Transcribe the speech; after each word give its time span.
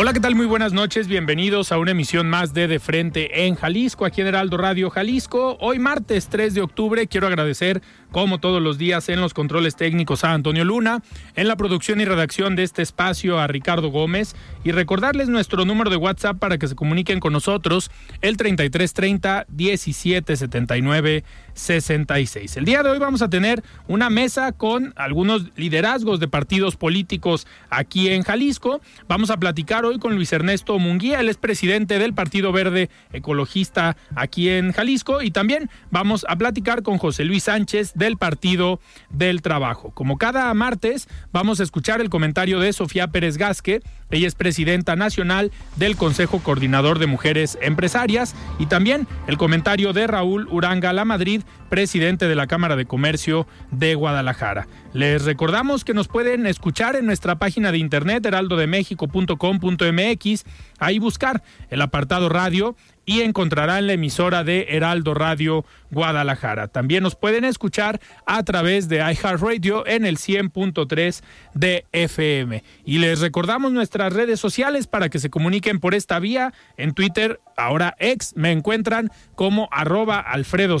Hola, 0.00 0.12
¿qué 0.12 0.20
tal? 0.20 0.36
Muy 0.36 0.46
buenas 0.46 0.72
noches. 0.72 1.08
Bienvenidos 1.08 1.72
a 1.72 1.78
una 1.78 1.90
emisión 1.90 2.30
más 2.30 2.54
de 2.54 2.68
De 2.68 2.78
Frente 2.78 3.46
en 3.46 3.56
Jalisco, 3.56 4.04
aquí 4.04 4.20
en 4.20 4.28
Heraldo 4.28 4.56
Radio 4.56 4.90
Jalisco. 4.90 5.58
Hoy 5.60 5.80
martes 5.80 6.28
3 6.28 6.54
de 6.54 6.60
octubre 6.60 7.08
quiero 7.08 7.26
agradecer, 7.26 7.82
como 8.10 8.38
todos 8.38 8.62
los 8.62 8.78
días, 8.78 9.08
en 9.08 9.20
los 9.20 9.34
controles 9.34 9.76
técnicos 9.76 10.24
a 10.24 10.32
Antonio 10.32 10.64
Luna, 10.64 11.02
en 11.36 11.48
la 11.48 11.56
producción 11.56 12.00
y 12.00 12.04
redacción 12.04 12.56
de 12.56 12.62
este 12.62 12.82
espacio 12.82 13.38
a 13.38 13.46
Ricardo 13.46 13.88
Gómez 13.88 14.34
y 14.64 14.72
recordarles 14.72 15.28
nuestro 15.28 15.64
número 15.64 15.90
de 15.90 15.96
WhatsApp 15.96 16.38
para 16.38 16.58
que 16.58 16.68
se 16.68 16.74
comuniquen 16.74 17.20
con 17.20 17.32
nosotros, 17.32 17.90
el 18.20 18.36
3330 18.36 19.46
1779 19.48 21.24
66. 21.58 22.56
El 22.56 22.64
día 22.64 22.82
de 22.82 22.90
hoy 22.90 22.98
vamos 22.98 23.20
a 23.20 23.28
tener 23.28 23.62
una 23.88 24.10
mesa 24.10 24.52
con 24.52 24.94
algunos 24.96 25.50
liderazgos 25.56 26.20
de 26.20 26.28
partidos 26.28 26.76
políticos 26.76 27.46
aquí 27.68 28.08
en 28.08 28.22
Jalisco. 28.22 28.80
Vamos 29.08 29.30
a 29.30 29.38
platicar 29.38 29.84
hoy 29.84 29.98
con 29.98 30.14
Luis 30.14 30.32
Ernesto 30.32 30.78
Munguía, 30.78 31.20
él 31.20 31.28
es 31.28 31.36
presidente 31.36 31.98
del 31.98 32.14
Partido 32.14 32.52
Verde 32.52 32.90
Ecologista 33.12 33.96
aquí 34.14 34.48
en 34.48 34.72
Jalisco 34.72 35.20
y 35.20 35.30
también 35.30 35.68
vamos 35.90 36.24
a 36.28 36.36
platicar 36.36 36.82
con 36.82 36.98
José 36.98 37.24
Luis 37.24 37.44
Sánchez 37.44 37.92
del 37.98 38.16
Partido 38.16 38.80
del 39.10 39.42
Trabajo. 39.42 39.90
Como 39.90 40.16
cada 40.16 40.52
martes, 40.54 41.08
vamos 41.32 41.60
a 41.60 41.64
escuchar 41.64 42.00
el 42.00 42.10
comentario 42.10 42.60
de 42.60 42.72
Sofía 42.72 43.08
Pérez 43.08 43.36
Gasque, 43.36 43.82
ella 44.10 44.26
es 44.26 44.34
presidenta 44.34 44.96
nacional 44.96 45.52
del 45.76 45.96
Consejo 45.96 46.38
Coordinador 46.38 46.98
de 46.98 47.06
Mujeres 47.06 47.58
Empresarias 47.60 48.34
y 48.58 48.64
también 48.66 49.06
el 49.26 49.36
comentario 49.36 49.92
de 49.92 50.06
Raúl 50.06 50.48
Uranga 50.50 50.94
La 50.94 51.04
Madrid, 51.04 51.42
presidente 51.68 52.26
de 52.26 52.34
la 52.34 52.46
Cámara 52.46 52.76
de 52.76 52.86
Comercio 52.86 53.46
de 53.70 53.94
Guadalajara. 53.94 54.66
Les 54.94 55.26
recordamos 55.26 55.84
que 55.84 55.92
nos 55.92 56.08
pueden 56.08 56.46
escuchar 56.46 56.96
en 56.96 57.04
nuestra 57.04 57.38
página 57.38 57.70
de 57.70 57.76
internet 57.78 58.24
heraldodemexico.com.mx, 58.24 60.44
ahí 60.78 60.98
buscar 60.98 61.42
el 61.68 61.82
apartado 61.82 62.30
radio 62.30 62.74
y 63.08 63.22
encontrarán 63.22 63.86
la 63.86 63.94
emisora 63.94 64.44
de 64.44 64.66
Heraldo 64.68 65.14
Radio 65.14 65.64
Guadalajara. 65.90 66.68
También 66.68 67.02
nos 67.02 67.14
pueden 67.14 67.46
escuchar 67.46 68.00
a 68.26 68.42
través 68.42 68.86
de 68.90 68.98
iHeartRadio 68.98 69.86
en 69.86 70.04
el 70.04 70.18
100.3 70.18 71.22
de 71.54 71.86
FM. 71.92 72.62
Y 72.84 72.98
les 72.98 73.20
recordamos 73.20 73.72
nuestras 73.72 74.12
redes 74.12 74.40
sociales 74.40 74.86
para 74.86 75.08
que 75.08 75.20
se 75.20 75.30
comuniquen 75.30 75.80
por 75.80 75.94
esta 75.94 76.18
vía. 76.18 76.52
En 76.76 76.92
Twitter, 76.92 77.40
ahora 77.56 77.96
ex, 77.98 78.36
me 78.36 78.52
encuentran 78.52 79.10
como 79.34 79.70
arroba 79.72 80.20
Alfredo 80.20 80.78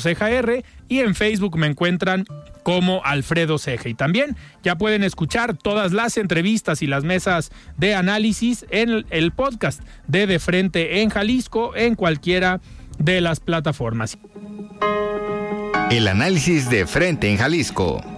y 0.88 1.00
en 1.00 1.14
Facebook 1.14 1.56
me 1.58 1.66
encuentran 1.66 2.24
como 2.62 3.02
Alfredo 3.04 3.58
Ceja. 3.58 3.88
Y 3.88 3.94
también 3.94 4.36
ya 4.62 4.76
pueden 4.76 5.04
escuchar 5.04 5.56
todas 5.56 5.92
las 5.92 6.16
entrevistas 6.16 6.82
y 6.82 6.86
las 6.86 7.04
mesas 7.04 7.50
de 7.76 7.94
análisis 7.94 8.66
en 8.70 9.06
el 9.10 9.32
podcast 9.32 9.80
de 10.06 10.26
De 10.26 10.38
Frente 10.38 11.00
en 11.02 11.10
Jalisco 11.10 11.74
en 11.76 11.94
cualquiera 11.94 12.60
de 12.98 13.20
las 13.20 13.40
plataformas. 13.40 14.18
El 15.90 16.08
análisis 16.08 16.68
de 16.68 16.86
Frente 16.86 17.30
en 17.30 17.38
Jalisco. 17.38 18.17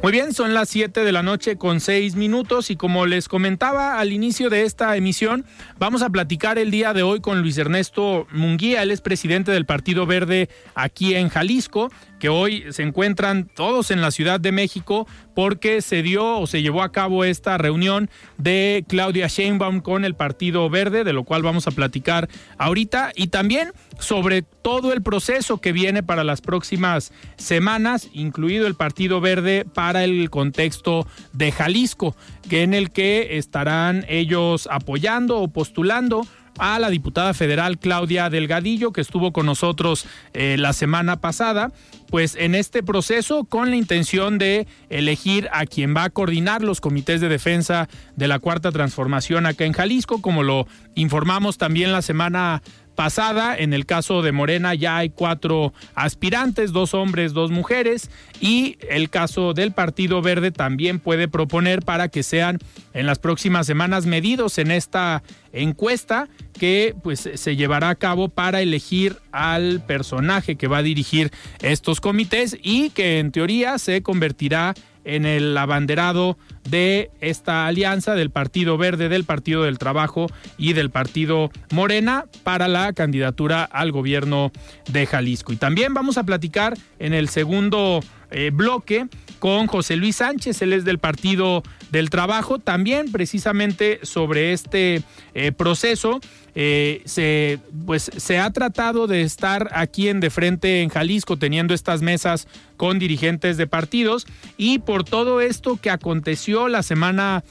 Muy 0.00 0.12
bien, 0.12 0.32
son 0.32 0.54
las 0.54 0.68
7 0.68 1.02
de 1.02 1.10
la 1.10 1.24
noche 1.24 1.56
con 1.56 1.80
6 1.80 2.14
minutos 2.14 2.70
y 2.70 2.76
como 2.76 3.04
les 3.04 3.26
comentaba 3.26 3.98
al 3.98 4.12
inicio 4.12 4.48
de 4.48 4.62
esta 4.62 4.96
emisión, 4.96 5.44
vamos 5.80 6.02
a 6.02 6.08
platicar 6.08 6.56
el 6.56 6.70
día 6.70 6.92
de 6.94 7.02
hoy 7.02 7.20
con 7.20 7.42
Luis 7.42 7.58
Ernesto 7.58 8.28
Munguía, 8.30 8.84
él 8.84 8.92
es 8.92 9.00
presidente 9.00 9.50
del 9.50 9.66
Partido 9.66 10.06
Verde 10.06 10.48
aquí 10.76 11.16
en 11.16 11.28
Jalisco 11.28 11.90
que 12.18 12.28
hoy 12.28 12.64
se 12.70 12.82
encuentran 12.82 13.48
todos 13.54 13.90
en 13.90 14.00
la 14.00 14.10
Ciudad 14.10 14.40
de 14.40 14.52
México 14.52 15.06
porque 15.34 15.82
se 15.82 16.02
dio 16.02 16.38
o 16.38 16.46
se 16.46 16.62
llevó 16.62 16.82
a 16.82 16.90
cabo 16.90 17.24
esta 17.24 17.58
reunión 17.58 18.10
de 18.38 18.84
Claudia 18.88 19.28
Sheinbaum 19.28 19.80
con 19.80 20.04
el 20.04 20.14
Partido 20.14 20.68
Verde, 20.68 21.04
de 21.04 21.12
lo 21.12 21.24
cual 21.24 21.42
vamos 21.42 21.66
a 21.66 21.70
platicar 21.70 22.28
ahorita, 22.58 23.12
y 23.14 23.28
también 23.28 23.72
sobre 23.98 24.42
todo 24.42 24.92
el 24.92 25.02
proceso 25.02 25.60
que 25.60 25.72
viene 25.72 26.02
para 26.02 26.24
las 26.24 26.40
próximas 26.40 27.12
semanas, 27.36 28.08
incluido 28.12 28.66
el 28.66 28.74
Partido 28.74 29.20
Verde 29.20 29.64
para 29.64 30.04
el 30.04 30.28
contexto 30.30 31.06
de 31.32 31.52
Jalisco, 31.52 32.16
que 32.48 32.62
en 32.62 32.74
el 32.74 32.90
que 32.90 33.38
estarán 33.38 34.04
ellos 34.08 34.68
apoyando 34.70 35.38
o 35.38 35.48
postulando 35.48 36.26
a 36.58 36.78
la 36.78 36.90
diputada 36.90 37.34
federal 37.34 37.78
Claudia 37.78 38.30
Delgadillo, 38.30 38.92
que 38.92 39.00
estuvo 39.00 39.32
con 39.32 39.46
nosotros 39.46 40.06
eh, 40.34 40.56
la 40.58 40.72
semana 40.72 41.20
pasada, 41.20 41.72
pues 42.10 42.36
en 42.36 42.54
este 42.54 42.82
proceso 42.82 43.44
con 43.44 43.70
la 43.70 43.76
intención 43.76 44.38
de 44.38 44.66
elegir 44.88 45.48
a 45.52 45.66
quien 45.66 45.94
va 45.96 46.04
a 46.04 46.10
coordinar 46.10 46.62
los 46.62 46.80
comités 46.80 47.20
de 47.20 47.28
defensa 47.28 47.88
de 48.16 48.28
la 48.28 48.38
Cuarta 48.38 48.72
Transformación 48.72 49.46
acá 49.46 49.64
en 49.64 49.72
Jalisco, 49.72 50.20
como 50.20 50.42
lo 50.42 50.66
informamos 50.94 51.58
también 51.58 51.92
la 51.92 52.02
semana 52.02 52.62
pasada. 52.98 53.56
En 53.56 53.74
el 53.74 53.86
caso 53.86 54.22
de 54.22 54.32
Morena 54.32 54.74
ya 54.74 54.96
hay 54.96 55.10
cuatro 55.10 55.72
aspirantes, 55.94 56.72
dos 56.72 56.94
hombres, 56.94 57.32
dos 57.32 57.52
mujeres. 57.52 58.10
Y 58.40 58.76
el 58.90 59.08
caso 59.08 59.54
del 59.54 59.70
Partido 59.70 60.20
Verde 60.20 60.50
también 60.50 60.98
puede 60.98 61.28
proponer 61.28 61.84
para 61.84 62.08
que 62.08 62.24
sean 62.24 62.58
en 62.94 63.06
las 63.06 63.20
próximas 63.20 63.68
semanas 63.68 64.04
medidos 64.04 64.58
en 64.58 64.72
esta 64.72 65.22
encuesta 65.52 66.28
que 66.58 66.94
pues 67.02 67.30
se 67.34 67.56
llevará 67.56 67.88
a 67.88 67.94
cabo 67.94 68.28
para 68.28 68.60
elegir 68.60 69.16
al 69.32 69.80
personaje 69.86 70.56
que 70.56 70.68
va 70.68 70.78
a 70.78 70.82
dirigir 70.82 71.30
estos 71.62 72.00
comités 72.00 72.58
y 72.62 72.90
que 72.90 73.18
en 73.18 73.32
teoría 73.32 73.78
se 73.78 74.02
convertirá 74.02 74.74
en 75.04 75.24
el 75.24 75.56
abanderado 75.56 76.36
de 76.68 77.10
esta 77.20 77.66
alianza 77.66 78.14
del 78.14 78.30
Partido 78.30 78.76
Verde, 78.76 79.08
del 79.08 79.24
Partido 79.24 79.62
del 79.62 79.78
Trabajo 79.78 80.26
y 80.58 80.74
del 80.74 80.90
Partido 80.90 81.50
Morena 81.72 82.26
para 82.42 82.68
la 82.68 82.92
candidatura 82.92 83.64
al 83.64 83.90
gobierno 83.90 84.52
de 84.90 85.06
Jalisco. 85.06 85.52
Y 85.52 85.56
también 85.56 85.94
vamos 85.94 86.18
a 86.18 86.24
platicar 86.24 86.76
en 86.98 87.14
el 87.14 87.30
segundo 87.30 88.00
eh, 88.30 88.50
bloque 88.52 89.06
con 89.38 89.68
José 89.68 89.96
Luis 89.96 90.16
Sánchez, 90.16 90.60
él 90.62 90.72
es 90.72 90.84
del 90.84 90.98
Partido 90.98 91.62
del 91.90 92.10
Trabajo, 92.10 92.58
también 92.58 93.12
precisamente 93.12 94.00
sobre 94.02 94.52
este 94.52 95.02
eh, 95.34 95.52
proceso. 95.52 96.20
Eh, 96.54 97.02
se, 97.04 97.60
pues, 97.86 98.10
se 98.16 98.38
ha 98.38 98.50
tratado 98.50 99.06
de 99.06 99.22
estar 99.22 99.70
aquí 99.72 100.08
en 100.08 100.18
de 100.18 100.30
frente 100.30 100.82
en 100.82 100.88
Jalisco 100.88 101.36
teniendo 101.36 101.72
estas 101.72 102.02
mesas 102.02 102.48
con 102.76 102.98
dirigentes 102.98 103.56
de 103.56 103.68
partidos 103.68 104.26
y 104.56 104.80
por 104.80 105.04
todo 105.04 105.40
esto 105.40 105.78
que 105.80 105.90
aconteció 105.90 106.66
la 106.66 106.82
semana 106.82 107.44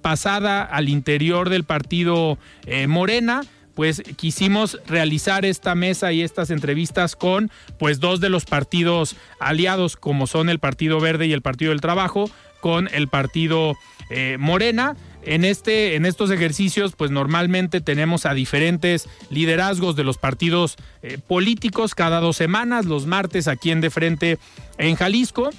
pasada 0.00 0.62
al 0.62 0.88
interior 0.88 1.50
del 1.50 1.64
partido 1.64 2.38
Morena, 2.86 3.42
pues 3.74 4.02
quisimos 4.16 4.78
realizar 4.86 5.44
esta 5.44 5.74
mesa 5.74 6.12
y 6.12 6.22
estas 6.22 6.50
entrevistas 6.50 7.16
con 7.16 7.50
pues 7.78 8.00
dos 8.00 8.20
de 8.20 8.28
los 8.28 8.44
partidos 8.44 9.16
aliados 9.40 9.96
como 9.96 10.26
son 10.26 10.48
el 10.48 10.58
Partido 10.58 11.00
Verde 11.00 11.26
y 11.26 11.32
el 11.32 11.42
Partido 11.42 11.70
del 11.70 11.80
Trabajo 11.80 12.30
con 12.60 12.88
el 12.92 13.08
Partido 13.08 13.74
eh, 14.10 14.36
Morena 14.38 14.96
en, 15.24 15.44
este, 15.44 15.94
en 15.94 16.04
estos 16.04 16.30
ejercicios, 16.30 16.94
pues 16.96 17.10
normalmente 17.10 17.80
tenemos 17.80 18.26
a 18.26 18.34
diferentes 18.34 19.08
liderazgos 19.30 19.96
de 19.96 20.04
los 20.04 20.18
partidos 20.18 20.76
eh, 21.02 21.18
políticos 21.26 21.94
cada 21.94 22.20
dos 22.20 22.36
semanas, 22.36 22.86
los 22.86 23.06
martes 23.06 23.48
aquí 23.48 23.70
en 23.70 23.80
De 23.80 23.90
Frente 23.90 24.38
en 24.78 24.96
Jalisco. 24.96 25.50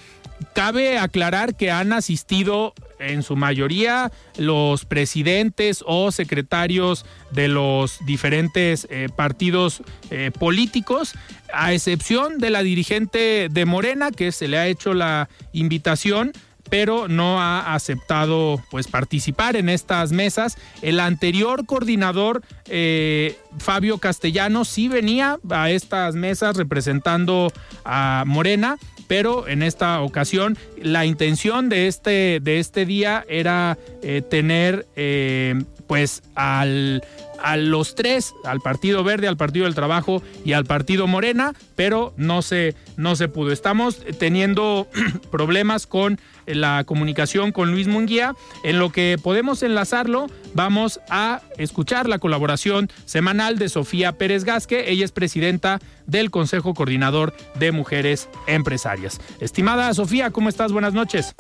Cabe 0.53 0.97
aclarar 0.97 1.55
que 1.55 1.71
han 1.71 1.93
asistido 1.93 2.73
en 2.99 3.23
su 3.23 3.35
mayoría 3.35 4.11
los 4.37 4.85
presidentes 4.85 5.83
o 5.85 6.11
secretarios 6.11 7.05
de 7.31 7.47
los 7.47 7.97
diferentes 8.05 8.87
eh, 8.89 9.09
partidos 9.15 9.81
eh, 10.09 10.31
políticos, 10.37 11.13
a 11.53 11.73
excepción 11.73 12.39
de 12.39 12.49
la 12.49 12.63
dirigente 12.63 13.47
de 13.49 13.65
Morena, 13.65 14.11
que 14.11 14.31
se 14.31 14.47
le 14.47 14.57
ha 14.57 14.67
hecho 14.67 14.93
la 14.93 15.29
invitación 15.51 16.33
pero 16.69 17.07
no 17.07 17.39
ha 17.39 17.75
aceptado 17.75 18.59
pues 18.71 18.87
participar 18.87 19.55
en 19.55 19.69
estas 19.69 20.11
mesas. 20.11 20.57
El 20.81 20.99
anterior 20.99 21.67
coordinador, 21.67 22.41
eh, 22.65 23.37
Fabio 23.59 23.99
Castellano, 23.99 24.65
sí 24.65 24.87
venía 24.87 25.37
a 25.51 25.69
estas 25.69 26.15
mesas 26.15 26.57
representando 26.57 27.53
a 27.85 28.23
Morena, 28.25 28.77
pero 29.13 29.47
en 29.47 29.61
esta 29.61 30.01
ocasión 30.01 30.57
la 30.75 31.05
intención 31.05 31.69
de 31.69 31.85
este, 31.85 32.39
de 32.41 32.57
este 32.57 32.83
día 32.87 33.23
era 33.29 33.77
eh, 34.01 34.23
tener 34.27 34.87
eh, 34.95 35.53
pues 35.85 36.23
al 36.33 37.03
a 37.43 37.57
los 37.57 37.93
tres, 37.93 38.33
al 38.43 38.59
Partido 38.61 39.03
Verde, 39.03 39.27
al 39.27 39.37
Partido 39.37 39.65
del 39.65 39.75
Trabajo 39.75 40.23
y 40.43 40.53
al 40.53 40.65
Partido 40.65 41.05
Morena, 41.05 41.53
pero 41.75 42.13
no 42.15 42.41
se, 42.41 42.73
no 42.95 43.15
se 43.15 43.27
pudo. 43.27 43.51
Estamos 43.51 44.01
teniendo 44.17 44.87
problemas 45.29 45.85
con 45.85 46.19
la 46.45 46.83
comunicación 46.85 47.51
con 47.51 47.71
Luis 47.71 47.87
Munguía. 47.87 48.35
En 48.63 48.79
lo 48.79 48.91
que 48.91 49.17
podemos 49.21 49.63
enlazarlo, 49.63 50.27
vamos 50.53 50.99
a 51.09 51.41
escuchar 51.57 52.07
la 52.07 52.19
colaboración 52.19 52.89
semanal 53.05 53.57
de 53.57 53.69
Sofía 53.69 54.13
Pérez 54.13 54.43
Gasque. 54.43 54.89
Ella 54.91 55.05
es 55.05 55.11
presidenta 55.11 55.79
del 56.05 56.31
Consejo 56.31 56.73
Coordinador 56.73 57.33
de 57.55 57.71
Mujeres 57.71 58.29
Empresarias. 58.47 59.19
Estimada 59.39 59.93
Sofía, 59.93 60.31
¿cómo 60.31 60.49
estás? 60.49 60.71
Buenas 60.71 60.93
noches. 60.93 61.35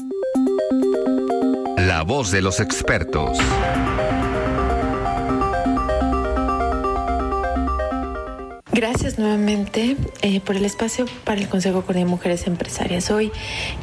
La 1.77 2.03
voz 2.03 2.31
de 2.31 2.41
los 2.41 2.59
expertos. 2.59 3.37
Gracias 8.75 9.19
nuevamente 9.19 9.95
eh, 10.23 10.39
por 10.39 10.55
el 10.55 10.65
espacio 10.65 11.05
para 11.25 11.39
el 11.39 11.47
Consejo 11.47 11.83
de 11.93 12.05
Mujeres 12.05 12.47
Empresarias. 12.47 13.11
Hoy 13.11 13.31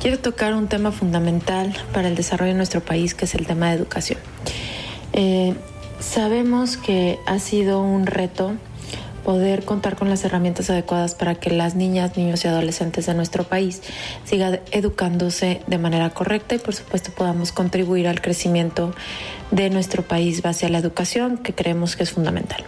quiero 0.02 0.19
tocar 0.19 0.52
un 0.52 0.66
tema 0.66 0.90
fundamental 0.90 1.72
para 1.92 2.08
el 2.08 2.16
desarrollo 2.16 2.50
de 2.50 2.56
nuestro 2.56 2.81
país, 2.81 3.14
que 3.14 3.26
es 3.26 3.37
el 3.37 3.46
tema 3.46 3.69
de 3.69 3.76
educación. 3.76 4.19
Eh, 5.12 5.54
sabemos 6.00 6.76
que 6.76 7.20
ha 7.26 7.38
sido 7.38 7.81
un 7.81 8.06
reto 8.06 8.54
poder 9.25 9.64
contar 9.64 9.94
con 9.94 10.10
las 10.10 10.25
herramientas 10.25 10.70
adecuadas 10.70 11.14
para 11.14 11.37
que 11.37 11.50
las 11.50 11.76
niñas, 11.76 12.16
niños 12.16 12.44
y 12.44 12.48
adolescentes 12.48 13.06
de 13.06 13.14
nuestro 13.14 13.44
país 13.44 13.82
sigan 14.25 14.58
educándose 14.72 15.60
de 15.69 15.78
manera 15.78 16.10
correcta 16.10 16.56
y 16.56 16.58
por 16.58 16.75
supuesto 16.75 17.12
podamos 17.12 17.52
contribuir 17.52 18.08
al 18.08 18.20
crecimiento 18.20 18.92
de 19.52 19.70
nuestro 19.70 20.02
país 20.02 20.42
base 20.42 20.66
a 20.66 20.69
la 20.69 20.78
educación, 20.78 21.38
que 21.38 21.54
creemos 21.54 21.94
que 21.94 22.02
es 22.02 22.10
fundamental. 22.10 22.64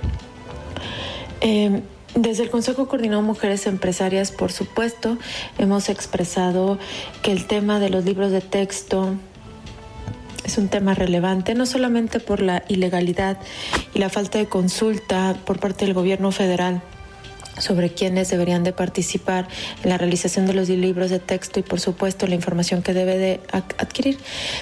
Eh, 1.41 1.83
desde 2.15 2.43
el 2.43 2.51
Consejo 2.51 2.89
Coordinado 2.89 3.23
Mujeres 3.23 3.67
Empresarias, 3.67 4.33
por 4.33 4.53
supuesto, 4.53 5.19
hemos 5.59 5.89
expresado 5.89 6.79
que 7.23 7.33
el 7.33 7.47
tema 7.47 7.81
de 7.81 7.91
los 7.91 8.05
libros 8.05 8.31
de 8.33 8.41
texto 8.41 9.15
es 10.45 10.59
un 10.59 10.69
tema 10.69 10.95
relevante, 10.95 11.55
no 11.55 11.67
solamente 11.67 12.21
por 12.21 12.43
la 12.43 12.65
ilegalidad 12.69 13.39
y 13.95 13.99
la 13.99 14.11
falta 14.11 14.39
de 14.39 14.47
consulta 14.47 15.37
por 15.45 15.61
parte 15.61 15.85
del 15.85 15.95
gobierno 15.95 16.33
federal 16.33 16.83
sobre 17.59 17.91
quiénes 17.93 18.31
deberían 18.31 18.65
de 18.65 18.73
participar 18.73 19.49
en 19.83 19.91
la 19.91 19.99
realización 19.99 20.47
de 20.47 20.55
los 20.55 20.69
libros 20.69 21.11
de 21.11 21.19
texto 21.19 21.61
y 21.61 21.63
por 21.63 21.81
supuesto 21.81 22.27
la 22.27 22.35
información 22.35 22.83
que 22.83 22.95
debe 22.95 23.19
de 23.19 23.41
adquirir, 23.53 24.19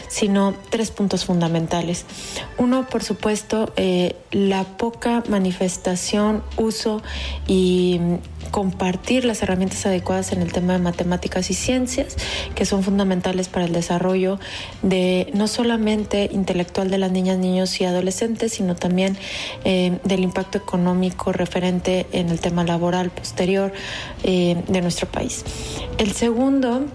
sino 0.08 0.54
tres 0.70 0.90
puntos 0.90 1.24
fundamentales. 1.24 2.04
Uno, 2.58 2.86
por 2.88 3.02
supuesto, 3.02 3.72
eh, 3.76 4.16
la 4.30 4.64
poca 4.64 5.22
manifestación, 5.28 6.42
uso 6.56 7.02
y 7.46 8.00
compartir 8.50 9.24
las 9.24 9.42
herramientas 9.42 9.86
adecuadas 9.86 10.32
en 10.32 10.42
el 10.42 10.52
tema 10.52 10.72
de 10.72 10.78
matemáticas 10.78 11.50
y 11.50 11.54
ciencias, 11.54 12.16
que 12.54 12.64
son 12.64 12.82
fundamentales 12.82 13.48
para 13.48 13.66
el 13.66 13.72
desarrollo 13.72 14.38
de 14.82 15.30
no 15.34 15.48
solamente 15.48 16.28
intelectual 16.32 16.90
de 16.90 16.98
las 16.98 17.12
niñas, 17.12 17.38
niños 17.38 17.80
y 17.80 17.84
adolescentes, 17.84 18.52
sino 18.52 18.74
también 18.74 19.16
eh, 19.64 19.98
del 20.04 20.20
impacto 20.20 20.58
económico 20.58 21.32
referente 21.32 22.06
en 22.12 22.30
el 22.30 22.40
tema 22.40 22.64
laboral 22.64 23.10
posterior 23.10 23.72
eh, 24.22 24.62
de 24.66 24.80
nuestro 24.80 25.08
país. 25.08 25.44
El 25.98 26.12
segundo, 26.12 26.86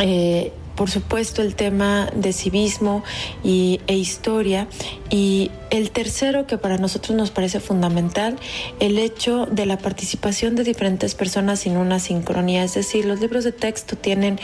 eh, 0.00 0.52
por 0.76 0.90
supuesto, 0.90 1.42
el 1.42 1.54
tema 1.54 2.10
de 2.14 2.32
civismo 2.32 3.04
y, 3.42 3.80
e 3.86 3.96
historia 3.96 4.68
y 5.10 5.50
el 5.70 5.90
tercero, 5.90 6.46
que 6.46 6.56
para 6.56 6.78
nosotros 6.78 7.16
nos 7.16 7.30
parece 7.30 7.58
fundamental, 7.60 8.36
el 8.80 8.98
hecho 8.98 9.46
de 9.46 9.66
la 9.66 9.78
participación 9.78 10.54
de 10.54 10.64
diferentes 10.64 11.14
personas 11.14 11.60
sin 11.60 11.76
una 11.76 11.98
sincronía. 11.98 12.62
Es 12.64 12.74
decir, 12.74 13.04
los 13.04 13.20
libros 13.20 13.44
de 13.44 13.52
texto 13.52 13.96
tienen 13.96 14.38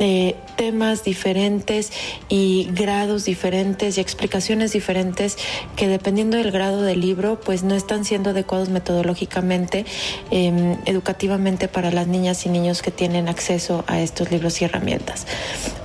eh, 0.00 0.34
temas 0.56 1.04
diferentes 1.04 1.92
y 2.28 2.68
grados 2.72 3.24
diferentes 3.24 3.98
y 3.98 4.00
explicaciones 4.00 4.72
diferentes 4.72 5.36
que 5.76 5.88
dependiendo 5.88 6.36
del 6.36 6.50
grado 6.50 6.82
del 6.82 7.00
libro, 7.00 7.40
pues 7.40 7.62
no 7.62 7.74
están 7.74 8.04
siendo 8.04 8.30
adecuados 8.30 8.68
metodológicamente, 8.68 9.84
em, 10.30 10.76
educativamente 10.86 11.68
para 11.68 11.90
las 11.90 12.06
niñas 12.06 12.46
y 12.46 12.48
niños 12.48 12.82
que 12.82 12.90
tienen 12.90 13.28
acceso 13.28 13.84
a 13.86 14.00
estos 14.00 14.30
libros 14.30 14.60
y 14.60 14.64
herramientas. 14.64 15.26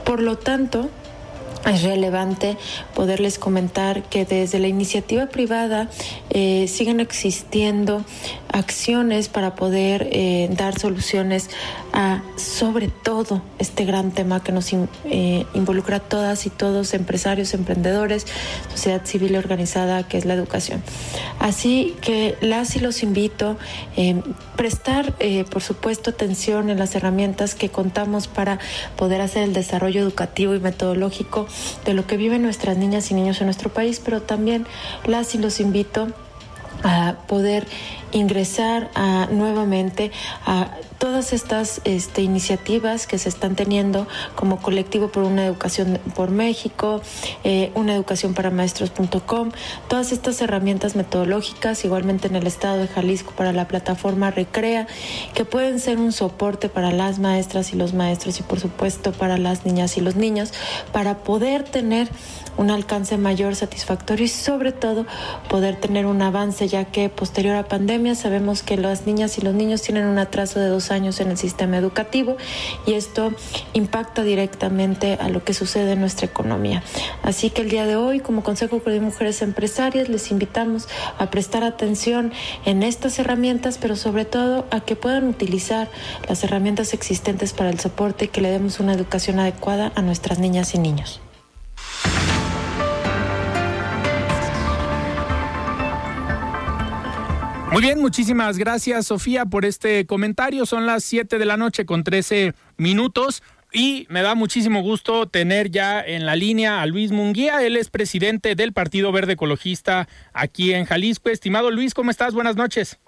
Por 0.03 0.21
lo 0.21 0.37
tanto, 0.37 0.89
es 1.65 1.83
relevante 1.83 2.57
poderles 2.95 3.37
comentar 3.37 4.03
que 4.03 4.25
desde 4.25 4.59
la 4.59 4.67
iniciativa 4.67 5.27
privada 5.27 5.89
eh, 6.29 6.67
siguen 6.67 6.99
existiendo 6.99 8.03
acciones 8.51 9.27
para 9.27 9.55
poder 9.55 10.07
eh, 10.11 10.49
dar 10.51 10.79
soluciones 10.79 11.49
a 11.91 12.23
sobre 12.37 12.87
todo 12.87 13.41
este 13.59 13.85
gran 13.85 14.11
tema 14.11 14.41
que 14.41 14.51
nos 14.51 14.71
eh, 14.73 15.45
involucra 15.53 15.97
a 15.97 15.99
todas 15.99 16.45
y 16.45 16.49
todos, 16.49 16.93
empresarios, 16.93 17.53
emprendedores, 17.53 18.25
sociedad 18.71 19.05
civil 19.05 19.35
organizada, 19.35 20.07
que 20.07 20.17
es 20.17 20.25
la 20.25 20.33
educación. 20.33 20.81
Así 21.39 21.95
que 22.01 22.37
las 22.41 22.75
y 22.75 22.79
los 22.79 23.03
invito 23.03 23.57
prestar, 24.59 25.13
por 25.49 25.61
supuesto, 25.61 26.09
atención 26.09 26.69
en 26.69 26.79
las 26.79 26.93
herramientas 26.93 27.55
que 27.55 27.69
contamos 27.69 28.27
para 28.27 28.59
poder 28.97 29.21
hacer 29.21 29.43
el 29.43 29.53
desarrollo 29.53 30.01
educativo 30.01 30.53
y 30.53 30.59
metodológico 30.59 31.47
de 31.85 31.93
lo 31.93 32.05
que 32.05 32.17
viven 32.17 32.43
nuestras 32.43 32.75
niñas 32.75 33.09
y 33.09 33.13
niños 33.13 33.39
en 33.39 33.47
nuestro 33.47 33.69
país, 33.71 34.01
pero 34.03 34.21
también 34.21 34.67
las 35.05 35.33
y 35.33 35.37
los 35.37 35.61
invito 35.61 36.09
a 36.83 37.15
poder 37.25 37.67
ingresar 38.11 38.89
a, 38.95 39.27
nuevamente 39.31 40.11
a 40.45 40.71
todas 40.99 41.31
estas 41.31 41.81
este, 41.85 42.21
iniciativas 42.21 43.07
que 43.07 43.17
se 43.17 43.29
están 43.29 43.55
teniendo 43.55 44.05
como 44.35 44.61
colectivo 44.61 45.07
por 45.07 45.23
una 45.23 45.45
educación 45.45 45.97
por 46.13 46.29
México, 46.29 47.01
eh, 47.43 47.71
una 47.73 47.95
educación 47.95 48.33
para 48.33 48.51
maestros.com, 48.51 49.51
todas 49.87 50.11
estas 50.11 50.41
herramientas 50.41 50.95
metodológicas, 50.95 51.85
igualmente 51.85 52.27
en 52.27 52.35
el 52.35 52.45
estado 52.45 52.77
de 52.77 52.87
Jalisco 52.87 53.31
para 53.35 53.53
la 53.53 53.67
plataforma 53.67 54.29
Recrea, 54.29 54.87
que 55.33 55.45
pueden 55.45 55.79
ser 55.79 55.97
un 55.97 56.11
soporte 56.11 56.67
para 56.67 56.91
las 56.91 57.17
maestras 57.19 57.73
y 57.73 57.77
los 57.77 57.93
maestros 57.93 58.39
y 58.39 58.43
por 58.43 58.59
supuesto 58.59 59.13
para 59.13 59.37
las 59.37 59.65
niñas 59.65 59.97
y 59.97 60.01
los 60.01 60.17
niños, 60.17 60.51
para 60.91 61.19
poder 61.19 61.63
tener 61.63 62.09
un 62.57 62.71
alcance 62.71 63.17
mayor, 63.17 63.55
satisfactorio 63.55 64.25
y 64.25 64.27
sobre 64.27 64.73
todo 64.73 65.05
poder 65.47 65.77
tener 65.77 66.05
un 66.05 66.21
avance, 66.21 66.67
ya 66.67 66.83
que 66.85 67.07
posterior 67.07 67.55
a 67.55 67.63
pandemia 67.69 67.98
sabemos 68.15 68.63
que 68.63 68.77
las 68.77 69.05
niñas 69.05 69.37
y 69.37 69.41
los 69.41 69.53
niños 69.53 69.81
tienen 69.81 70.05
un 70.05 70.17
atraso 70.17 70.59
de 70.59 70.67
dos 70.67 70.91
años 70.91 71.19
en 71.19 71.29
el 71.29 71.37
sistema 71.37 71.77
educativo 71.77 72.37
y 72.85 72.93
esto 72.93 73.33
impacta 73.73 74.23
directamente 74.23 75.17
a 75.19 75.29
lo 75.29 75.43
que 75.43 75.53
sucede 75.53 75.93
en 75.93 75.99
nuestra 75.99 76.25
economía. 76.25 76.83
Así 77.23 77.49
que 77.49 77.61
el 77.61 77.69
día 77.69 77.85
de 77.85 77.95
hoy, 77.95 78.19
como 78.19 78.43
Consejo 78.43 78.79
de 78.79 78.99
Mujeres 78.99 79.41
Empresarias, 79.41 80.09
les 80.09 80.31
invitamos 80.31 80.87
a 81.17 81.29
prestar 81.29 81.63
atención 81.63 82.31
en 82.65 82.83
estas 82.83 83.19
herramientas, 83.19 83.77
pero 83.79 83.95
sobre 83.95 84.25
todo 84.25 84.65
a 84.71 84.79
que 84.79 84.95
puedan 84.95 85.27
utilizar 85.27 85.89
las 86.27 86.43
herramientas 86.43 86.93
existentes 86.93 87.53
para 87.53 87.69
el 87.69 87.79
soporte 87.79 88.25
y 88.25 88.27
que 88.29 88.41
le 88.41 88.49
demos 88.49 88.79
una 88.79 88.93
educación 88.93 89.39
adecuada 89.39 89.91
a 89.95 90.01
nuestras 90.01 90.39
niñas 90.39 90.73
y 90.73 90.79
niños. 90.79 91.21
Muy 97.79 97.85
bien, 97.85 98.01
muchísimas 98.01 98.57
gracias 98.57 99.05
Sofía 99.05 99.45
por 99.45 99.63
este 99.63 100.05
comentario. 100.05 100.65
Son 100.65 100.85
las 100.85 101.01
7 101.05 101.39
de 101.39 101.45
la 101.45 101.55
noche 101.55 101.85
con 101.85 102.03
13 102.03 102.51
minutos. 102.75 103.41
Y 103.71 104.05
me 104.09 104.21
da 104.21 104.35
muchísimo 104.35 104.81
gusto 104.81 105.27
tener 105.27 105.71
ya 105.71 106.01
en 106.01 106.25
la 106.25 106.35
línea 106.35 106.81
a 106.81 106.85
Luis 106.87 107.13
Munguía. 107.13 107.65
Él 107.65 107.77
es 107.77 107.89
presidente 107.89 108.55
del 108.55 108.73
Partido 108.73 109.13
Verde 109.13 109.31
Ecologista 109.31 110.09
aquí 110.33 110.73
en 110.73 110.83
Jalisco. 110.83 111.29
Estimado 111.29 111.71
Luis, 111.71 111.93
¿cómo 111.93 112.11
estás? 112.11 112.33
Buenas 112.33 112.57
noches. 112.57 112.99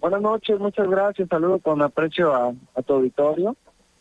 Buenas 0.00 0.22
noches, 0.22 0.58
muchas 0.58 0.88
gracias. 0.88 1.28
Saludo 1.28 1.58
con 1.58 1.82
aprecio 1.82 2.34
a, 2.34 2.54
tu 2.86 2.94
auditorio. 2.94 3.54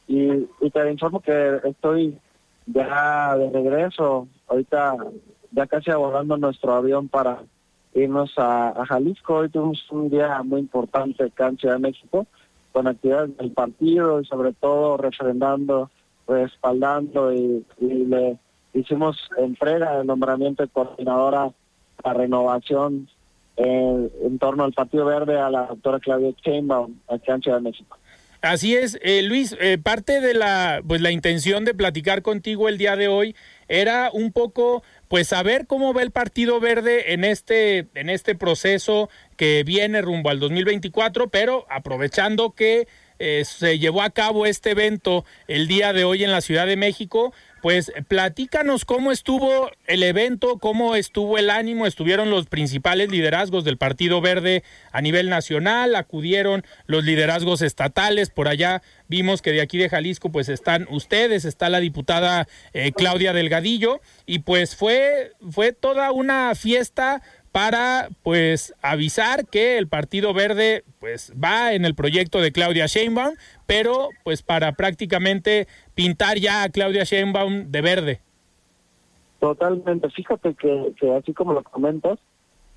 Y, 0.07 0.47
te 0.71 0.89
informo 0.89 1.19
que 1.19 1.59
estoy 1.65 2.17
ya 2.67 3.35
de 3.35 3.49
regreso. 3.49 4.29
Ahorita 4.47 4.95
ya 5.51 5.67
casi 5.67 5.91
abordando 5.91 6.37
nuestro 6.37 6.73
avión 6.73 7.09
para 7.09 7.41
irnos 7.93 8.33
a, 8.37 8.73
Jalisco. 8.87 9.35
Hoy 9.35 9.49
tuvimos 9.49 9.85
un 9.91 10.09
día 10.09 10.41
muy 10.43 10.61
importante 10.61 11.23
acá 11.23 11.47
en 11.47 11.57
Ciudad 11.57 11.75
de 11.75 11.81
México 11.81 12.27
con 12.71 12.87
actividades 12.87 13.35
del 13.37 13.51
partido 13.51 14.21
y 14.21 14.25
sobre 14.25 14.53
todo 14.53 14.97
refrendando, 14.97 15.89
respaldando 16.27 17.33
y, 17.33 17.65
le 17.79 18.37
hicimos 18.73 19.17
entrega 19.37 19.97
del 19.97 20.07
nombramiento 20.07 20.63
de 20.63 20.69
coordinadora 20.69 21.51
a 22.03 22.13
renovación 22.13 23.07
en 23.55 24.37
torno 24.37 24.63
al 24.63 24.73
Partido 24.73 25.05
Verde 25.05 25.39
a 25.39 25.49
la 25.49 25.65
doctora 25.65 25.99
Claudia 25.99 26.31
Sheinbaum 26.43 26.93
aquí 27.07 27.31
en 27.31 27.41
Ciudad 27.41 27.57
de 27.57 27.63
México. 27.63 27.97
Así 28.41 28.75
es, 28.75 28.99
eh, 29.01 29.23
Luis, 29.23 29.55
eh, 29.59 29.77
parte 29.77 30.21
de 30.21 30.33
la, 30.33 30.81
pues, 30.87 31.01
la 31.01 31.11
intención 31.11 31.65
de 31.65 31.73
platicar 31.73 32.21
contigo 32.21 32.69
el 32.69 32.77
día 32.77 32.95
de 32.95 33.07
hoy 33.07 33.35
era 33.67 34.11
un 34.13 34.31
poco 34.31 34.83
pues 35.07 35.27
saber 35.27 35.67
cómo 35.67 35.93
va 35.93 36.01
el 36.01 36.11
Partido 36.11 36.59
Verde 36.59 37.13
en 37.13 37.23
este, 37.23 37.87
en 37.95 38.09
este 38.09 38.35
proceso 38.35 39.09
que 39.35 39.63
viene 39.63 40.01
rumbo 40.01 40.29
al 40.29 40.39
2024, 40.39 41.29
pero 41.29 41.65
aprovechando 41.69 42.53
que 42.53 42.87
eh, 43.19 43.43
se 43.45 43.79
llevó 43.79 44.01
a 44.01 44.09
cabo 44.09 44.45
este 44.45 44.71
evento 44.71 45.25
el 45.47 45.67
día 45.67 45.93
de 45.93 46.03
hoy 46.03 46.23
en 46.23 46.31
la 46.31 46.41
Ciudad 46.41 46.67
de 46.67 46.77
México, 46.77 47.33
pues 47.61 47.91
platícanos 48.07 48.85
cómo 48.85 49.11
estuvo 49.11 49.71
el 49.87 50.03
evento, 50.03 50.59
cómo 50.59 50.95
estuvo 50.95 51.37
el 51.37 51.49
ánimo, 51.49 51.85
estuvieron 51.85 52.29
los 52.29 52.45
principales 52.45 53.09
liderazgos 53.09 53.63
del 53.63 53.77
Partido 53.77 54.21
Verde 54.21 54.63
a 54.91 55.01
nivel 55.01 55.29
nacional, 55.29 55.95
acudieron 55.95 56.63
los 56.85 57.03
liderazgos 57.03 57.61
estatales, 57.61 58.29
por 58.29 58.47
allá 58.47 58.81
vimos 59.07 59.41
que 59.41 59.51
de 59.51 59.61
aquí 59.61 59.77
de 59.77 59.89
Jalisco 59.89 60.31
pues 60.31 60.49
están 60.49 60.87
ustedes, 60.89 61.45
está 61.45 61.69
la 61.69 61.79
diputada 61.79 62.47
eh, 62.73 62.91
Claudia 62.91 63.33
Delgadillo. 63.33 64.01
Y 64.25 64.39
pues 64.39 64.75
fue, 64.75 65.33
fue 65.49 65.73
toda 65.73 66.11
una 66.11 66.53
fiesta 66.55 67.21
para 67.57 68.09
pues 68.21 68.75
avisar 68.83 69.47
que 69.47 69.79
el 69.79 69.87
Partido 69.87 70.31
Verde 70.31 70.83
pues 70.99 71.33
va 71.43 71.73
en 71.73 71.85
el 71.85 71.95
proyecto 71.95 72.39
de 72.39 72.51
Claudia 72.51 72.85
Sheinbaum, 72.85 73.33
pero 73.65 74.09
pues 74.23 74.43
para 74.43 74.73
prácticamente 74.73 75.67
pintar 75.95 76.37
ya 76.37 76.61
a 76.61 76.69
Claudia 76.69 77.03
Sheinbaum 77.03 77.71
de 77.71 77.81
verde. 77.81 78.21
Totalmente, 79.39 80.07
fíjate 80.11 80.53
que, 80.53 80.93
así 81.17 81.33
como 81.33 81.53
lo 81.53 81.63
comentas, 81.63 82.19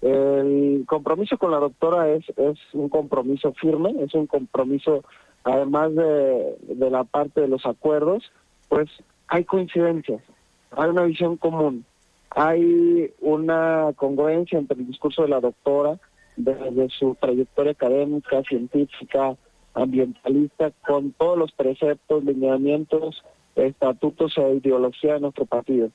el 0.01 0.85
compromiso 0.87 1.37
con 1.37 1.51
la 1.51 1.59
doctora 1.59 2.09
es, 2.09 2.25
es 2.39 2.59
un 2.73 2.89
compromiso 2.89 3.53
firme, 3.61 3.93
es 4.03 4.15
un 4.15 4.27
compromiso, 4.27 5.05
además 5.45 5.95
de, 5.95 6.57
de 6.63 6.91
la 6.91 7.05
parte 7.05 7.43
de 7.43 7.49
los 7.49 7.67
acuerdos, 7.67 8.33
pues 8.71 8.89
hay 9.29 9.45
coincidencias, 9.45 10.23
hay 10.71 10.89
una 10.89 11.03
visión 11.03 11.37
común 11.37 11.85
hay 12.31 13.13
una 13.21 13.93
congruencia 13.97 14.59
entre 14.59 14.79
el 14.79 14.87
discurso 14.87 15.23
de 15.23 15.29
la 15.29 15.41
doctora, 15.41 15.99
desde 16.37 16.89
su 16.91 17.17
trayectoria 17.21 17.73
académica, 17.73 18.43
científica, 18.43 19.37
ambientalista, 19.75 20.71
con 20.87 21.13
todos 21.13 21.39
los 21.39 21.53
preceptos, 21.53 22.25
lineamientos, 22.25 23.23
estatutos 23.57 24.37
e 24.39 24.55
ideología 24.55 25.15
de 25.15 25.21
nuestro 25.21 25.45
partido. 25.47 25.91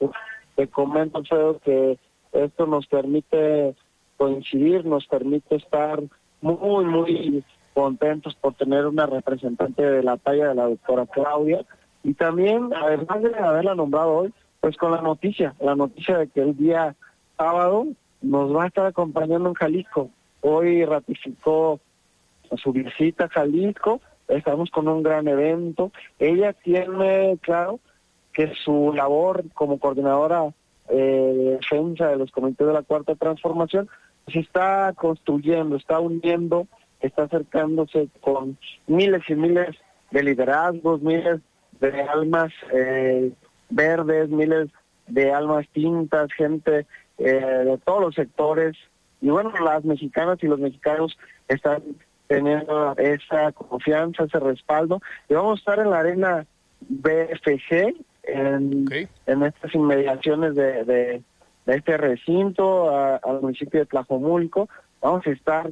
Te 0.56 0.68
comento, 0.68 1.18
Alfredo, 1.18 1.60
que 1.60 1.98
esto 2.34 2.68
nos 2.68 2.86
permite 2.88 3.75
coincidir, 4.18 4.86
nos 4.86 5.08
permite 5.08 5.56
estar 5.56 6.01
muy, 6.42 6.86
muy 6.86 7.44
contentos 7.74 8.36
por 8.36 8.54
tener 8.54 8.86
una 8.86 9.06
representante 9.06 9.82
de 9.82 10.04
la 10.04 10.18
talla 10.18 10.50
de 10.50 10.56
la 10.56 10.68
doctora 10.68 11.06
Claudia 11.08 11.65
y 12.04 12.13
también, 12.13 12.72
además 12.74 13.24
de 13.24 13.36
haberla 13.38 13.75
nombrado 13.75 14.13
hoy, 14.13 14.34
pues 14.65 14.77
con 14.77 14.91
la 14.91 15.01
noticia, 15.03 15.53
la 15.60 15.75
noticia 15.75 16.17
de 16.17 16.27
que 16.27 16.41
el 16.41 16.57
día 16.57 16.95
sábado 17.38 17.86
nos 18.24 18.51
va 18.51 18.63
a 18.63 18.67
estar 18.67 18.88
acompañando 18.88 19.50
en 19.50 19.53
Jalisco. 19.53 20.10
Hoy 20.41 20.84
ratificó 20.84 21.79
su 22.57 22.72
visita 22.72 23.25
a 23.25 23.29
Jalisco, 23.29 24.01
estamos 24.27 24.72
con 24.72 24.88
un 24.88 25.03
gran 25.03 25.27
evento. 25.27 25.91
Ella 26.17 26.53
tiene 26.53 27.38
claro 27.43 27.79
que 28.34 28.55
su 28.55 28.91
labor 28.91 29.43
como 29.53 29.77
coordinadora 29.77 30.51
eh, 30.89 30.95
de 30.95 31.51
defensa 31.57 32.07
de 32.07 32.15
los 32.15 32.31
comités 32.31 32.65
de 32.65 32.74
la 32.74 32.81
Cuarta 32.81 33.13
Transformación 33.13 33.88
se 34.25 34.39
está 34.39 34.91
construyendo, 34.98 35.75
está 35.75 36.00
uniendo, 36.00 36.65
está 37.01 37.25
acercándose 37.25 38.10
con 38.19 38.57
miles 38.88 39.22
y 39.29 39.36
miles 39.36 39.75
de 40.10 40.24
liderazgos, 40.24 41.03
miles 41.03 41.39
de 41.79 42.01
almas 42.01 42.51
eh, 42.74 43.31
verdes, 43.69 44.29
miles 44.29 44.69
de 45.07 45.31
almas 45.31 45.67
tintas, 45.69 46.31
gente 46.34 46.86
eh, 47.17 47.63
de 47.65 47.77
todos 47.86 48.01
los 48.01 48.15
sectores. 48.15 48.75
Y 49.22 49.29
bueno, 49.29 49.51
las 49.63 49.84
mexicanas 49.86 50.38
y 50.41 50.48
los 50.48 50.60
mexicanos 50.60 51.17
están 51.48 51.81
teniendo 52.27 52.95
esa 52.98 53.51
confianza, 53.51 54.24
ese 54.24 54.39
respaldo. 54.39 55.01
Y 55.29 55.34
vamos 55.34 55.60
a 55.60 55.60
estar 55.60 55.79
en 55.79 55.91
la 55.91 56.00
arena 56.00 56.45
BFG, 56.81 57.95
en, 58.24 59.10
en 59.25 59.43
estas 59.43 59.74
inmediaciones 59.75 60.55
de, 60.55 60.84
de, 60.84 61.22
este 61.67 61.98
recinto, 61.98 62.95
al 62.95 63.41
municipio 63.41 63.79
de 63.79 63.86
Tlajomulco. 63.86 64.69
Vamos 65.01 65.25
a 65.25 65.31
estar 65.31 65.72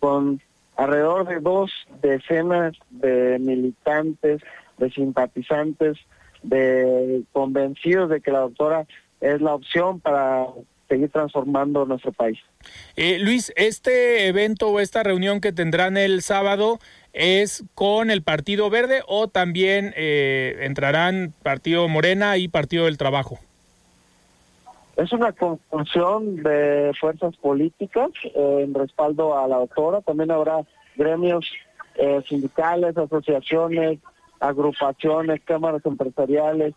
con 0.00 0.40
alrededor 0.76 1.26
de 1.26 1.40
dos 1.40 1.72
decenas 2.02 2.74
de 2.90 3.38
militantes, 3.40 4.42
de 4.78 4.90
simpatizantes 4.90 5.98
de 6.42 7.22
convencidos 7.32 8.10
de 8.10 8.20
que 8.20 8.30
la 8.30 8.40
doctora 8.40 8.86
es 9.20 9.40
la 9.40 9.54
opción 9.54 10.00
para 10.00 10.46
seguir 10.88 11.10
transformando 11.10 11.84
nuestro 11.84 12.12
país. 12.12 12.38
Eh, 12.96 13.18
Luis, 13.18 13.52
este 13.56 14.26
evento 14.26 14.70
o 14.70 14.80
esta 14.80 15.02
reunión 15.02 15.40
que 15.40 15.52
tendrán 15.52 15.96
el 15.96 16.22
sábado 16.22 16.78
es 17.12 17.64
con 17.74 18.10
el 18.10 18.22
Partido 18.22 18.70
Verde 18.70 19.02
o 19.06 19.28
también 19.28 19.92
eh, 19.96 20.58
entrarán 20.62 21.34
Partido 21.42 21.86
Morena 21.88 22.36
y 22.38 22.48
Partido 22.48 22.86
del 22.86 22.98
Trabajo. 22.98 23.38
Es 24.96 25.12
una 25.12 25.32
conjunción 25.32 26.42
de 26.42 26.92
fuerzas 26.98 27.36
políticas 27.36 28.10
eh, 28.24 28.60
en 28.64 28.74
respaldo 28.74 29.38
a 29.38 29.46
la 29.46 29.56
doctora. 29.56 30.00
También 30.00 30.30
habrá 30.30 30.60
gremios 30.96 31.46
sindicales, 32.28 32.96
asociaciones, 32.96 33.98
agrupaciones, 34.40 35.40
cámaras 35.44 35.84
empresariales. 35.84 36.74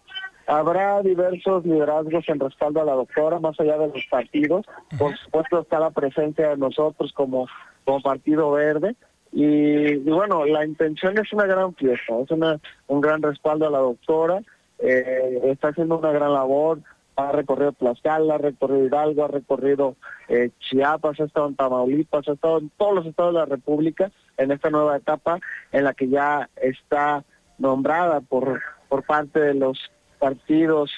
Habrá 0.48 1.02
diversos 1.02 1.66
liderazgos 1.66 2.28
en 2.28 2.40
respaldo 2.40 2.82
a 2.82 2.86
la 2.86 2.94
doctora, 2.94 3.40
más 3.40 3.60
allá 3.60 3.78
de 3.78 3.88
los 3.88 4.06
partidos. 4.10 4.66
Por 4.98 5.16
supuesto 5.18 5.62
está 5.62 5.80
la 5.80 5.92
presencia 5.92 6.50
de 6.50 6.58
nosotros 6.58 7.14
como, 7.14 7.48
como 7.86 8.02
Partido 8.02 8.52
Verde. 8.52 8.96
Y, 9.32 9.98
bueno, 9.98 10.46
la 10.46 10.66
intención 10.66 11.18
es 11.18 11.32
una 11.32 11.46
gran 11.46 11.74
fiesta, 11.76 12.20
es 12.20 12.32
una, 12.32 12.60
un 12.88 13.00
gran 13.00 13.22
respaldo 13.22 13.68
a 13.68 13.72
la 13.72 13.80
doctora. 13.80 14.42
Eh, 14.80 15.40
está 15.46 15.70
haciendo 15.70 16.00
una 16.00 16.12
gran 16.12 16.34
labor, 16.34 16.80
ha 17.16 17.32
recorrido 17.32 17.72
Tlaxcala, 17.74 18.36
ha 18.36 18.38
recorrido 18.38 18.86
Hidalgo, 18.86 19.26
ha 19.26 19.28
recorrido 19.28 19.96
eh, 20.28 20.50
Chiapas, 20.60 21.20
ha 21.20 21.26
estado 21.26 21.48
en 21.48 21.56
Tamaulipas, 21.56 22.28
ha 22.28 22.34
estado 22.34 22.60
en 22.60 22.70
todos 22.78 22.96
los 22.96 23.06
estados 23.06 23.34
de 23.34 23.40
la 23.40 23.46
República 23.46 24.12
en 24.38 24.52
esta 24.52 24.70
nueva 24.70 24.98
etapa 24.98 25.40
en 25.72 25.84
la 25.84 25.94
que 25.94 26.10
ya 26.10 26.50
está 26.56 27.24
nombrada 27.62 28.22
por, 28.22 28.62
por 28.90 29.04
parte 29.04 29.40
de 29.40 29.54
los 29.54 29.80
partidos 30.20 30.92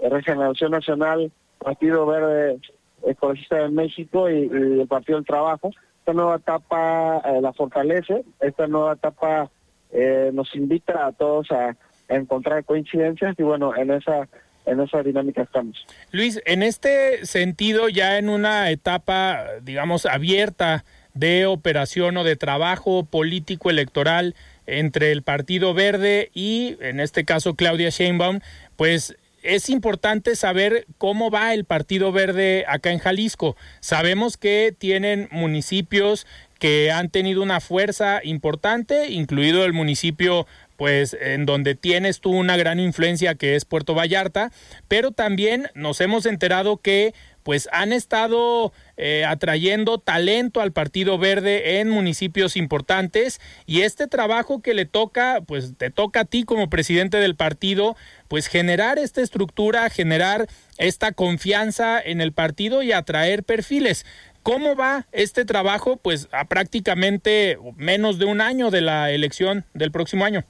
Regeneración 0.00 0.72
Nacional, 0.72 1.30
Partido 1.58 2.06
Verde 2.06 2.58
Ecologista 3.06 3.56
de 3.56 3.68
México 3.68 4.30
y, 4.30 4.48
el 4.50 4.86
Partido 4.88 5.18
del 5.18 5.26
Trabajo. 5.26 5.70
Esta 5.98 6.12
nueva 6.12 6.36
etapa 6.36 7.22
eh, 7.24 7.40
la 7.40 7.52
fortalece, 7.52 8.24
esta 8.40 8.66
nueva 8.66 8.94
etapa 8.94 9.50
eh, 9.92 10.30
nos 10.34 10.54
invita 10.54 11.06
a 11.06 11.12
todos 11.12 11.50
a, 11.50 11.76
encontrar 12.06 12.62
coincidencias 12.64 13.34
y 13.38 13.42
bueno, 13.42 13.74
en 13.74 13.90
esa 13.90 14.28
en 14.66 14.78
esa 14.78 15.02
dinámica 15.02 15.40
estamos. 15.40 15.86
Luis, 16.10 16.40
en 16.44 16.62
este 16.62 17.24
sentido, 17.24 17.88
ya 17.88 18.18
en 18.18 18.28
una 18.28 18.70
etapa, 18.70 19.44
digamos, 19.62 20.04
abierta 20.04 20.84
de 21.14 21.46
operación 21.46 22.18
o 22.18 22.24
de 22.24 22.36
trabajo 22.36 23.04
político 23.04 23.70
electoral, 23.70 24.34
entre 24.66 25.12
el 25.12 25.22
Partido 25.22 25.74
Verde 25.74 26.30
y, 26.34 26.76
en 26.80 27.00
este 27.00 27.24
caso, 27.24 27.54
Claudia 27.54 27.90
Sheinbaum, 27.90 28.40
pues 28.76 29.16
es 29.42 29.68
importante 29.68 30.36
saber 30.36 30.86
cómo 30.98 31.30
va 31.30 31.54
el 31.54 31.64
Partido 31.64 32.12
Verde 32.12 32.64
acá 32.66 32.90
en 32.90 32.98
Jalisco. 32.98 33.56
Sabemos 33.80 34.36
que 34.36 34.74
tienen 34.76 35.28
municipios 35.30 36.26
que 36.58 36.90
han 36.90 37.10
tenido 37.10 37.42
una 37.42 37.60
fuerza 37.60 38.20
importante, 38.24 39.10
incluido 39.10 39.64
el 39.64 39.74
municipio 39.74 40.46
pues 40.76 41.16
en 41.20 41.46
donde 41.46 41.74
tienes 41.74 42.20
tú 42.20 42.30
una 42.30 42.56
gran 42.56 42.80
influencia 42.80 43.34
que 43.34 43.54
es 43.54 43.64
Puerto 43.64 43.94
Vallarta, 43.94 44.50
pero 44.88 45.12
también 45.12 45.68
nos 45.74 46.00
hemos 46.00 46.26
enterado 46.26 46.78
que 46.78 47.14
pues 47.44 47.68
han 47.70 47.92
estado 47.92 48.72
eh, 48.96 49.24
atrayendo 49.24 49.98
talento 49.98 50.60
al 50.60 50.72
Partido 50.72 51.18
Verde 51.18 51.78
en 51.78 51.90
municipios 51.90 52.56
importantes 52.56 53.40
y 53.66 53.82
este 53.82 54.08
trabajo 54.08 54.60
que 54.60 54.74
le 54.74 54.86
toca, 54.86 55.42
pues 55.46 55.76
te 55.76 55.90
toca 55.90 56.20
a 56.20 56.24
ti 56.24 56.42
como 56.42 56.68
presidente 56.68 57.18
del 57.18 57.36
partido, 57.36 57.96
pues 58.26 58.48
generar 58.48 58.98
esta 58.98 59.20
estructura, 59.20 59.88
generar 59.90 60.48
esta 60.78 61.12
confianza 61.12 62.00
en 62.00 62.20
el 62.20 62.32
partido 62.32 62.82
y 62.82 62.90
atraer 62.90 63.44
perfiles. 63.44 64.04
¿Cómo 64.42 64.74
va 64.74 65.06
este 65.12 65.44
trabajo? 65.44 65.96
Pues 65.96 66.28
a 66.32 66.46
prácticamente 66.46 67.58
menos 67.76 68.18
de 68.18 68.24
un 68.24 68.40
año 68.40 68.70
de 68.70 68.80
la 68.80 69.10
elección 69.10 69.64
del 69.74 69.90
próximo 69.92 70.24
año. 70.24 70.44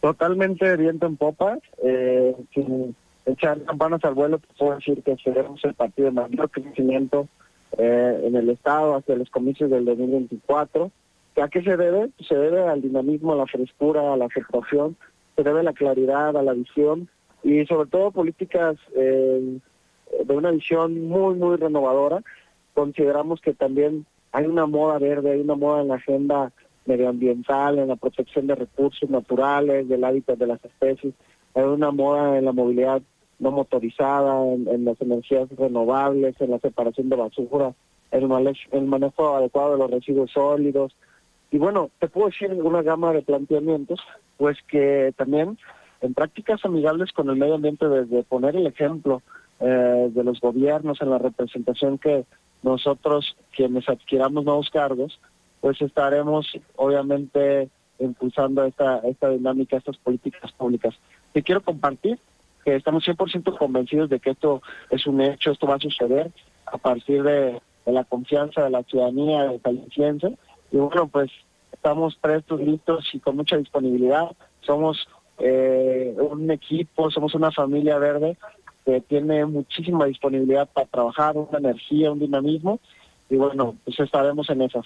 Totalmente 0.00 0.76
viento 0.76 1.06
en 1.06 1.16
popa. 1.16 1.58
Eh, 1.82 2.34
echar 3.26 3.60
campanas 3.62 4.04
al 4.04 4.14
vuelo, 4.14 4.40
puedo 4.58 4.76
decir 4.76 5.02
que 5.02 5.16
seremos 5.16 5.62
el 5.64 5.74
partido 5.74 6.06
de 6.06 6.12
mayor 6.12 6.50
crecimiento 6.50 7.28
eh, 7.76 8.22
en 8.24 8.36
el 8.36 8.48
Estado 8.48 8.94
hacia 8.94 9.16
los 9.16 9.28
comicios 9.30 9.70
del 9.70 9.84
2024. 9.84 10.90
¿A 11.42 11.48
qué 11.48 11.62
se 11.62 11.76
debe? 11.76 12.10
Se 12.26 12.34
debe 12.34 12.62
al 12.62 12.80
dinamismo, 12.80 13.32
a 13.32 13.36
la 13.36 13.46
frescura, 13.46 14.12
a 14.12 14.16
la 14.16 14.26
aceptación, 14.26 14.96
se 15.34 15.42
debe 15.42 15.60
a 15.60 15.64
la 15.64 15.74
claridad, 15.74 16.36
a 16.36 16.42
la 16.42 16.54
visión 16.54 17.08
y 17.42 17.66
sobre 17.66 17.90
todo 17.90 18.10
políticas 18.10 18.76
eh, 18.94 19.58
de 20.24 20.34
una 20.34 20.50
visión 20.52 21.08
muy, 21.08 21.34
muy 21.34 21.56
renovadora. 21.56 22.22
Consideramos 22.74 23.40
que 23.40 23.52
también 23.52 24.06
hay 24.32 24.46
una 24.46 24.66
moda 24.66 24.98
verde, 24.98 25.32
hay 25.32 25.40
una 25.40 25.56
moda 25.56 25.82
en 25.82 25.88
la 25.88 25.96
agenda 25.96 26.52
medioambiental, 26.86 27.78
en 27.78 27.88
la 27.88 27.96
protección 27.96 28.46
de 28.46 28.54
recursos 28.54 29.10
naturales, 29.10 29.88
del 29.88 30.04
hábitat 30.04 30.38
de 30.38 30.46
las 30.46 30.64
especies, 30.64 31.14
hay 31.56 31.64
una 31.64 31.90
moda 31.90 32.38
en 32.38 32.44
la 32.44 32.52
movilidad 32.52 33.02
no 33.38 33.50
motorizada, 33.50 34.44
en, 34.44 34.84
las 34.84 35.00
energías 35.00 35.48
renovables, 35.56 36.40
en 36.40 36.50
la 36.50 36.58
separación 36.58 37.08
de 37.08 37.16
basura, 37.16 37.74
el, 38.10 38.24
el 38.72 38.86
manejo 38.86 39.36
adecuado 39.36 39.72
de 39.72 39.78
los 39.78 39.90
residuos 39.90 40.30
sólidos. 40.30 40.94
Y 41.50 41.58
bueno, 41.58 41.90
te 41.98 42.08
puedo 42.08 42.28
decir 42.28 42.50
una 42.52 42.82
gama 42.82 43.12
de 43.12 43.22
planteamientos, 43.22 44.00
pues 44.36 44.58
que 44.68 45.12
también 45.16 45.58
en 46.00 46.14
prácticas 46.14 46.64
amigables 46.64 47.12
con 47.12 47.30
el 47.30 47.36
medio 47.36 47.54
ambiente, 47.54 47.88
desde 47.88 48.22
poner 48.22 48.56
el 48.56 48.66
ejemplo 48.66 49.22
eh, 49.60 50.08
de 50.10 50.24
los 50.24 50.40
gobiernos 50.40 51.00
en 51.00 51.10
la 51.10 51.18
representación 51.18 51.98
que 51.98 52.24
nosotros, 52.62 53.36
quienes 53.54 53.88
adquiramos 53.88 54.44
nuevos 54.44 54.70
cargos, 54.70 55.18
pues 55.60 55.80
estaremos 55.80 56.46
obviamente 56.76 57.68
impulsando 57.98 58.64
esta, 58.64 58.98
esta 58.98 59.30
dinámica, 59.30 59.76
estas 59.76 59.96
políticas 59.96 60.52
públicas. 60.52 60.94
Te 61.32 61.42
quiero 61.42 61.62
compartir 61.62 62.18
que 62.66 62.74
estamos 62.74 63.06
100% 63.06 63.56
convencidos 63.56 64.10
de 64.10 64.18
que 64.18 64.30
esto 64.30 64.60
es 64.90 65.06
un 65.06 65.20
hecho, 65.20 65.52
esto 65.52 65.68
va 65.68 65.76
a 65.76 65.78
suceder 65.78 66.32
a 66.66 66.76
partir 66.76 67.22
de, 67.22 67.62
la 67.86 68.02
confianza 68.02 68.64
de 68.64 68.70
la 68.70 68.82
ciudadanía 68.82 69.44
de 69.44 69.60
Caliciense. 69.60 70.36
Y 70.72 70.76
bueno, 70.76 71.06
pues 71.06 71.30
estamos 71.70 72.16
prestos, 72.16 72.60
listos 72.60 73.08
y 73.12 73.20
con 73.20 73.36
mucha 73.36 73.56
disponibilidad. 73.56 74.32
Somos 74.62 75.06
eh, 75.38 76.12
un 76.18 76.50
equipo, 76.50 77.08
somos 77.12 77.36
una 77.36 77.52
familia 77.52 77.98
verde 77.98 78.36
que 78.84 79.00
tiene 79.02 79.46
muchísima 79.46 80.06
disponibilidad 80.06 80.68
para 80.68 80.88
trabajar, 80.88 81.36
una 81.36 81.58
energía, 81.58 82.10
un 82.10 82.18
dinamismo 82.18 82.80
y 83.28 83.36
bueno, 83.36 83.76
pues 83.84 83.98
estaremos 83.98 84.48
en 84.50 84.62
esas. 84.62 84.84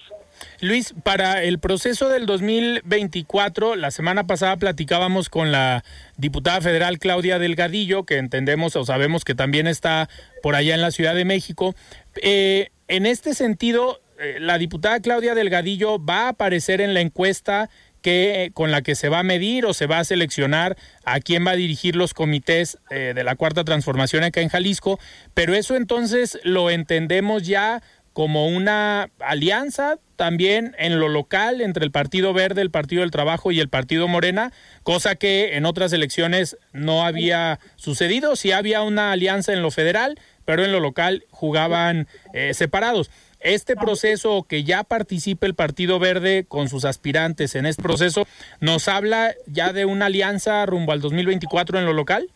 Luis, 0.61 0.95
para 1.03 1.43
el 1.43 1.59
proceso 1.59 2.09
del 2.09 2.25
2024, 2.25 3.75
la 3.75 3.91
semana 3.91 4.25
pasada 4.25 4.57
platicábamos 4.57 5.29
con 5.29 5.51
la 5.51 5.83
diputada 6.17 6.59
federal 6.61 6.97
Claudia 6.97 7.37
Delgadillo, 7.37 8.03
que 8.03 8.17
entendemos 8.17 8.75
o 8.75 8.83
sabemos 8.83 9.23
que 9.25 9.35
también 9.35 9.67
está 9.67 10.09
por 10.41 10.55
allá 10.55 10.73
en 10.73 10.81
la 10.81 10.91
Ciudad 10.91 11.13
de 11.13 11.25
México. 11.25 11.75
Eh, 12.23 12.69
en 12.87 13.05
este 13.05 13.35
sentido, 13.35 14.01
eh, 14.19 14.37
la 14.39 14.57
diputada 14.57 14.99
Claudia 15.01 15.35
Delgadillo 15.35 16.03
va 16.03 16.25
a 16.25 16.29
aparecer 16.29 16.81
en 16.81 16.95
la 16.95 17.01
encuesta 17.01 17.69
que 18.01 18.51
con 18.53 18.71
la 18.71 18.81
que 18.81 18.95
se 18.95 19.09
va 19.09 19.19
a 19.19 19.23
medir 19.23 19.65
o 19.65 19.73
se 19.73 19.85
va 19.85 19.99
a 19.99 20.03
seleccionar 20.03 20.75
a 21.05 21.19
quién 21.19 21.45
va 21.45 21.51
a 21.51 21.55
dirigir 21.55 21.95
los 21.95 22.13
comités 22.13 22.77
eh, 22.89 23.13
de 23.15 23.23
la 23.23 23.35
cuarta 23.35 23.63
transformación 23.63 24.23
acá 24.23 24.41
en 24.41 24.49
Jalisco, 24.49 24.99
pero 25.33 25.53
eso 25.53 25.75
entonces 25.75 26.39
lo 26.43 26.69
entendemos 26.69 27.43
ya 27.43 27.81
como 28.13 28.47
una 28.47 29.09
alianza 29.19 29.97
también 30.15 30.75
en 30.77 30.99
lo 30.99 31.09
local 31.09 31.61
entre 31.61 31.83
el 31.83 31.91
Partido 31.91 32.33
Verde, 32.33 32.61
el 32.61 32.71
Partido 32.71 33.01
del 33.01 33.11
Trabajo 33.11 33.51
y 33.51 33.59
el 33.59 33.69
Partido 33.69 34.07
Morena, 34.07 34.51
cosa 34.83 35.15
que 35.15 35.55
en 35.55 35.65
otras 35.65 35.93
elecciones 35.93 36.57
no 36.73 37.05
había 37.05 37.59
sucedido. 37.75 38.35
Sí 38.35 38.51
había 38.51 38.83
una 38.83 39.11
alianza 39.11 39.53
en 39.53 39.61
lo 39.61 39.71
federal, 39.71 40.19
pero 40.45 40.63
en 40.63 40.71
lo 40.71 40.79
local 40.79 41.23
jugaban 41.31 42.07
eh, 42.33 42.53
separados. 42.53 43.09
Este 43.39 43.75
proceso 43.75 44.43
que 44.47 44.63
ya 44.63 44.83
participe 44.83 45.47
el 45.47 45.55
Partido 45.55 45.97
Verde 45.97 46.45
con 46.47 46.69
sus 46.69 46.85
aspirantes 46.85 47.55
en 47.55 47.65
este 47.65 47.81
proceso, 47.81 48.27
¿nos 48.59 48.87
habla 48.87 49.33
ya 49.47 49.73
de 49.73 49.85
una 49.85 50.05
alianza 50.05 50.63
rumbo 50.67 50.91
al 50.91 51.01
2024 51.01 51.79
en 51.79 51.85
lo 51.85 51.93
local? 51.93 52.29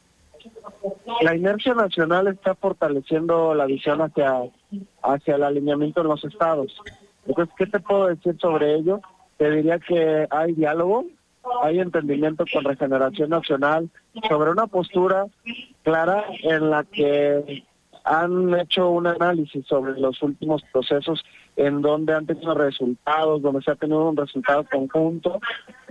La 1.21 1.35
inercia 1.35 1.73
nacional 1.73 2.27
está 2.27 2.55
fortaleciendo 2.55 3.53
la 3.53 3.65
visión 3.65 4.01
hacia, 4.01 4.41
hacia 5.01 5.35
el 5.35 5.43
alineamiento 5.43 6.01
en 6.01 6.07
los 6.07 6.23
estados. 6.23 6.75
Entonces, 7.25 7.53
¿qué 7.57 7.65
te 7.65 7.79
puedo 7.79 8.07
decir 8.07 8.37
sobre 8.39 8.75
ello? 8.75 9.01
Te 9.37 9.51
diría 9.51 9.79
que 9.79 10.27
hay 10.29 10.53
diálogo, 10.53 11.05
hay 11.61 11.79
entendimiento 11.79 12.45
con 12.51 12.63
Regeneración 12.63 13.29
Nacional 13.29 13.89
sobre 14.27 14.51
una 14.51 14.67
postura 14.67 15.27
clara 15.83 16.25
en 16.43 16.69
la 16.69 16.83
que 16.83 17.63
han 18.03 18.57
hecho 18.59 18.89
un 18.89 19.07
análisis 19.07 19.65
sobre 19.65 19.99
los 19.99 20.21
últimos 20.21 20.61
procesos 20.71 21.23
en 21.55 21.81
donde 21.81 22.13
han 22.13 22.25
tenido 22.25 22.53
resultados, 22.53 23.41
donde 23.41 23.61
se 23.61 23.71
ha 23.71 23.75
tenido 23.75 24.09
un 24.09 24.17
resultado 24.17 24.65
conjunto 24.69 25.39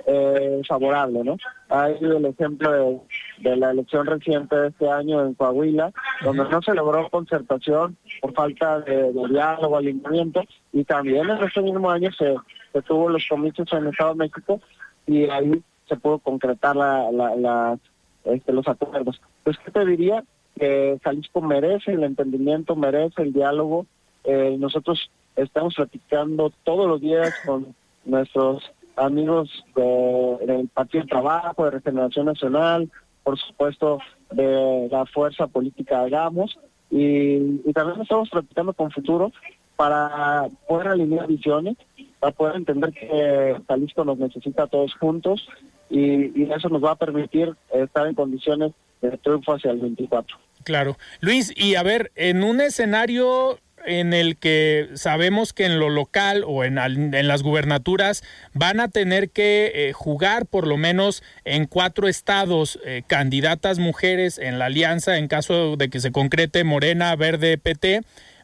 eh, 0.07 0.61
favorable, 0.69 1.25
¿no? 1.25 1.37
Hay 1.71 1.97
el 2.01 2.27
ejemplo 2.27 3.03
de, 3.39 3.57
la 3.57 3.71
elección 3.71 4.07
reciente 4.07 4.55
de 4.55 4.69
este 4.69 4.91
año 4.91 5.25
en 5.25 5.35
Coahuila, 5.35 5.93
donde 6.23 6.45
no 6.45 6.61
se 6.61 6.75
logró 6.75 7.09
concertación 7.09 7.97
por 8.21 8.35
falta 8.35 8.81
de, 8.81 9.13
diálogo, 9.31 9.77
alineamiento, 9.77 10.43
y 10.73 10.85
también 10.85 11.31
en 11.31 11.43
ese 11.43 11.63
mismo 11.63 11.91
año 11.91 12.11
se, 12.13 12.35
tuvo 12.83 13.09
los 13.09 13.27
comicios 13.27 13.73
en 13.73 13.79
el 13.79 13.89
Estado 13.89 14.11
de 14.11 14.19
México 14.19 14.61
y 15.07 15.25
ahí 15.31 15.63
se 15.89 15.97
pudo 15.97 16.19
concretar 16.19 16.77
la, 16.77 17.11
la, 17.11 17.79
este, 18.25 18.53
los 18.53 18.69
acuerdos. 18.69 19.21
Pues, 19.43 19.57
¿qué 19.65 19.71
te 19.71 19.85
diría? 19.87 20.23
Que 20.59 20.99
Jalisco 21.03 21.41
merece 21.41 21.93
el 21.93 22.05
entendimiento, 22.05 22.77
merece 22.77 23.23
el 23.23 23.33
diálogo. 23.33 23.87
Eh, 24.25 24.57
nosotros 24.59 25.11
estamos 25.37 25.75
platicando 25.75 26.53
todos 26.65 26.89
los 26.89 27.01
días 27.01 27.35
con 27.45 27.75
nuestros 28.05 28.63
amigos 28.97 29.65
del 29.75 30.69
Partido 30.69 31.03
del 31.03 31.11
Trabajo, 31.11 31.65
de 31.65 31.71
Regeneración 31.73 32.27
Nacional, 32.27 32.91
por 33.23 33.39
supuesto 33.39 33.99
de 34.31 34.89
la 34.91 35.07
fuerza 35.07 35.47
política 35.47 36.03
Hagamos, 36.03 36.59
y, 36.91 37.61
y 37.65 37.73
también 37.73 38.01
estamos 38.01 38.29
platicando 38.31 38.73
con 38.73 38.91
Futuro 38.91 39.33
para 39.77 40.47
poder 40.69 40.89
alinear 40.89 41.27
visiones, 41.27 41.77
para 42.21 42.33
poder 42.33 42.57
entender 42.57 42.93
que 42.93 43.57
Jalisco 43.67 44.05
nos 44.05 44.19
necesita 44.19 44.65
a 44.65 44.67
todos 44.69 44.95
juntos 44.95 45.49
y, 45.91 46.41
y 46.41 46.51
eso 46.53 46.69
nos 46.69 46.85
va 46.85 46.93
a 46.93 46.97
permitir 46.97 47.55
estar 47.73 48.07
en 48.07 48.15
condiciones 48.15 48.73
de 49.01 49.19
triunfo 49.19 49.55
hacia 49.55 49.73
el 49.73 49.81
24. 49.81 50.39
Claro. 50.63 50.97
Luis, 51.21 51.53
y 51.57 51.75
a 51.75 51.83
ver, 51.83 52.11
en 52.15 52.43
un 52.43 52.61
escenario 52.61 53.59
en 53.85 54.13
el 54.13 54.37
que 54.37 54.89
sabemos 54.95 55.53
que 55.53 55.67
en 55.67 55.79
lo 55.79 55.91
local 55.91 56.45
o 56.47 56.65
en, 56.65 56.79
en 56.79 57.29
las 57.29 57.43
gubernaturas 57.43 58.23
van 58.53 58.81
a 58.81 58.89
tener 58.89 59.31
que 59.31 59.73
eh, 59.75 59.93
jugar 59.93 60.47
por 60.47 60.67
lo 60.67 60.77
menos 60.77 61.23
en 61.45 61.67
cuatro 61.67 62.09
estados 62.09 62.79
eh, 62.85 63.03
candidatas 63.07 63.79
mujeres 63.79 64.39
en 64.39 64.59
la 64.59 64.67
alianza 64.67 65.19
en 65.19 65.29
caso 65.29 65.77
de 65.77 65.91
que 65.91 66.01
se 66.01 66.13
concrete 66.13 66.65
Morena, 66.65 67.15
Verde, 67.17 67.59
PT, 67.59 68.03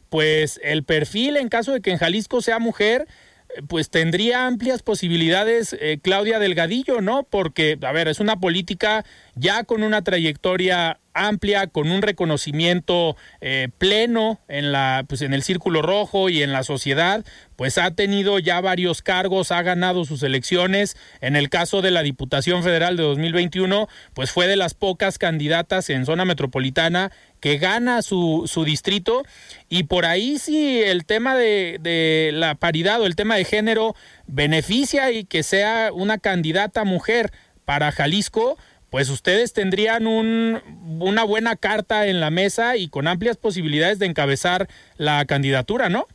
pues 0.09 0.59
el 0.63 0.83
perfil 0.83 1.37
en 1.37 1.49
caso 1.49 1.73
de 1.73 1.81
que 1.81 1.91
en 1.91 1.97
Jalisco 1.97 2.41
sea 2.41 2.59
mujer 2.59 3.07
eh, 3.49 3.61
pues 3.67 3.89
tendría 3.89 4.47
amplias 4.47 4.83
posibilidades 4.83 5.75
Claudia 6.01 6.39
Delgadillo, 6.39 7.01
¿no? 7.01 7.23
Porque, 7.23 7.77
a 7.81 7.91
ver, 7.91 8.07
es 8.07 8.19
una 8.19 8.39
política 8.39 9.03
ya 9.35 9.63
con 9.63 9.83
una 9.83 10.03
trayectoria 10.03 11.00
amplia, 11.13 11.67
con 11.67 11.91
un 11.91 12.01
reconocimiento 12.01 13.15
eh, 13.41 13.69
pleno 13.77 14.39
en 14.47 14.71
la, 14.71 15.05
pues 15.07 15.21
en 15.21 15.33
el 15.33 15.43
círculo 15.43 15.81
rojo 15.81 16.29
y 16.29 16.43
en 16.43 16.51
la 16.51 16.63
sociedad, 16.63 17.25
pues 17.55 17.77
ha 17.77 17.91
tenido 17.91 18.39
ya 18.39 18.61
varios 18.61 19.01
cargos, 19.01 19.51
ha 19.51 19.61
ganado 19.61 20.05
sus 20.05 20.23
elecciones. 20.23 20.97
En 21.19 21.35
el 21.35 21.49
caso 21.49 21.81
de 21.81 21.91
la 21.91 22.03
Diputación 22.03 22.63
Federal 22.63 22.97
de 22.97 23.03
2021, 23.03 23.87
pues 24.13 24.31
fue 24.31 24.47
de 24.47 24.55
las 24.55 24.73
pocas 24.73 25.17
candidatas 25.17 25.89
en 25.89 26.05
zona 26.05 26.25
metropolitana 26.25 27.11
que 27.39 27.57
gana 27.57 28.01
su, 28.03 28.43
su 28.45 28.63
distrito 28.63 29.23
y 29.67 29.83
por 29.83 30.05
ahí 30.05 30.37
sí 30.37 30.81
el 30.81 31.05
tema 31.05 31.35
de, 31.35 31.77
de 31.81 32.29
la 32.33 32.55
paridad 32.55 33.01
o 33.01 33.05
el 33.05 33.15
tema 33.15 33.35
de 33.35 33.45
género 33.45 33.95
beneficia 34.27 35.11
y 35.11 35.23
que 35.25 35.43
sea 35.43 35.89
una 35.91 36.19
candidata 36.19 36.83
mujer 36.83 37.31
para 37.65 37.91
Jalisco, 37.91 38.57
pues 38.91 39.09
ustedes 39.09 39.53
tendrían 39.53 40.05
un, 40.05 40.59
una 40.99 41.23
buena 41.23 41.55
carta 41.55 42.07
en 42.07 42.19
la 42.19 42.29
mesa 42.29 42.75
y 42.75 42.89
con 42.89 43.07
amplias 43.07 43.37
posibilidades 43.37 43.99
de 43.99 44.05
encabezar 44.05 44.67
la 44.97 45.23
candidatura, 45.25 45.87
¿no? 45.87 46.05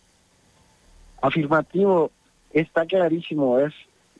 Afirmativo, 1.23 2.11
está 2.53 2.85
clarísimo, 2.85 3.59
es 3.61 3.73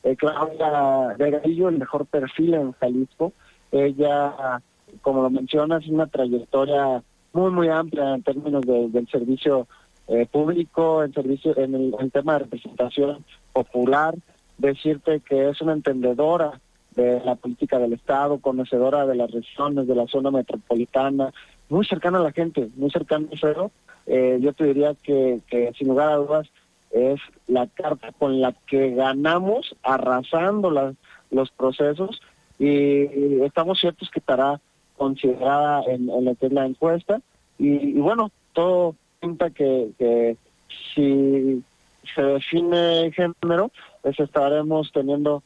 eh, 0.03 0.15
Claudia 0.15 1.15
Delgadillo 1.19 1.69
el 1.69 1.77
mejor 1.77 2.07
perfil 2.07 2.55
en 2.55 2.71
Jalisco. 2.73 3.31
Ella, 3.71 4.59
como 5.03 5.21
lo 5.21 5.29
mencionas, 5.29 5.85
una 5.87 6.07
trayectoria 6.07 7.03
muy, 7.33 7.51
muy 7.51 7.69
amplia 7.69 8.15
en 8.15 8.23
términos 8.23 8.63
del 8.65 9.07
servicio 9.11 9.67
eh, 10.07 10.25
público, 10.25 11.03
en 11.03 11.13
servicio 11.13 11.55
en 11.59 11.75
el 11.75 12.11
tema 12.11 12.33
de 12.33 12.39
representación 12.39 13.23
popular. 13.53 14.15
Decirte 14.57 15.19
que 15.19 15.49
es 15.49 15.61
una 15.61 15.73
entendedora 15.73 16.59
de 16.97 17.21
la 17.23 17.35
política 17.35 17.77
del 17.77 17.93
Estado, 17.93 18.39
conocedora 18.39 19.05
de 19.05 19.15
las 19.15 19.31
regiones, 19.31 19.87
de 19.87 19.95
la 19.95 20.07
zona 20.07 20.31
metropolitana, 20.31 21.31
muy 21.69 21.85
cercana 21.85 22.17
a 22.19 22.23
la 22.23 22.31
gente, 22.31 22.69
muy 22.75 22.89
cercana 22.89 23.27
a 23.31 23.37
cero. 23.39 23.71
Eh, 24.07 24.39
yo 24.41 24.51
te 24.53 24.65
diría 24.65 24.95
que, 25.03 25.39
sin 25.77 25.89
lugar 25.89 26.09
a 26.09 26.15
dudas 26.15 26.47
es 26.91 27.19
la 27.47 27.67
carta 27.67 28.11
con 28.13 28.41
la 28.41 28.53
que 28.65 28.95
ganamos 28.95 29.75
arrasando 29.83 30.71
las, 30.71 30.95
los 31.29 31.51
procesos 31.51 32.19
y, 32.57 33.41
estamos 33.43 33.79
ciertos 33.79 34.09
que 34.09 34.19
estará 34.19 34.59
considerada 34.97 35.83
en, 35.87 36.09
en 36.09 36.25
lo 36.25 36.35
que 36.35 36.47
es 36.47 36.53
la 36.53 36.65
encuesta 36.65 37.21
y, 37.59 37.89
y 37.89 37.99
bueno, 37.99 38.31
todo 38.53 38.95
pinta 39.19 39.51
que, 39.51 39.91
que 39.99 40.37
si 40.95 41.61
se 42.15 42.21
define 42.21 43.11
género, 43.11 43.71
pues 44.01 44.19
estaremos 44.19 44.91
teniendo 44.91 45.43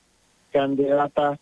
candidata 0.51 1.39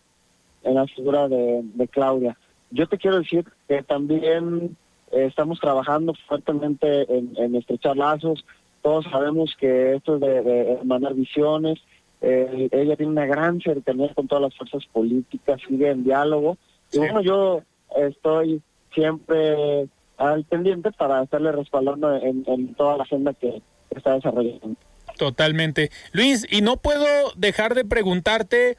en 0.63 0.75
la 0.75 0.87
figura 0.87 1.27
de, 1.27 1.87
Claudia. 1.91 2.37
Yo 2.71 2.87
te 2.87 2.97
quiero 2.97 3.19
decir 3.19 3.45
que 3.67 3.81
también 3.83 4.75
eh, 5.11 5.25
estamos 5.25 5.59
trabajando 5.59 6.13
fuertemente 6.27 7.05
en, 7.09 7.55
estrechar 7.55 7.97
lazos. 7.97 8.45
Todos 8.81 9.05
sabemos 9.11 9.55
que 9.59 9.95
esto 9.95 10.15
es 10.15 10.21
de, 10.21 10.41
de 10.41 11.13
visiones. 11.13 11.79
Eh, 12.21 12.69
ella 12.71 12.95
tiene 12.95 13.11
una 13.11 13.25
gran 13.25 13.61
cercanía 13.61 14.13
con 14.13 14.27
todas 14.27 14.43
las 14.43 14.55
fuerzas 14.55 14.85
políticas, 14.91 15.61
sigue 15.67 15.89
en 15.89 16.03
diálogo. 16.03 16.57
Y 16.91 16.97
bueno, 16.99 17.21
yo 17.21 17.61
estoy 17.97 18.61
siempre 18.93 19.87
al 20.17 20.43
pendiente 20.43 20.91
para 20.91 21.23
estarle 21.23 21.51
respaldando 21.51 22.13
en, 22.15 22.43
en 22.47 22.73
toda 22.75 22.97
la 22.97 23.03
agenda 23.03 23.33
que 23.33 23.61
está 23.89 24.13
desarrollando. 24.15 24.75
Totalmente. 25.17 25.91
Luis, 26.11 26.45
y 26.49 26.61
no 26.61 26.77
puedo 26.77 27.05
dejar 27.35 27.75
de 27.75 27.85
preguntarte 27.85 28.77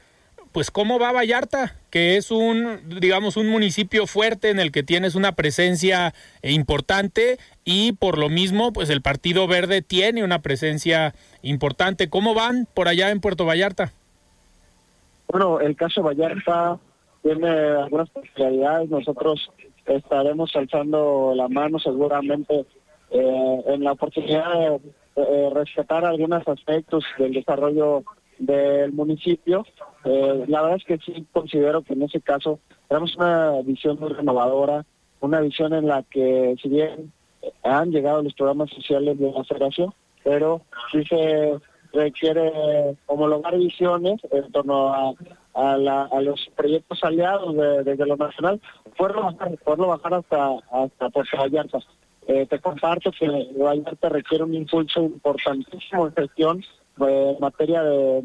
pues 0.51 0.71
cómo 0.71 0.99
va 0.99 1.11
Vallarta, 1.11 1.75
que 1.89 2.17
es 2.17 2.31
un, 2.31 2.79
digamos, 2.99 3.37
un 3.37 3.47
municipio 3.47 4.07
fuerte 4.07 4.49
en 4.49 4.59
el 4.59 4.71
que 4.71 4.83
tienes 4.83 5.15
una 5.15 5.33
presencia 5.33 6.13
importante 6.43 7.37
y 7.63 7.93
por 7.93 8.17
lo 8.17 8.29
mismo, 8.29 8.73
pues 8.73 8.89
el 8.89 9.01
Partido 9.01 9.47
Verde 9.47 9.81
tiene 9.81 10.23
una 10.23 10.39
presencia 10.39 11.13
importante. 11.41 12.09
¿Cómo 12.09 12.33
van 12.33 12.67
por 12.73 12.87
allá 12.87 13.09
en 13.11 13.21
Puerto 13.21 13.45
Vallarta? 13.45 13.93
Bueno, 15.27 15.59
el 15.59 15.75
caso 15.75 16.03
Vallarta 16.03 16.77
tiene 17.23 17.49
algunas 17.49 18.09
peculiaridades. 18.09 18.89
Nosotros 18.89 19.51
estaremos 19.85 20.55
alzando 20.55 21.33
la 21.35 21.47
mano 21.47 21.79
seguramente 21.79 22.65
eh, 23.11 23.63
en 23.67 23.83
la 23.83 23.93
oportunidad 23.93 24.53
de 24.53 24.79
eh, 25.15 25.49
rescatar 25.53 26.05
algunos 26.05 26.47
aspectos 26.47 27.03
del 27.17 27.33
desarrollo 27.33 28.03
del 28.41 28.91
municipio. 28.91 29.65
Eh, 30.03 30.45
la 30.47 30.61
verdad 30.61 30.77
es 30.77 30.85
que 30.85 30.97
sí 30.97 31.25
considero 31.31 31.83
que 31.83 31.93
en 31.93 32.03
ese 32.03 32.21
caso 32.21 32.59
tenemos 32.87 33.15
una 33.15 33.61
visión 33.61 33.97
muy 33.99 34.09
renovadora, 34.09 34.85
una 35.19 35.39
visión 35.39 35.73
en 35.73 35.87
la 35.87 36.03
que 36.03 36.55
si 36.61 36.69
bien 36.69 37.11
han 37.63 37.91
llegado 37.91 38.23
los 38.23 38.33
programas 38.33 38.69
sociales 38.71 39.17
de 39.19 39.31
la 39.31 39.43
federación, 39.43 39.93
pero 40.23 40.61
sí 40.91 41.03
se 41.05 41.59
requiere 41.93 42.51
homologar 43.05 43.57
visiones 43.57 44.19
en 44.31 44.51
torno 44.51 44.93
a, 44.93 45.13
los 46.21 46.49
proyectos 46.55 47.03
aliados 47.03 47.55
desde 47.83 48.05
lo 48.05 48.15
nacional, 48.15 48.61
poderlo 48.97 49.23
bajar, 49.23 49.57
poderlo 49.57 49.87
bajar 49.87 50.13
hasta, 50.13 50.57
hasta 50.71 51.09
Puerto 51.09 51.37
Vallarta. 51.37 51.79
Eh, 52.27 52.45
te 52.45 52.59
comparto 52.59 53.11
que 53.11 53.27
Vallarta 53.57 54.09
requiere 54.09 54.43
un 54.45 54.53
impulso 54.53 55.01
importantísimo 55.01 56.07
en 56.07 56.13
gestión 56.13 56.63
en 56.99 57.39
materia 57.39 57.83
de, 57.83 58.23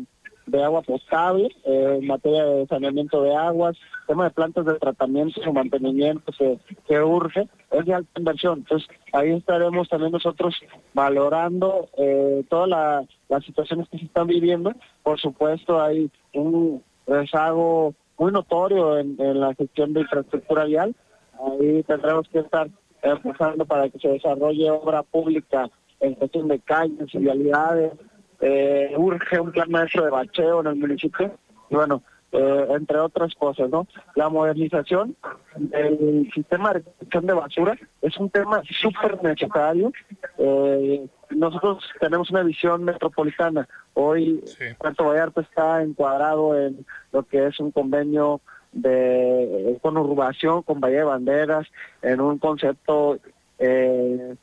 agua 0.63 0.83
potable, 0.83 1.49
eh, 1.65 1.99
en 2.01 2.07
materia 2.07 2.45
de 2.45 2.67
saneamiento 2.67 3.23
de 3.23 3.35
aguas, 3.35 3.77
tema 4.07 4.25
de 4.25 4.31
plantas 4.31 4.65
de 4.65 4.75
tratamiento 4.75 5.41
y 5.45 5.53
mantenimiento 5.53 6.33
que, 6.39 6.59
que 6.87 7.01
urge, 7.03 7.49
es 7.71 7.85
de 7.85 7.95
alta 7.95 8.21
inversión. 8.21 8.59
Entonces, 8.61 8.89
ahí 9.13 9.33
estaremos 9.33 9.89
también 9.89 10.13
nosotros 10.13 10.55
valorando 10.95 11.89
eh, 11.99 12.45
todas 12.49 13.07
las 13.29 13.45
situaciones 13.45 13.89
que 13.89 13.99
se 13.99 14.05
están 14.05 14.29
viviendo. 14.29 14.73
Por 15.03 15.19
supuesto, 15.21 15.83
hay 15.83 16.11
un 16.33 16.83
rezago 17.07 17.95
muy 18.19 18.33
notorio 18.33 18.99
en, 18.99 19.17
la 19.41 19.55
gestión 19.55 19.93
de 19.93 20.01
infraestructura 20.01 20.65
vial. 20.65 20.95
Ahí 21.39 21.83
tendremos 21.83 22.29
que 22.29 22.41
estar 22.41 22.69
empujando 23.03 23.67
para 23.67 23.89
que 23.89 23.99
se 23.99 24.09
desarrolle 24.09 24.71
obra 24.71 25.03
pública 25.03 25.71
en 26.01 26.15
cuestión 26.15 26.49
de 26.49 26.61
calles 26.61 27.13
vialidades, 27.13 27.93
eh, 28.41 28.93
urge 28.97 29.41
un 29.41 29.53
plan 29.53 29.71
maestro 29.71 30.05
de 30.05 30.11
bacheo 30.11 30.61
en 30.61 30.67
el 30.69 30.77
municipio 30.77 31.33
y 31.71 31.75
bueno, 31.75 32.03
eh, 32.33 32.67
entre 32.71 32.99
otras 32.99 33.35
cosas, 33.35 33.71
¿no? 33.71 33.87
La 34.15 34.29
modernización 34.29 35.17
del 35.57 36.31
sistema 36.35 36.75
de 36.75 36.85
de 37.01 37.33
basura 37.33 37.79
es 38.03 38.17
un 38.19 38.29
tema 38.31 38.63
súper 38.81 39.23
necesario. 39.23 39.93
Eh, 40.37 41.07
nosotros 41.31 41.83
tenemos 42.01 42.31
una 42.31 42.43
visión 42.43 42.85
metropolitana. 42.85 43.67
Hoy 43.95 44.45
Puerto 44.79 45.05
Vallarta 45.05 45.41
está 45.41 45.83
encuadrado 45.83 46.59
en 46.61 46.85
lo 47.13 47.23
que 47.23 47.47
es 47.47 47.59
un 47.59 47.71
convenio 47.71 48.41
de 48.73 49.79
conurbación 49.81 50.63
con 50.63 50.81
Valle 50.81 50.97
de 50.97 51.05
Banderas, 51.05 51.67
en 52.03 52.21
un 52.21 52.39
concepto 52.39 53.19
eh, 53.59 54.35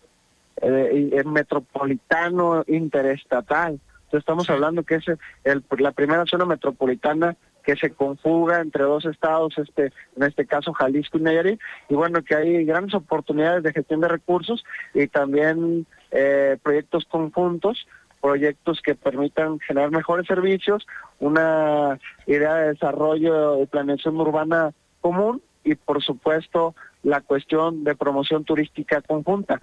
eh, 0.58 1.24
metropolitano 1.26 2.64
interestatal. 2.68 3.80
Entonces 4.14 4.20
estamos 4.20 4.50
hablando 4.50 4.84
que 4.84 4.96
es 4.96 5.06
el, 5.44 5.64
la 5.80 5.92
primera 5.92 6.26
zona 6.26 6.46
metropolitana 6.46 7.36
que 7.64 7.76
se 7.76 7.92
conjuga 7.92 8.60
entre 8.60 8.84
dos 8.84 9.06
estados, 9.06 9.58
este, 9.58 9.92
en 10.16 10.24
este 10.24 10.46
caso 10.46 10.74
Jalisco 10.74 11.18
y 11.18 11.22
Nayarit, 11.22 11.60
y 11.90 11.96
bueno, 11.96 12.22
que 12.22 12.36
hay 12.36 12.66
grandes 12.66 12.94
oportunidades 12.94 13.64
de 13.64 13.74
gestión 13.74 14.02
de 14.02 14.10
recursos 14.10 14.64
y 14.94 15.08
también 15.08 15.88
eh, 16.12 16.58
proyectos 16.62 17.06
conjuntos, 17.06 17.88
proyectos 18.22 18.82
que 18.82 18.96
permitan 18.96 19.60
generar 19.60 19.92
mejores 19.92 20.28
servicios, 20.28 20.86
una 21.20 21.98
idea 22.28 22.56
de 22.56 22.74
desarrollo 22.74 23.64
y 23.64 23.66
planeación 23.66 24.20
urbana 24.20 24.74
común 25.02 25.42
y 25.64 25.76
por 25.76 26.04
supuesto 26.04 26.76
la 27.02 27.22
cuestión 27.22 27.84
de 27.84 27.96
promoción 27.96 28.44
turística 28.44 29.02
conjunta 29.02 29.62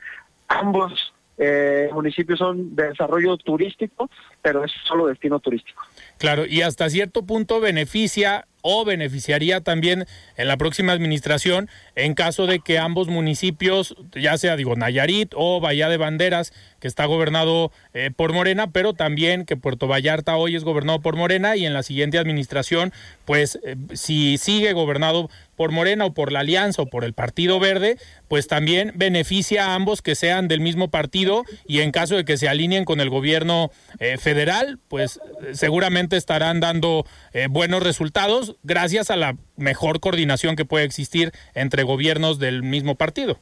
ambos 0.51 1.13
eh, 1.39 1.89
municipios 1.93 2.39
son 2.39 2.77
de 2.77 2.89
desarrollo 2.89 3.39
turístico, 3.39 4.11
pero 4.43 4.63
es 4.63 4.71
solo 4.87 5.07
destino 5.07 5.41
turístico. 5.41 5.83
Claro, 6.19 6.45
y 6.45 6.61
hasta 6.61 6.91
cierto 6.91 7.23
punto 7.23 7.61
beneficia 7.61 8.47
o 8.61 8.85
beneficiaría 8.85 9.63
también 9.63 10.05
en 10.37 10.49
la 10.49 10.59
próxima 10.59 10.93
administración 10.93 11.71
en 11.95 12.13
caso 12.13 12.47
de 12.47 12.61
que 12.61 12.79
ambos 12.79 13.09
municipios, 13.09 13.97
ya 14.13 14.37
sea 14.37 14.57
digo 14.57 14.77
Nayarit 14.77 15.33
o 15.35 15.61
Bahía 15.61 15.89
de 15.89 15.97
Banderas, 15.97 16.53
que 16.81 16.89
está 16.89 17.05
gobernado 17.05 17.71
eh, 17.95 18.11
por 18.15 18.33
Morena, 18.33 18.71
pero 18.71 18.95
también 18.95 19.45
que 19.45 19.57
Puerto 19.57 19.87
Vallarta 19.87 20.37
hoy 20.37 20.57
es 20.57 20.65
gobernado 20.65 21.01
por 21.01 21.17
Morena 21.17 21.57
y 21.57 21.67
en 21.67 21.75
la 21.75 21.83
siguiente 21.83 22.19
administración, 22.19 22.93
pues 23.25 23.59
eh, 23.65 23.77
si 23.93 24.39
sigue 24.39 24.73
gobernado 24.73 25.31
por 25.57 25.73
Morena 25.73 26.07
o 26.07 26.15
por 26.15 26.33
la 26.33 26.41
Alianza 26.41 26.83
o 26.83 26.87
por 26.87 27.05
el 27.05 27.13
Partido 27.13 27.61
Verde, 27.61 27.99
pues 28.29 28.47
también 28.47 28.93
beneficia 28.95 29.67
a 29.67 29.75
ambos 29.75 30.01
que 30.01 30.15
sean 30.15 30.49
del 30.49 30.61
mismo 30.61 30.91
partido 30.91 31.45
y 31.67 31.81
en 31.81 31.93
caso 31.93 32.17
de 32.17 32.25
que 32.25 32.39
se 32.39 32.49
alineen 32.49 32.85
con 32.85 33.01
el 33.01 33.11
gobierno 33.11 33.71
eh, 33.99 34.17
federal, 34.17 34.79
pues 34.89 35.21
seguramente 35.53 36.17
estarán 36.17 36.61
dando 36.61 37.05
buenos 37.51 37.83
resultados 37.83 38.57
gracias 38.63 39.11
a 39.11 39.17
la 39.17 39.37
mejor 39.57 40.01
coordinación 40.01 40.57
que 40.57 40.65
puede 40.65 40.85
existir 40.85 41.33
entre 41.55 41.83
gobiernos 41.83 42.39
del 42.39 42.63
mismo 42.63 42.95
partido. 42.95 43.39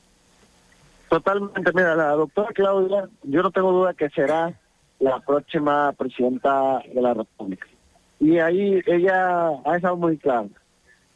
Totalmente, 1.09 1.73
mira, 1.75 1.95
la 1.97 2.11
doctora 2.13 2.53
Claudia, 2.53 3.09
yo 3.23 3.43
no 3.43 3.51
tengo 3.51 3.73
duda 3.73 3.95
que 3.95 4.11
será 4.11 4.53
la 4.99 5.21
próxima 5.21 5.93
presidenta 5.93 6.83
de 6.93 7.01
la 7.01 7.15
República. 7.15 7.67
Y 8.21 8.39
ahí 8.39 8.83
ella 8.87 9.49
ha 9.65 9.77
estado 9.77 9.97
muy 9.97 10.19
clara. 10.19 10.49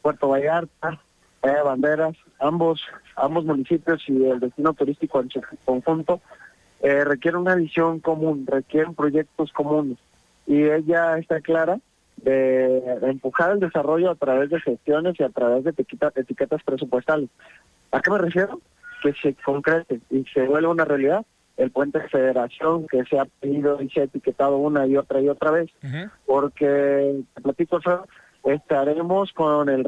Puerto 0.01 0.29
Vallarta, 0.29 0.99
Banderas, 1.41 2.15
ambos, 2.39 2.81
ambos 3.15 3.45
municipios 3.45 4.01
y 4.07 4.25
el 4.25 4.39
destino 4.39 4.73
turístico 4.73 5.19
en 5.19 5.29
su 5.29 5.41
conjunto 5.65 6.21
eh, 6.81 7.03
requieren 7.03 7.41
una 7.41 7.55
visión 7.55 7.99
común, 7.99 8.45
requieren 8.47 8.95
proyectos 8.95 9.51
comunes. 9.51 9.97
Y 10.47 10.63
ella 10.63 11.17
está 11.17 11.39
clara 11.41 11.79
de 12.17 12.97
empujar 13.03 13.51
el 13.51 13.59
desarrollo 13.59 14.11
a 14.11 14.15
través 14.15 14.49
de 14.49 14.59
gestiones 14.61 15.19
y 15.19 15.23
a 15.23 15.29
través 15.29 15.65
de 15.65 15.71
etiquetas 15.71 16.63
presupuestales. 16.63 17.29
¿A 17.91 18.01
qué 18.01 18.09
me 18.09 18.17
refiero? 18.17 18.59
Que 19.03 19.13
se 19.21 19.35
concrete 19.43 19.99
y 20.09 20.23
se 20.33 20.47
vuelva 20.47 20.71
una 20.71 20.85
realidad 20.85 21.25
el 21.57 21.71
puente 21.71 21.99
de 21.99 22.07
federación 22.09 22.87
que 22.87 23.03
se 23.03 23.19
ha 23.19 23.25
pedido 23.25 23.81
y 23.81 23.89
se 23.89 23.99
ha 23.99 24.03
etiquetado 24.05 24.57
una 24.57 24.87
y 24.87 24.95
otra 24.97 25.21
y 25.21 25.27
otra 25.27 25.51
vez, 25.51 25.69
porque, 26.25 27.23
te 27.35 27.41
platico, 27.41 27.79
estaremos 28.45 29.31
con 29.33 29.69
el... 29.69 29.85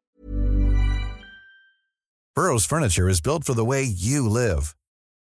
Burroughs 2.35 2.65
Furniture 2.65 3.07
is 3.07 3.21
built 3.21 3.45
for 3.45 3.53
the 3.53 3.63
way 3.63 3.83
you 3.83 4.29
live. 4.29 4.75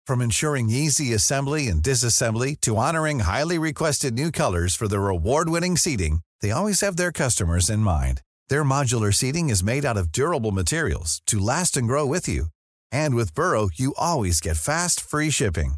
From 0.07 0.21
ensuring 0.21 0.69
easy 0.69 1.13
assembly 1.13 1.67
and 1.67 1.83
disassembly 1.83 2.59
to 2.61 2.77
honoring 2.77 3.19
highly 3.19 3.59
requested 3.59 4.13
new 4.13 4.31
colors 4.31 4.73
for 4.73 4.87
their 4.87 5.09
award-winning 5.09 5.75
seating, 5.75 6.21
they 6.39 6.51
always 6.51 6.79
have 6.79 6.95
their 6.95 7.11
customers 7.11 7.69
in 7.69 7.79
mind. 7.81 8.21
Their 8.47 8.63
modular 8.63 9.13
seating 9.13 9.49
is 9.49 9.63
made 9.63 9.85
out 9.85 9.97
of 9.97 10.11
durable 10.11 10.51
materials 10.51 11.21
to 11.27 11.39
last 11.39 11.77
and 11.77 11.87
grow 11.87 12.05
with 12.05 12.27
you. 12.27 12.45
And 12.91 13.15
with 13.15 13.35
Burrow, 13.35 13.69
you 13.73 13.93
always 13.97 14.39
get 14.39 14.57
fast, 14.57 15.01
free 15.01 15.29
shipping. 15.29 15.75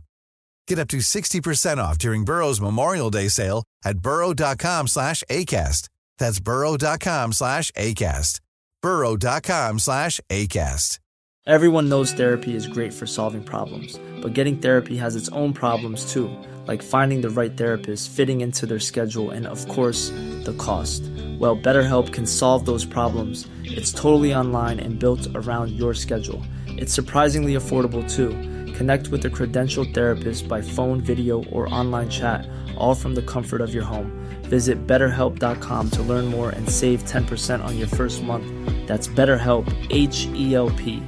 Get 0.68 0.80
up 0.80 0.88
to 0.90 0.98
60% 0.98 1.78
off 1.78 1.98
during 1.98 2.26
Burrow's 2.26 2.62
Memorial 2.62 3.10
Day 3.10 3.28
sale 3.28 3.64
at 3.84 4.00
burrow.com 4.00 4.88
slash 4.88 5.24
ACAST. 5.30 5.90
That's 6.18 6.40
burrow.com 6.40 7.34
slash 7.34 7.72
ACAST. 7.72 8.40
burrow.com 8.82 9.80
slash 9.80 10.20
ACAST. 10.30 11.00
Everyone 11.46 11.90
knows 11.90 12.14
therapy 12.14 12.56
is 12.56 12.68
great 12.68 12.94
for 12.94 13.06
solving 13.06 13.44
problems, 13.44 14.00
but 14.22 14.32
getting 14.32 14.56
therapy 14.60 14.96
has 14.96 15.18
its 15.18 15.28
own 15.34 15.52
problems 15.52 16.10
too, 16.10 16.32
like 16.68 16.82
finding 16.82 17.20
the 17.20 17.30
right 17.30 17.58
therapist, 17.58 18.10
fitting 18.12 18.40
into 18.40 18.66
their 18.66 18.80
schedule, 18.80 19.30
and 19.30 19.46
of 19.46 19.68
course, 19.68 20.12
the 20.46 20.56
cost. 20.58 21.04
Well, 21.38 21.58
BetterHelp 21.58 22.14
can 22.14 22.26
solve 22.26 22.66
those 22.66 22.86
problems. 22.86 23.50
It's 23.66 23.92
totally 23.92 24.34
online 24.34 24.80
and 24.80 24.98
built 24.98 25.28
around 25.36 25.72
your 25.72 25.94
schedule. 25.94 26.42
It's 26.78 26.94
surprisingly 26.94 27.54
affordable 27.54 28.04
too. 28.10 28.32
Connect 28.74 29.10
with 29.10 29.26
a 29.26 29.30
credentialed 29.30 29.94
therapist 29.94 30.48
by 30.48 30.62
phone, 30.62 31.00
video, 31.00 31.44
or 31.46 31.74
online 31.74 32.10
chat, 32.10 32.48
all 32.78 32.96
from 32.96 33.14
the 33.14 33.22
comfort 33.22 33.62
of 33.62 33.74
your 33.74 33.84
home. 33.84 34.12
Visit 34.44 34.88
betterhelp.com 34.88 35.90
to 35.92 36.02
learn 36.04 36.26
more 36.26 36.50
and 36.50 36.70
save 36.70 37.04
10% 37.04 37.64
on 37.64 37.78
your 37.78 37.88
first 37.88 38.24
month. 38.24 38.46
That's 38.88 39.08
BetterHelp, 39.08 39.66
H 39.90 40.28
E 40.34 40.56
L 40.56 40.70
P. 40.72 41.02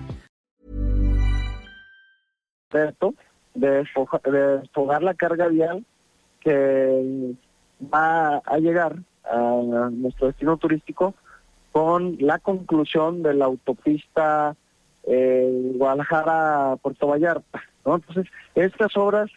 De 2.71 2.93
desfogar 3.55 5.01
la 5.01 5.13
carga 5.13 5.47
vial 5.47 5.85
que 6.41 7.35
va 7.81 8.37
a 8.45 8.57
llegar 8.59 8.97
a 9.23 9.89
nuestro 9.91 10.27
destino 10.27 10.57
turístico 10.57 11.15
con 11.71 12.17
la 12.19 12.39
conclusión 12.39 13.23
de 13.23 13.33
la 13.33 13.45
autopista 13.45 14.55
eh, 15.07 15.71
Guadalajara, 15.75 16.75
Puerto 16.81 17.07
Vallarta, 17.07 17.63
¿no? 17.85 17.95
Entonces, 17.95 18.27
estas 18.55 18.95
obras 18.97 19.29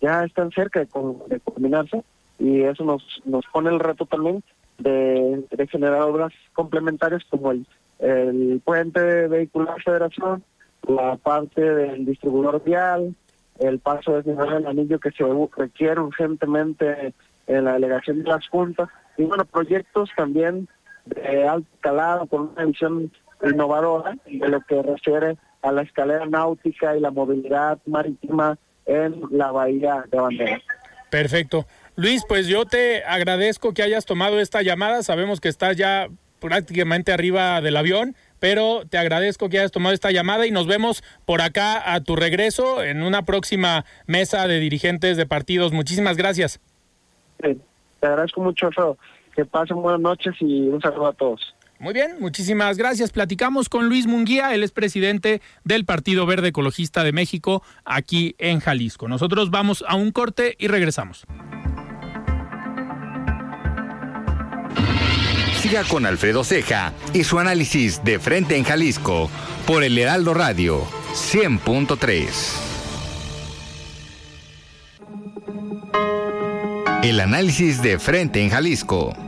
ya 0.00 0.24
están 0.24 0.50
cerca 0.50 0.80
de, 0.80 1.40
culminarse 1.40 2.02
y 2.38 2.62
eso 2.62 2.84
nos, 2.84 3.02
nos 3.24 3.44
pone 3.46 3.70
el 3.70 3.80
reto 3.80 4.06
también 4.06 4.42
de, 4.78 5.68
generar 5.70 6.02
obras 6.02 6.32
complementarias 6.52 7.24
como 7.30 7.52
el, 7.52 7.66
el 7.98 8.60
puente 8.64 9.28
vehicular 9.28 9.82
federación, 9.82 10.44
la 10.86 11.16
parte 11.16 11.62
del 11.62 12.04
distribuidor 12.04 12.62
vial, 12.62 13.14
el 13.58 13.78
paso 13.78 14.20
de 14.22 14.34
del 14.34 14.66
anillo 14.66 15.00
que 15.00 15.10
se 15.12 15.24
requiere 15.56 16.00
urgentemente 16.00 17.14
en 17.46 17.64
la 17.64 17.74
delegación 17.74 18.22
de 18.22 18.28
las 18.28 18.46
juntas, 18.48 18.88
y 19.16 19.24
bueno, 19.24 19.44
proyectos 19.44 20.10
también 20.16 20.68
de 21.06 21.46
alto 21.46 21.68
calado 21.80 22.26
con 22.26 22.50
una 22.54 22.64
visión 22.64 23.10
innovadora 23.42 24.16
de 24.26 24.48
lo 24.48 24.60
que 24.62 24.82
refiere 24.82 25.36
a 25.62 25.72
la 25.72 25.82
escalera 25.82 26.26
náutica 26.26 26.96
y 26.96 27.00
la 27.00 27.10
movilidad 27.10 27.78
marítima 27.86 28.58
en 28.86 29.20
la 29.30 29.50
bahía 29.50 30.04
de 30.10 30.18
Bandera. 30.18 30.62
Perfecto. 31.10 31.66
Luis, 31.96 32.24
pues 32.28 32.46
yo 32.46 32.66
te 32.66 33.04
agradezco 33.04 33.72
que 33.72 33.82
hayas 33.82 34.04
tomado 34.04 34.38
esta 34.38 34.62
llamada. 34.62 35.02
Sabemos 35.02 35.40
que 35.40 35.48
estás 35.48 35.76
ya 35.76 36.08
prácticamente 36.40 37.12
arriba 37.12 37.60
del 37.60 37.76
avión, 37.76 38.14
pero 38.38 38.82
te 38.88 38.98
agradezco 38.98 39.48
que 39.48 39.58
hayas 39.58 39.72
tomado 39.72 39.94
esta 39.94 40.10
llamada 40.10 40.46
y 40.46 40.50
nos 40.50 40.66
vemos 40.66 41.02
por 41.24 41.40
acá 41.40 41.94
a 41.94 42.00
tu 42.02 42.16
regreso 42.16 42.82
en 42.82 43.02
una 43.02 43.24
próxima 43.24 43.84
mesa 44.06 44.46
de 44.46 44.60
dirigentes 44.60 45.16
de 45.16 45.26
partidos. 45.26 45.72
Muchísimas 45.72 46.16
gracias. 46.16 46.60
te 47.38 47.56
agradezco 48.02 48.42
mucho, 48.42 48.68
Que 49.34 49.44
pasen 49.44 49.80
buenas 49.80 50.00
noches 50.00 50.34
y 50.40 50.68
un 50.68 50.80
saludo 50.80 51.06
a 51.06 51.12
todos. 51.14 51.55
Muy 51.78 51.92
bien, 51.92 52.16
muchísimas 52.20 52.78
gracias. 52.78 53.10
Platicamos 53.10 53.68
con 53.68 53.88
Luis 53.88 54.06
Munguía, 54.06 54.54
él 54.54 54.62
es 54.62 54.72
presidente 54.72 55.42
del 55.64 55.84
Partido 55.84 56.24
Verde 56.24 56.48
Ecologista 56.48 57.04
de 57.04 57.12
México 57.12 57.62
aquí 57.84 58.34
en 58.38 58.60
Jalisco. 58.60 59.08
Nosotros 59.08 59.50
vamos 59.50 59.84
a 59.86 59.94
un 59.94 60.10
corte 60.10 60.56
y 60.58 60.68
regresamos. 60.68 61.26
Siga 65.60 65.84
con 65.84 66.06
Alfredo 66.06 66.44
Ceja 66.44 66.92
y 67.12 67.24
su 67.24 67.38
análisis 67.38 68.02
de 68.04 68.18
frente 68.20 68.56
en 68.56 68.64
Jalisco 68.64 69.28
por 69.66 69.82
el 69.82 69.98
Heraldo 69.98 70.32
Radio 70.32 70.86
100.3. 71.12 72.66
El 77.02 77.20
análisis 77.20 77.82
de 77.82 77.98
frente 77.98 78.42
en 78.42 78.50
Jalisco. 78.50 79.25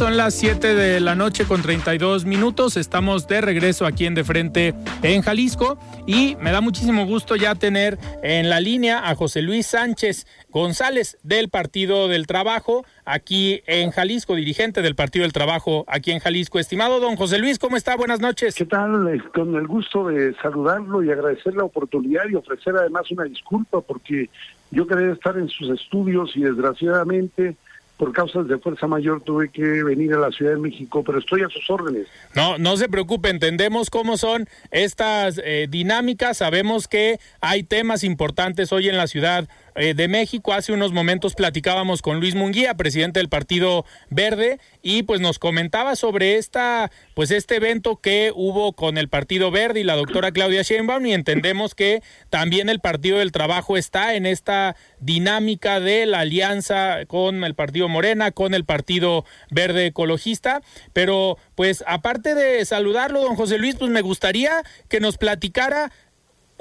Son 0.00 0.16
las 0.16 0.32
7 0.32 0.74
de 0.74 0.98
la 0.98 1.14
noche 1.14 1.44
con 1.44 1.60
32 1.60 2.24
minutos. 2.24 2.78
Estamos 2.78 3.28
de 3.28 3.42
regreso 3.42 3.84
aquí 3.84 4.06
en 4.06 4.14
De 4.14 4.24
Frente 4.24 4.74
en 5.02 5.20
Jalisco 5.20 5.78
y 6.06 6.36
me 6.40 6.52
da 6.52 6.62
muchísimo 6.62 7.04
gusto 7.04 7.36
ya 7.36 7.54
tener 7.54 7.98
en 8.22 8.48
la 8.48 8.60
línea 8.60 9.10
a 9.10 9.14
José 9.14 9.42
Luis 9.42 9.66
Sánchez 9.66 10.26
González 10.48 11.18
del 11.22 11.50
Partido 11.50 12.08
del 12.08 12.26
Trabajo 12.26 12.86
aquí 13.04 13.60
en 13.66 13.90
Jalisco, 13.90 14.36
dirigente 14.36 14.80
del 14.80 14.94
Partido 14.94 15.24
del 15.24 15.34
Trabajo 15.34 15.84
aquí 15.86 16.12
en 16.12 16.20
Jalisco. 16.20 16.58
Estimado 16.58 16.98
don 16.98 17.16
José 17.16 17.38
Luis, 17.38 17.58
¿cómo 17.58 17.76
está? 17.76 17.94
Buenas 17.94 18.20
noches. 18.20 18.54
¿Qué 18.54 18.64
tal? 18.64 19.06
Eh, 19.06 19.22
con 19.34 19.54
el 19.54 19.66
gusto 19.66 20.08
de 20.08 20.34
saludarlo 20.36 21.04
y 21.04 21.10
agradecer 21.10 21.54
la 21.54 21.64
oportunidad 21.64 22.22
y 22.30 22.36
ofrecer 22.36 22.74
además 22.74 23.10
una 23.10 23.24
disculpa 23.24 23.82
porque 23.82 24.30
yo 24.70 24.86
quería 24.86 25.12
estar 25.12 25.36
en 25.36 25.50
sus 25.50 25.68
estudios 25.68 26.34
y 26.36 26.40
desgraciadamente 26.40 27.54
por 28.00 28.14
causas 28.14 28.48
de 28.48 28.56
fuerza 28.56 28.86
mayor 28.86 29.20
tuve 29.20 29.50
que 29.50 29.62
venir 29.84 30.14
a 30.14 30.18
la 30.18 30.30
Ciudad 30.30 30.52
de 30.52 30.58
México, 30.58 31.04
pero 31.04 31.18
estoy 31.18 31.42
a 31.42 31.50
sus 31.50 31.68
órdenes. 31.68 32.06
No, 32.34 32.56
no 32.56 32.78
se 32.78 32.88
preocupe, 32.88 33.28
entendemos 33.28 33.90
cómo 33.90 34.16
son 34.16 34.48
estas 34.70 35.38
eh, 35.44 35.66
dinámicas, 35.68 36.38
sabemos 36.38 36.88
que 36.88 37.20
hay 37.42 37.62
temas 37.62 38.02
importantes 38.02 38.72
hoy 38.72 38.88
en 38.88 38.96
la 38.96 39.06
ciudad 39.06 39.48
eh, 39.76 39.94
de 39.94 40.08
México. 40.08 40.52
Hace 40.52 40.72
unos 40.72 40.92
momentos 40.92 41.34
platicábamos 41.34 42.00
con 42.00 42.20
Luis 42.20 42.34
Munguía, 42.34 42.74
presidente 42.74 43.20
del 43.20 43.28
Partido 43.28 43.84
Verde, 44.08 44.58
y 44.82 45.02
pues 45.02 45.20
nos 45.20 45.38
comentaba 45.38 45.94
sobre 45.94 46.36
esta, 46.36 46.90
pues 47.14 47.30
este 47.30 47.56
evento 47.56 47.96
que 47.96 48.32
hubo 48.34 48.72
con 48.72 48.96
el 48.96 49.08
Partido 49.08 49.50
Verde 49.50 49.80
y 49.80 49.84
la 49.84 49.96
doctora 49.96 50.32
Claudia 50.32 50.62
Sheinbaum, 50.62 51.04
y 51.04 51.12
entendemos 51.12 51.74
que 51.74 52.02
también 52.30 52.70
el 52.70 52.80
Partido 52.80 53.18
del 53.18 53.30
Trabajo 53.30 53.76
está 53.76 54.14
en 54.14 54.24
esta 54.24 54.74
dinámica 55.00 55.80
de 55.80 56.06
la 56.06 56.20
alianza 56.20 57.04
con 57.06 57.44
el 57.44 57.54
Partido 57.54 57.89
Morena, 57.90 58.30
con 58.30 58.54
el 58.54 58.64
Partido 58.64 59.24
Verde 59.50 59.86
Ecologista, 59.86 60.62
pero 60.92 61.36
pues 61.54 61.84
aparte 61.86 62.34
de 62.34 62.64
saludarlo, 62.64 63.20
don 63.20 63.36
José 63.36 63.58
Luis, 63.58 63.76
pues 63.76 63.90
me 63.90 64.00
gustaría 64.00 64.62
que 64.88 65.00
nos 65.00 65.18
platicara 65.18 65.92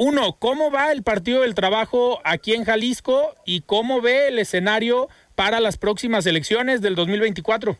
uno, 0.01 0.37
¿cómo 0.39 0.71
va 0.71 0.93
el 0.93 1.03
Partido 1.03 1.41
del 1.41 1.55
Trabajo 1.55 2.19
aquí 2.23 2.53
en 2.53 2.63
Jalisco 2.63 3.35
y 3.45 3.61
cómo 3.61 3.99
ve 3.99 4.29
el 4.29 4.39
escenario 4.39 5.09
para 5.35 5.59
las 5.59 5.77
próximas 5.77 6.25
elecciones 6.25 6.81
del 6.81 6.95
2024? 6.95 7.77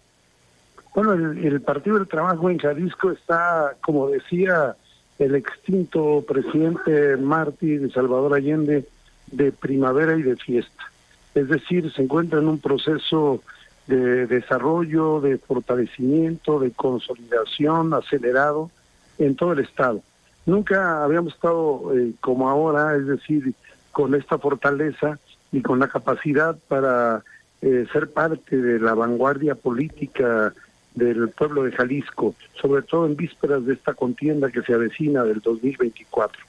Bueno, 0.94 1.14
el, 1.14 1.62
Partido 1.62 1.98
del 1.98 2.10
Trabajo 2.10 2.50
en 2.50 2.58
Jalisco 2.58 3.12
está, 3.12 3.76
como 3.82 4.10
decía 4.10 4.76
el 5.18 5.36
extinto 5.36 6.26
presidente 6.28 7.16
Martí 7.16 7.78
de 7.78 7.90
Salvador 7.90 8.34
Allende, 8.34 8.86
de 9.28 9.52
primavera 9.54 10.18
y 10.18 10.24
de 10.24 10.36
fiesta. 10.36 10.92
Es 11.36 11.48
decir, 11.48 11.92
se 11.94 12.02
encuentra 12.02 12.40
en 12.40 12.48
un 12.48 12.60
proceso 12.60 13.42
de 13.88 14.28
desarrollo, 14.28 15.20
de 15.20 15.38
fortalecimiento, 15.38 16.60
de 16.60 16.72
consolidación 16.72 17.94
acelerado 17.94 18.70
en 19.18 19.36
todo 19.36 19.54
el 19.54 19.60
Estado. 19.60 20.02
Nunca 20.46 21.04
habíamos 21.04 21.34
estado 21.34 21.92
eh, 21.96 22.14
como 22.22 22.50
ahora, 22.50 22.96
es 22.96 23.08
decir, 23.08 23.54
con 23.92 24.16
esta 24.16 24.38
fortaleza 24.38 25.20
y 25.52 25.62
con 25.62 25.80
la 25.80 25.88
capacidad 25.88 26.58
para 26.68 27.24
eh, 27.62 27.86
ser 27.92 28.12
parte 28.12 28.58
de 28.58 28.80
la 28.80 28.94
vanguardia 28.94 29.56
política 29.56 30.54
del 30.96 31.30
pueblo 31.30 31.64
de 31.64 31.72
Jalisco, 31.72 32.36
sobre 32.62 32.82
todo 32.84 33.06
en 33.06 33.16
vísperas 33.16 33.66
de 33.66 33.74
esta 33.74 33.94
contienda 33.94 34.52
que 34.52 34.62
se 34.62 34.74
avecina 34.74 35.24
del 35.24 35.40
2024. 35.42 36.42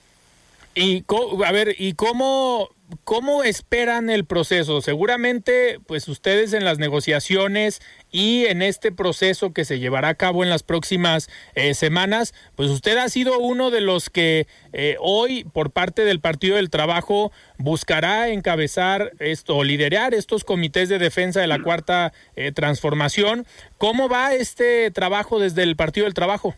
Y 0.80 1.04
a 1.44 1.52
ver, 1.52 1.76
¿y 1.78 1.92
cómo 1.92 2.70
cómo 3.04 3.44
esperan 3.44 4.08
el 4.08 4.24
proceso? 4.24 4.80
Seguramente, 4.80 5.78
pues 5.86 6.08
ustedes 6.08 6.54
en 6.54 6.64
las 6.64 6.78
negociaciones 6.78 7.82
y 8.10 8.46
en 8.46 8.62
este 8.62 8.90
proceso 8.90 9.52
que 9.52 9.66
se 9.66 9.78
llevará 9.78 10.08
a 10.08 10.14
cabo 10.14 10.42
en 10.42 10.48
las 10.48 10.62
próximas 10.62 11.28
eh, 11.54 11.74
semanas, 11.74 12.32
pues 12.56 12.70
usted 12.70 12.96
ha 12.96 13.10
sido 13.10 13.38
uno 13.38 13.70
de 13.70 13.82
los 13.82 14.08
que 14.08 14.46
eh, 14.72 14.96
hoy, 15.00 15.44
por 15.44 15.70
parte 15.70 16.06
del 16.06 16.20
Partido 16.20 16.56
del 16.56 16.70
Trabajo, 16.70 17.30
buscará 17.58 18.30
encabezar 18.30 19.12
esto, 19.18 19.58
o 19.58 19.64
liderar 19.64 20.14
estos 20.14 20.44
comités 20.44 20.88
de 20.88 20.98
defensa 20.98 21.42
de 21.42 21.46
la 21.46 21.62
cuarta 21.62 22.14
eh, 22.36 22.52
transformación. 22.52 23.46
¿Cómo 23.76 24.08
va 24.08 24.32
este 24.32 24.90
trabajo 24.92 25.40
desde 25.40 25.62
el 25.62 25.76
Partido 25.76 26.06
del 26.06 26.14
Trabajo? 26.14 26.54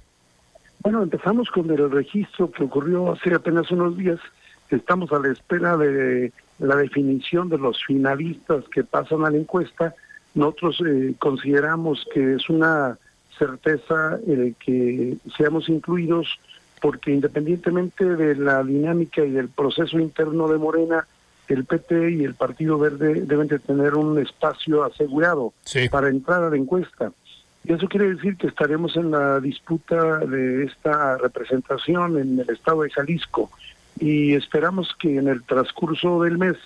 Bueno, 0.83 1.05
empezamos 1.05 1.49
con 1.51 1.71
el 1.71 1.91
registro 1.93 2.51
que 2.51 2.65
ocurrió 2.65 3.13
hace 3.13 3.33
apenas 3.33 3.71
unos 3.71 3.97
días. 3.97 4.19
Estamos 4.69 5.13
a 5.13 5.21
la 5.21 5.29
espera 5.29 5.77
de 5.77 6.33
la 6.59 6.75
definición 6.75 7.49
de 7.49 7.59
los 7.59 7.85
finalistas 7.85 8.65
que 8.69 8.83
pasan 8.83 9.25
a 9.25 9.31
la 9.31 9.37
encuesta. 9.37 9.95
Nosotros 10.35 10.83
eh, 10.85 11.15
consideramos 11.21 12.05
que 12.13 12.35
es 12.35 12.51
una 12.51 12.99
certeza 13.39 14.19
el 14.27 14.57
que 14.57 15.19
seamos 15.37 15.69
incluidos 15.69 16.41
porque 16.81 17.13
independientemente 17.13 18.05
de 18.05 18.35
la 18.35 18.65
dinámica 18.65 19.25
y 19.25 19.31
del 19.31 19.51
proceso 19.51 20.01
interno 20.01 20.49
de 20.49 20.59
Morena, 20.59 21.07
el 21.47 21.65
PT 21.65 22.11
y 22.11 22.25
el 22.25 22.35
Partido 22.35 22.77
Verde 22.77 23.23
deben 23.25 23.47
de 23.47 23.61
tener 23.61 23.95
un 23.95 24.19
espacio 24.19 24.83
asegurado 24.83 25.53
para 25.93 26.09
entrar 26.09 26.43
a 26.43 26.51
la 26.51 26.57
encuesta. 26.57 27.13
Y 27.65 27.73
eso 27.73 27.89
quiere 27.89 28.15
decir 28.15 28.37
que 28.37 28.49
estaremos 28.49 28.97
en 28.97 29.11
la 29.11 29.41
disputa 29.41 30.19
de 30.19 30.65
esta 30.65 31.17
representación 31.19 32.19
en 32.19 32.41
el 32.41 32.51
estado 32.51 32.83
de 32.83 32.91
Jalisco 32.91 33.51
y 34.01 34.35
esperamos 34.35 34.95
que 34.99 35.17
en 35.17 35.29
el 35.29 35.43
transcurso 35.45 36.23
del 36.23 36.39
mes, 36.39 36.57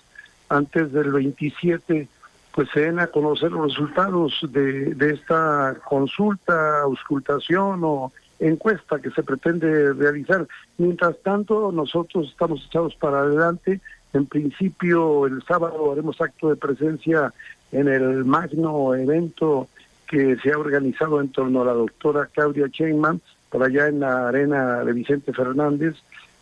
antes 0.48 0.92
del 0.92 1.12
27, 1.12 2.08
pues 2.52 2.70
se 2.72 2.80
den 2.80 2.98
a 2.98 3.08
conocer 3.08 3.52
los 3.52 3.72
resultados 3.72 4.40
de, 4.50 4.96
esta 5.12 5.76
consulta, 5.84 6.80
auscultación 6.80 7.80
o 7.84 8.12
encuesta 8.38 8.98
que 8.98 9.10
se 9.10 9.22
pretende 9.22 9.92
realizar. 9.92 10.46
Mientras 10.78 11.18
tanto, 11.22 11.70
nosotros 11.72 12.28
estamos 12.30 12.64
echados 12.66 12.94
para 12.94 13.20
adelante. 13.20 13.80
En 14.14 14.24
principio, 14.24 15.26
el 15.26 15.42
sábado 15.42 15.92
haremos 15.92 16.18
acto 16.22 16.48
de 16.48 16.56
presencia 16.56 17.34
en 17.72 17.88
el 17.88 18.24
magno 18.24 18.94
evento 18.94 19.68
que 20.06 20.36
se 20.36 20.52
ha 20.52 20.58
organizado 20.58 21.20
en 21.20 21.30
torno 21.30 21.62
a 21.62 21.66
la 21.66 21.72
doctora 21.72 22.28
Claudia 22.32 22.68
Sheinman, 22.68 23.20
por 23.50 23.62
allá 23.62 23.88
en 23.88 24.00
la 24.00 24.28
arena 24.28 24.84
de 24.84 24.92
Vicente 24.92 25.32
Fernández, 25.32 25.94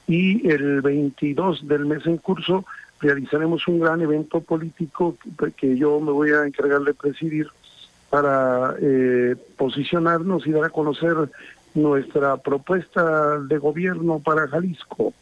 y 0.07 0.49
el 0.49 0.83
22 0.83 1.67
del 1.67 1.87
mes 1.87 2.07
en 2.07 2.19
curso 2.19 2.65
realizaremos 3.01 3.67
un 3.69 3.81
gran 3.81 4.01
evento 4.01 4.41
político 4.41 5.17
que 5.57 5.77
yo 5.77 6.01
me 6.01 6.13
voy 6.13 6.31
a 6.31 6.47
encargar 6.47 6.81
de 6.83 6.95
presidir 6.95 7.49
para 8.11 8.77
eh, 8.81 9.35
posicionarnos 9.57 10.47
y 10.47 10.53
dar 10.53 10.65
a 10.65 10.71
conocer 10.71 11.15
nuestra 11.75 12.37
propuesta 12.37 13.39
de 13.41 13.59
gobierno 13.59 14.21
para 14.21 14.47
Jalisco. 14.49 15.13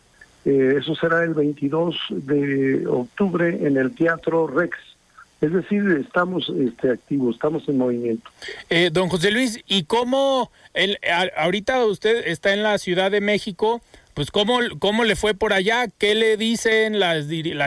Eh, 0.44 0.74
eso 0.78 0.94
será 0.94 1.24
el 1.24 1.34
22 1.34 1.96
de 2.10 2.86
octubre 2.86 3.66
en 3.66 3.76
el 3.76 3.94
Teatro 3.94 4.46
Rex 4.46 4.76
es 5.42 5.52
decir, 5.52 5.82
estamos 6.00 6.50
este, 6.56 6.92
activos, 6.92 7.34
estamos 7.34 7.68
en 7.68 7.76
movimiento. 7.76 8.30
Eh, 8.70 8.90
don 8.92 9.08
José 9.08 9.32
Luis, 9.32 9.60
¿y 9.66 9.82
cómo 9.82 10.52
el, 10.72 10.98
ahorita 11.36 11.84
usted 11.84 12.28
está 12.28 12.54
en 12.54 12.62
la 12.62 12.78
Ciudad 12.78 13.10
de 13.10 13.20
México? 13.20 13.82
Pues 14.14 14.30
¿cómo, 14.30 14.60
cómo 14.78 15.02
le 15.02 15.16
fue 15.16 15.34
por 15.34 15.52
allá, 15.52 15.86
qué 15.98 16.14
le 16.14 16.36
dicen 16.36 17.00
la 17.00 17.14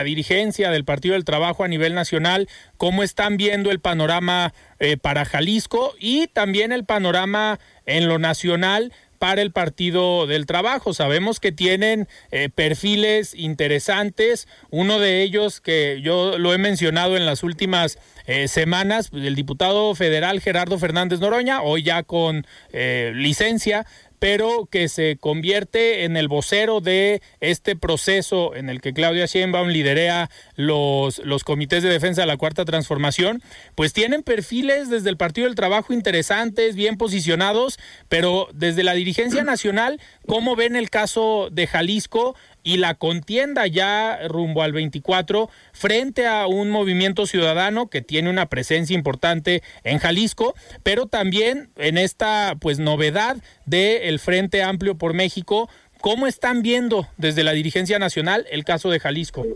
dirigencia 0.04 0.70
del 0.70 0.84
Partido 0.84 1.14
del 1.14 1.24
Trabajo 1.24 1.64
a 1.64 1.68
nivel 1.68 1.94
nacional, 1.94 2.48
cómo 2.78 3.02
están 3.02 3.36
viendo 3.36 3.70
el 3.70 3.80
panorama 3.80 4.54
eh, 4.78 4.96
para 4.96 5.24
Jalisco 5.24 5.94
y 5.98 6.28
también 6.28 6.70
el 6.70 6.84
panorama 6.84 7.58
en 7.84 8.08
lo 8.08 8.18
nacional 8.18 8.92
para 9.18 9.42
el 9.42 9.52
Partido 9.52 10.26
del 10.26 10.46
Trabajo. 10.46 10.94
Sabemos 10.94 11.40
que 11.40 11.52
tienen 11.52 12.08
eh, 12.30 12.48
perfiles 12.54 13.34
interesantes, 13.34 14.48
uno 14.70 14.98
de 14.98 15.22
ellos 15.22 15.60
que 15.60 16.00
yo 16.02 16.38
lo 16.38 16.54
he 16.54 16.58
mencionado 16.58 17.16
en 17.16 17.26
las 17.26 17.42
últimas 17.42 17.98
eh, 18.26 18.48
semanas, 18.48 19.10
el 19.12 19.36
diputado 19.36 19.94
federal 19.94 20.40
Gerardo 20.40 20.78
Fernández 20.78 21.20
Noroña, 21.20 21.62
hoy 21.62 21.84
ya 21.84 22.02
con 22.02 22.46
eh, 22.72 23.12
licencia, 23.14 23.86
pero 24.18 24.66
que 24.70 24.88
se 24.88 25.16
convierte 25.18 26.04
en 26.04 26.16
el 26.16 26.28
vocero 26.28 26.80
de 26.80 27.22
este 27.40 27.76
proceso 27.76 28.54
en 28.54 28.68
el 28.68 28.80
que 28.80 28.92
Claudia 28.92 29.26
Sheinbaum 29.26 29.68
liderea 29.68 30.30
los, 30.54 31.18
los 31.18 31.44
comités 31.44 31.82
de 31.82 31.88
defensa 31.88 32.22
de 32.22 32.26
la 32.26 32.36
Cuarta 32.36 32.64
Transformación, 32.64 33.42
pues 33.74 33.92
tienen 33.92 34.22
perfiles 34.22 34.90
desde 34.90 35.10
el 35.10 35.16
Partido 35.16 35.46
del 35.46 35.54
Trabajo 35.54 35.92
interesantes, 35.92 36.74
bien 36.74 36.96
posicionados, 36.96 37.78
pero 38.08 38.48
desde 38.52 38.82
la 38.82 38.94
dirigencia 38.94 39.44
nacional, 39.44 40.00
¿cómo 40.26 40.56
ven 40.56 40.76
el 40.76 40.90
caso 40.90 41.48
de 41.50 41.66
Jalisco? 41.66 42.36
Y 42.66 42.78
la 42.78 42.94
contienda 42.94 43.68
ya 43.68 44.26
rumbo 44.26 44.60
al 44.60 44.72
24 44.72 45.48
frente 45.72 46.26
a 46.26 46.48
un 46.48 46.68
movimiento 46.68 47.24
ciudadano 47.24 47.86
que 47.86 48.02
tiene 48.02 48.28
una 48.28 48.46
presencia 48.46 48.92
importante 48.92 49.62
en 49.84 50.00
Jalisco, 50.00 50.52
pero 50.82 51.06
también 51.06 51.68
en 51.76 51.96
esta 51.96 52.56
pues 52.60 52.80
novedad 52.80 53.36
del 53.66 54.18
Frente 54.18 54.64
Amplio 54.64 54.96
por 54.96 55.14
México. 55.14 55.70
¿Cómo 56.00 56.26
están 56.26 56.62
viendo 56.62 57.06
desde 57.16 57.44
la 57.44 57.52
dirigencia 57.52 58.00
nacional 58.00 58.44
el 58.50 58.64
caso 58.64 58.90
de 58.90 58.98
Jalisco? 58.98 59.46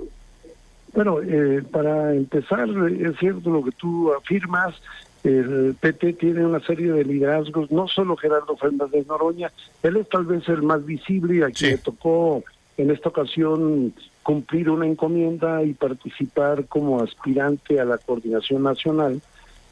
Bueno, 0.95 1.19
eh, 1.21 1.65
para 1.69 2.15
empezar, 2.15 2.69
es 2.69 3.19
cierto 3.19 3.51
lo 3.51 3.65
que 3.65 3.73
tú 3.73 4.13
afirmas, 4.13 4.77
el 5.25 5.75
PT 5.81 6.13
tiene 6.13 6.47
una 6.47 6.61
serie 6.61 6.93
de 6.93 7.05
liderazgos, 7.05 7.73
no 7.73 7.89
solo 7.89 8.17
Gerardo 8.17 8.57
Fernández 8.57 9.05
Noroña, 9.09 9.51
él 9.83 9.97
es 9.97 10.09
tal 10.09 10.27
vez 10.27 10.49
el 10.49 10.63
más 10.63 10.87
visible 10.87 11.39
y 11.39 11.43
a 11.43 11.51
quien 11.51 11.73
le 11.73 11.79
tocó 11.79 12.45
en 12.81 12.91
esta 12.91 13.11
ocasión 13.11 13.93
cumplir 14.23 14.71
una 14.71 14.87
encomienda 14.87 15.63
y 15.63 15.75
participar 15.75 16.67
como 16.67 17.03
aspirante 17.03 17.81
a 17.81 17.85
la 17.85 17.99
coordinación 17.99 18.63
nacional, 18.63 19.21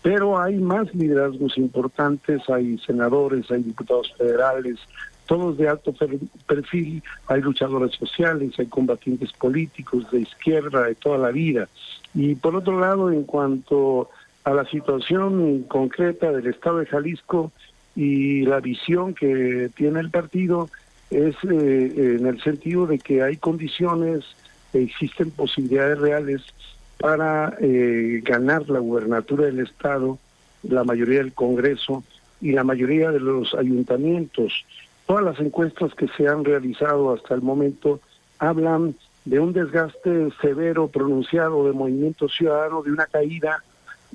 pero 0.03 0.40
hay 0.40 0.57
más 0.57 0.94
liderazgos 0.94 1.59
importantes, 1.59 2.49
hay 2.49 2.79
senadores, 2.79 3.51
hay 3.51 3.62
diputados 3.62 4.12
federales, 4.16 4.77
todos 5.27 5.59
de 5.59 5.68
alto 5.68 5.94
perfil, 6.47 7.03
hay 7.27 7.40
luchadores 7.40 7.94
sociales, 7.94 8.59
hay 8.59 8.66
combatientes 8.66 9.33
políticos 9.33 10.11
de 10.11 10.21
izquierda 10.21 10.85
de 10.85 10.94
toda 10.94 11.18
la 11.18 11.31
vida. 11.31 11.68
Y 12.14 12.35
por 12.35 12.57
otro 12.57 12.81
lado, 12.81 13.12
en 13.12 13.25
cuanto 13.25 14.09
a 14.44 14.55
la 14.55 14.64
situación 14.64 15.64
concreta 15.64 16.33
del 16.33 16.47
Estado 16.47 16.79
de 16.79 16.87
Jalisco 16.87 17.53
y 17.94 18.42
la 18.47 18.61
visión 18.61 19.14
que 19.14 19.71
tiene 19.77 20.01
el 20.01 20.11
partido, 20.11 20.71
es 21.11 21.35
eh, 21.44 22.16
en 22.18 22.27
el 22.27 22.40
sentido 22.42 22.87
de 22.87 22.99
que 22.99 23.23
hay 23.23 23.37
condiciones, 23.37 24.25
existen 24.73 25.31
posibilidades 25.31 25.99
reales 25.99 26.42
para 26.99 27.57
eh, 27.61 28.21
ganar 28.25 28.68
la 28.68 28.81
gubernatura 28.81 29.47
del 29.47 29.61
Estado, 29.61 30.18
la 30.62 30.85
mayoría 30.85 31.18
del 31.18 31.33
Congreso 31.33 32.05
y 32.40 32.53
la 32.53 32.64
mayoría 32.64 33.11
de 33.11 33.21
los 33.21 33.55
ayuntamientos. 33.55 34.64
Todas 35.07 35.25
las 35.25 35.40
encuestas 35.40 35.94
que 35.94 36.09
se 36.16 36.29
han 36.29 36.44
realizado 36.44 37.12
hasta 37.14 37.35
el 37.35 37.42
momento 37.42 38.01
hablan 38.38 38.94
de 39.25 39.40
un 39.40 39.53
desgaste 39.53 40.29
severo, 40.40 40.88
pronunciado 40.88 41.66
de 41.66 41.73
movimiento 41.73 42.29
ciudadano, 42.29 42.83
de 42.83 42.92
una 42.92 43.07
caída 43.07 43.62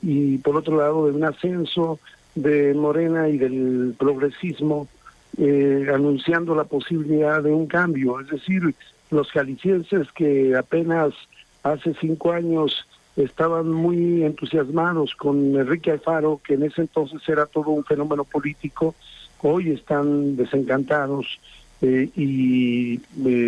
y 0.01 0.37
por 0.39 0.55
otro 0.57 0.77
lado 0.77 1.07
de 1.07 1.13
un 1.13 1.23
ascenso 1.23 1.99
de 2.35 2.73
Morena 2.73 3.29
y 3.29 3.37
del 3.37 3.95
progresismo 3.97 4.87
eh, 5.37 5.87
anunciando 5.93 6.55
la 6.55 6.65
posibilidad 6.65 7.41
de 7.41 7.51
un 7.51 7.67
cambio. 7.67 8.19
Es 8.19 8.29
decir, 8.29 8.75
los 9.09 9.31
jaliscienses 9.31 10.11
que 10.11 10.55
apenas 10.55 11.13
hace 11.63 11.93
cinco 11.99 12.31
años 12.31 12.85
estaban 13.15 13.71
muy 13.71 14.23
entusiasmados 14.23 15.15
con 15.15 15.55
Enrique 15.55 15.91
Alfaro, 15.91 16.41
que 16.43 16.55
en 16.55 16.63
ese 16.63 16.81
entonces 16.81 17.21
era 17.27 17.45
todo 17.45 17.69
un 17.69 17.83
fenómeno 17.83 18.23
político, 18.23 18.95
hoy 19.41 19.71
están 19.71 20.35
desencantados 20.35 21.39
eh, 21.81 22.09
y 22.15 22.95
eh, 22.95 22.99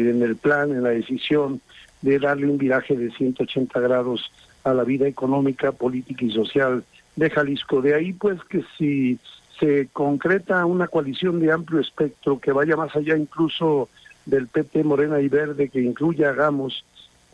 en 0.09 0.21
el 0.21 0.35
plan, 0.35 0.71
en 0.71 0.83
la 0.83 0.89
decisión 0.89 1.61
de 2.01 2.19
darle 2.19 2.47
un 2.47 2.57
viraje 2.57 2.95
de 2.95 3.11
180 3.11 3.79
grados 3.79 4.31
a 4.63 4.73
la 4.73 4.83
vida 4.83 5.07
económica, 5.07 5.71
política 5.71 6.25
y 6.25 6.31
social 6.31 6.83
de 7.15 7.29
Jalisco. 7.29 7.81
De 7.81 7.95
ahí 7.95 8.13
pues 8.13 8.43
que 8.43 8.63
si 8.77 9.17
se 9.59 9.87
concreta 9.93 10.65
una 10.65 10.87
coalición 10.87 11.39
de 11.39 11.51
amplio 11.51 11.79
espectro 11.79 12.39
que 12.39 12.51
vaya 12.51 12.75
más 12.75 12.95
allá 12.95 13.15
incluso 13.17 13.89
del 14.25 14.47
PT 14.47 14.83
Morena 14.83 15.21
y 15.21 15.29
Verde, 15.29 15.69
que 15.69 15.81
incluya 15.81 16.29
Hagamos, 16.29 16.83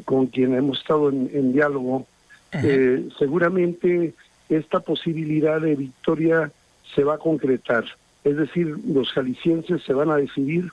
con 0.06 0.28
quien 0.28 0.56
hemos 0.56 0.80
estado 0.80 1.10
en, 1.10 1.54
diálogo, 1.54 2.06
eh, 2.52 3.08
seguramente 3.18 4.14
esta 4.50 4.80
posibilidad 4.82 5.62
de 5.62 5.76
victoria 5.76 6.52
se 6.94 7.04
va 7.04 7.16
a 7.16 7.20
concretar. 7.20 7.86
Es 8.24 8.36
decir, 8.36 8.76
los 8.86 9.12
jaliscienses 9.12 9.84
se 9.84 9.94
van 9.94 10.12
a 10.12 10.18
decidir 10.18 10.70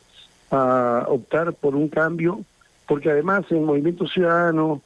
a 0.51 1.05
optar 1.09 1.53
por 1.53 1.77
un 1.77 1.89
cambio, 1.89 2.41
porque 2.87 3.11
además 3.11 3.45
el 3.51 3.61
movimiento 3.61 4.07
ciudadano, 4.07 4.83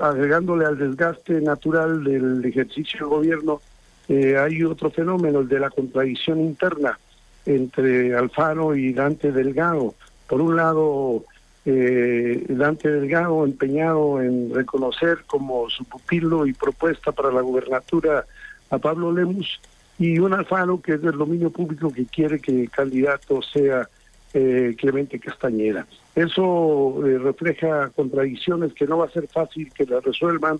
agregándole 0.00 0.64
al 0.64 0.78
desgaste 0.78 1.40
natural 1.40 2.04
del 2.04 2.44
ejercicio 2.44 3.00
del 3.00 3.08
gobierno, 3.08 3.60
eh, 4.08 4.38
hay 4.38 4.64
otro 4.64 4.90
fenómeno, 4.90 5.40
el 5.40 5.48
de 5.48 5.60
la 5.60 5.70
contradicción 5.70 6.40
interna 6.40 6.98
entre 7.44 8.14
Alfaro 8.14 8.74
y 8.74 8.92
Dante 8.92 9.32
Delgado. 9.32 9.94
Por 10.26 10.40
un 10.40 10.56
lado, 10.56 11.24
eh, 11.64 12.44
Dante 12.48 12.90
Delgado 12.90 13.44
empeñado 13.44 14.22
en 14.22 14.54
reconocer 14.54 15.24
como 15.26 15.68
su 15.68 15.84
pupilo 15.84 16.46
y 16.46 16.52
propuesta 16.52 17.12
para 17.12 17.30
la 17.30 17.42
gubernatura 17.42 18.24
a 18.70 18.78
Pablo 18.78 19.12
Lemus, 19.12 19.60
y 19.98 20.18
un 20.18 20.32
Alfaro 20.32 20.80
que 20.80 20.94
es 20.94 21.02
del 21.02 21.18
dominio 21.18 21.50
público 21.50 21.92
que 21.92 22.06
quiere 22.06 22.38
que 22.38 22.62
el 22.62 22.70
candidato 22.70 23.42
sea 23.42 23.88
eh, 24.32 24.74
Clemente 24.78 25.18
Castañeda. 25.18 25.86
Eso 26.14 27.00
refleja 27.02 27.90
contradicciones 27.90 28.72
que 28.74 28.86
no 28.86 28.98
va 28.98 29.06
a 29.06 29.10
ser 29.10 29.28
fácil 29.28 29.72
que 29.72 29.86
las 29.86 30.04
resuelvan 30.04 30.58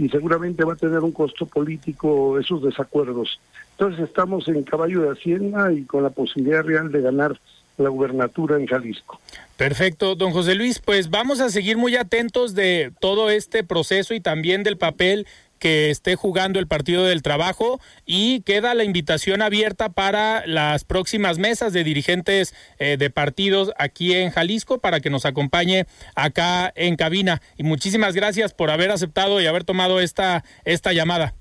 y 0.00 0.08
seguramente 0.08 0.64
va 0.64 0.72
a 0.72 0.76
tener 0.76 1.00
un 1.00 1.12
costo 1.12 1.44
político 1.44 2.38
esos 2.38 2.62
desacuerdos. 2.62 3.38
Entonces 3.72 4.08
estamos 4.08 4.48
en 4.48 4.62
caballo 4.62 5.02
de 5.02 5.10
Hacienda 5.10 5.70
y 5.72 5.82
con 5.82 6.02
la 6.02 6.08
posibilidad 6.08 6.62
real 6.62 6.90
de 6.90 7.02
ganar 7.02 7.38
la 7.76 7.90
gubernatura 7.90 8.56
en 8.58 8.66
Jalisco. 8.66 9.20
Perfecto, 9.58 10.14
don 10.14 10.32
José 10.32 10.54
Luis, 10.54 10.78
pues 10.78 11.10
vamos 11.10 11.40
a 11.40 11.50
seguir 11.50 11.76
muy 11.76 11.96
atentos 11.96 12.54
de 12.54 12.92
todo 12.98 13.28
este 13.28 13.62
proceso 13.62 14.14
y 14.14 14.20
también 14.20 14.62
del 14.62 14.78
papel 14.78 15.26
que 15.60 15.90
esté 15.90 16.16
jugando 16.16 16.58
el 16.58 16.66
Partido 16.66 17.04
del 17.04 17.22
Trabajo 17.22 17.78
y 18.04 18.40
queda 18.40 18.74
la 18.74 18.82
invitación 18.82 19.42
abierta 19.42 19.90
para 19.90 20.44
las 20.46 20.84
próximas 20.84 21.38
mesas 21.38 21.72
de 21.72 21.84
dirigentes 21.84 22.54
eh, 22.78 22.96
de 22.96 23.10
partidos 23.10 23.72
aquí 23.78 24.14
en 24.14 24.30
Jalisco 24.30 24.80
para 24.80 24.98
que 24.98 25.10
nos 25.10 25.24
acompañe 25.24 25.86
acá 26.16 26.72
en 26.74 26.96
cabina. 26.96 27.40
Y 27.56 27.62
muchísimas 27.62 28.16
gracias 28.16 28.54
por 28.54 28.70
haber 28.70 28.90
aceptado 28.90 29.40
y 29.40 29.46
haber 29.46 29.62
tomado 29.62 30.00
esta, 30.00 30.42
esta 30.64 30.92
llamada. 30.92 31.34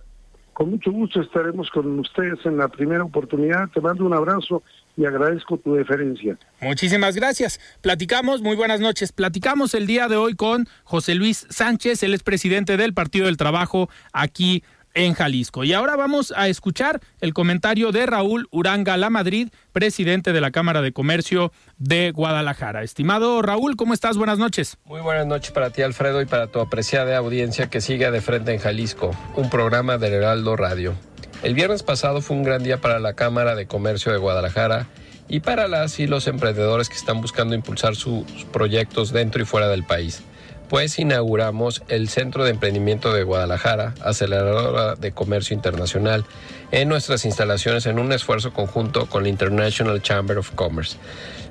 Con 0.54 0.72
mucho 0.72 0.92
gusto 0.92 1.22
estaremos 1.22 1.70
con 1.70 1.98
ustedes 2.00 2.46
en 2.46 2.58
la 2.58 2.68
primera 2.68 3.06
oportunidad. 3.06 3.70
Te 3.74 3.80
mando 3.80 4.06
un 4.06 4.14
abrazo 4.14 4.62
y 5.00 5.06
agradezco 5.06 5.58
tu 5.58 5.76
deferencia. 5.76 6.38
Muchísimas 6.60 7.16
gracias. 7.16 7.62
Platicamos, 7.80 8.42
muy 8.42 8.58
buenas 8.58 8.82
noches. 8.82 9.14
Platicamos 9.14 9.74
el 9.74 9.88
día 9.88 10.10
de 10.10 10.18
hoy 10.18 10.36
con 10.36 10.68
José 10.84 11.16
Luis 11.16 11.48
Sánchez, 11.50 12.04
él 12.04 12.14
es 12.14 12.22
presidente 12.22 12.76
del 12.76 12.94
Partido 12.94 13.28
del 13.28 13.38
Trabajo 13.38 13.90
aquí 14.12 14.62
en 14.94 15.14
Jalisco. 15.14 15.64
Y 15.64 15.72
ahora 15.72 15.96
vamos 15.96 16.34
a 16.36 16.50
escuchar 16.50 17.00
el 17.22 17.34
comentario 17.34 17.94
de 17.94 18.08
Raúl 18.08 18.50
Uranga 18.52 18.98
La 18.98 19.10
Madrid, 19.10 19.50
presidente 19.72 20.34
de 20.34 20.42
la 20.42 20.52
Cámara 20.52 20.82
de 20.82 20.92
Comercio 20.92 21.54
de 21.78 22.12
Guadalajara. 22.12 22.84
Estimado 22.84 23.42
Raúl, 23.42 23.78
¿cómo 23.78 23.94
estás? 23.94 24.18
Buenas 24.18 24.38
noches. 24.38 24.78
Muy 24.84 25.00
buenas 25.00 25.28
noches 25.28 25.52
para 25.52 25.70
ti, 25.70 25.82
Alfredo, 25.82 26.22
y 26.22 26.26
para 26.26 26.48
tu 26.48 26.60
apreciada 26.60 27.16
audiencia 27.16 27.70
que 27.70 27.80
sigue 27.80 28.12
de 28.12 28.20
frente 28.20 28.54
en 28.54 28.60
Jalisco, 28.60 29.12
un 29.38 29.50
programa 29.50 29.98
de 29.98 30.08
Heraldo 30.10 30.58
Radio. 30.58 30.96
El 31.42 31.54
viernes 31.54 31.84
pasado 31.84 32.22
fue 32.22 32.36
un 32.36 32.44
gran 32.44 32.64
día 32.64 32.82
para 32.82 33.00
la 33.00 33.14
Cámara 33.14 33.56
de 33.56 33.66
Comercio 33.66 34.12
de 34.12 34.18
Guadalajara 34.18 34.88
y 35.28 35.40
para 35.40 35.68
las 35.68 36.00
y 36.00 36.08
los 36.08 36.28
emprendedores 36.28 36.90
que 36.90 36.96
están 36.96 37.22
buscando 37.22 37.56
impulsar 37.56 37.96
sus 37.96 38.26
proyectos 38.52 39.12
dentro 39.14 39.42
y 39.42 39.46
fuera 39.46 39.70
del 39.70 39.84
país 39.84 40.22
pues 40.70 41.00
inauguramos 41.00 41.82
el 41.88 42.10
Centro 42.10 42.44
de 42.44 42.52
Emprendimiento 42.52 43.12
de 43.12 43.24
Guadalajara, 43.24 43.96
aceleradora 44.04 44.96
de 44.96 45.12
comercio 45.12 45.56
internacional, 45.56 46.26
en 46.72 46.88
nuestras 46.88 47.26
instalaciones 47.26 47.88
en 47.88 47.98
un 47.98 48.14
esfuerzo 48.14 48.54
conjunto 48.54 49.08
con 49.08 49.24
la 49.24 49.30
International 49.30 50.00
Chamber 50.02 50.38
of 50.38 50.52
Commerce. 50.52 50.98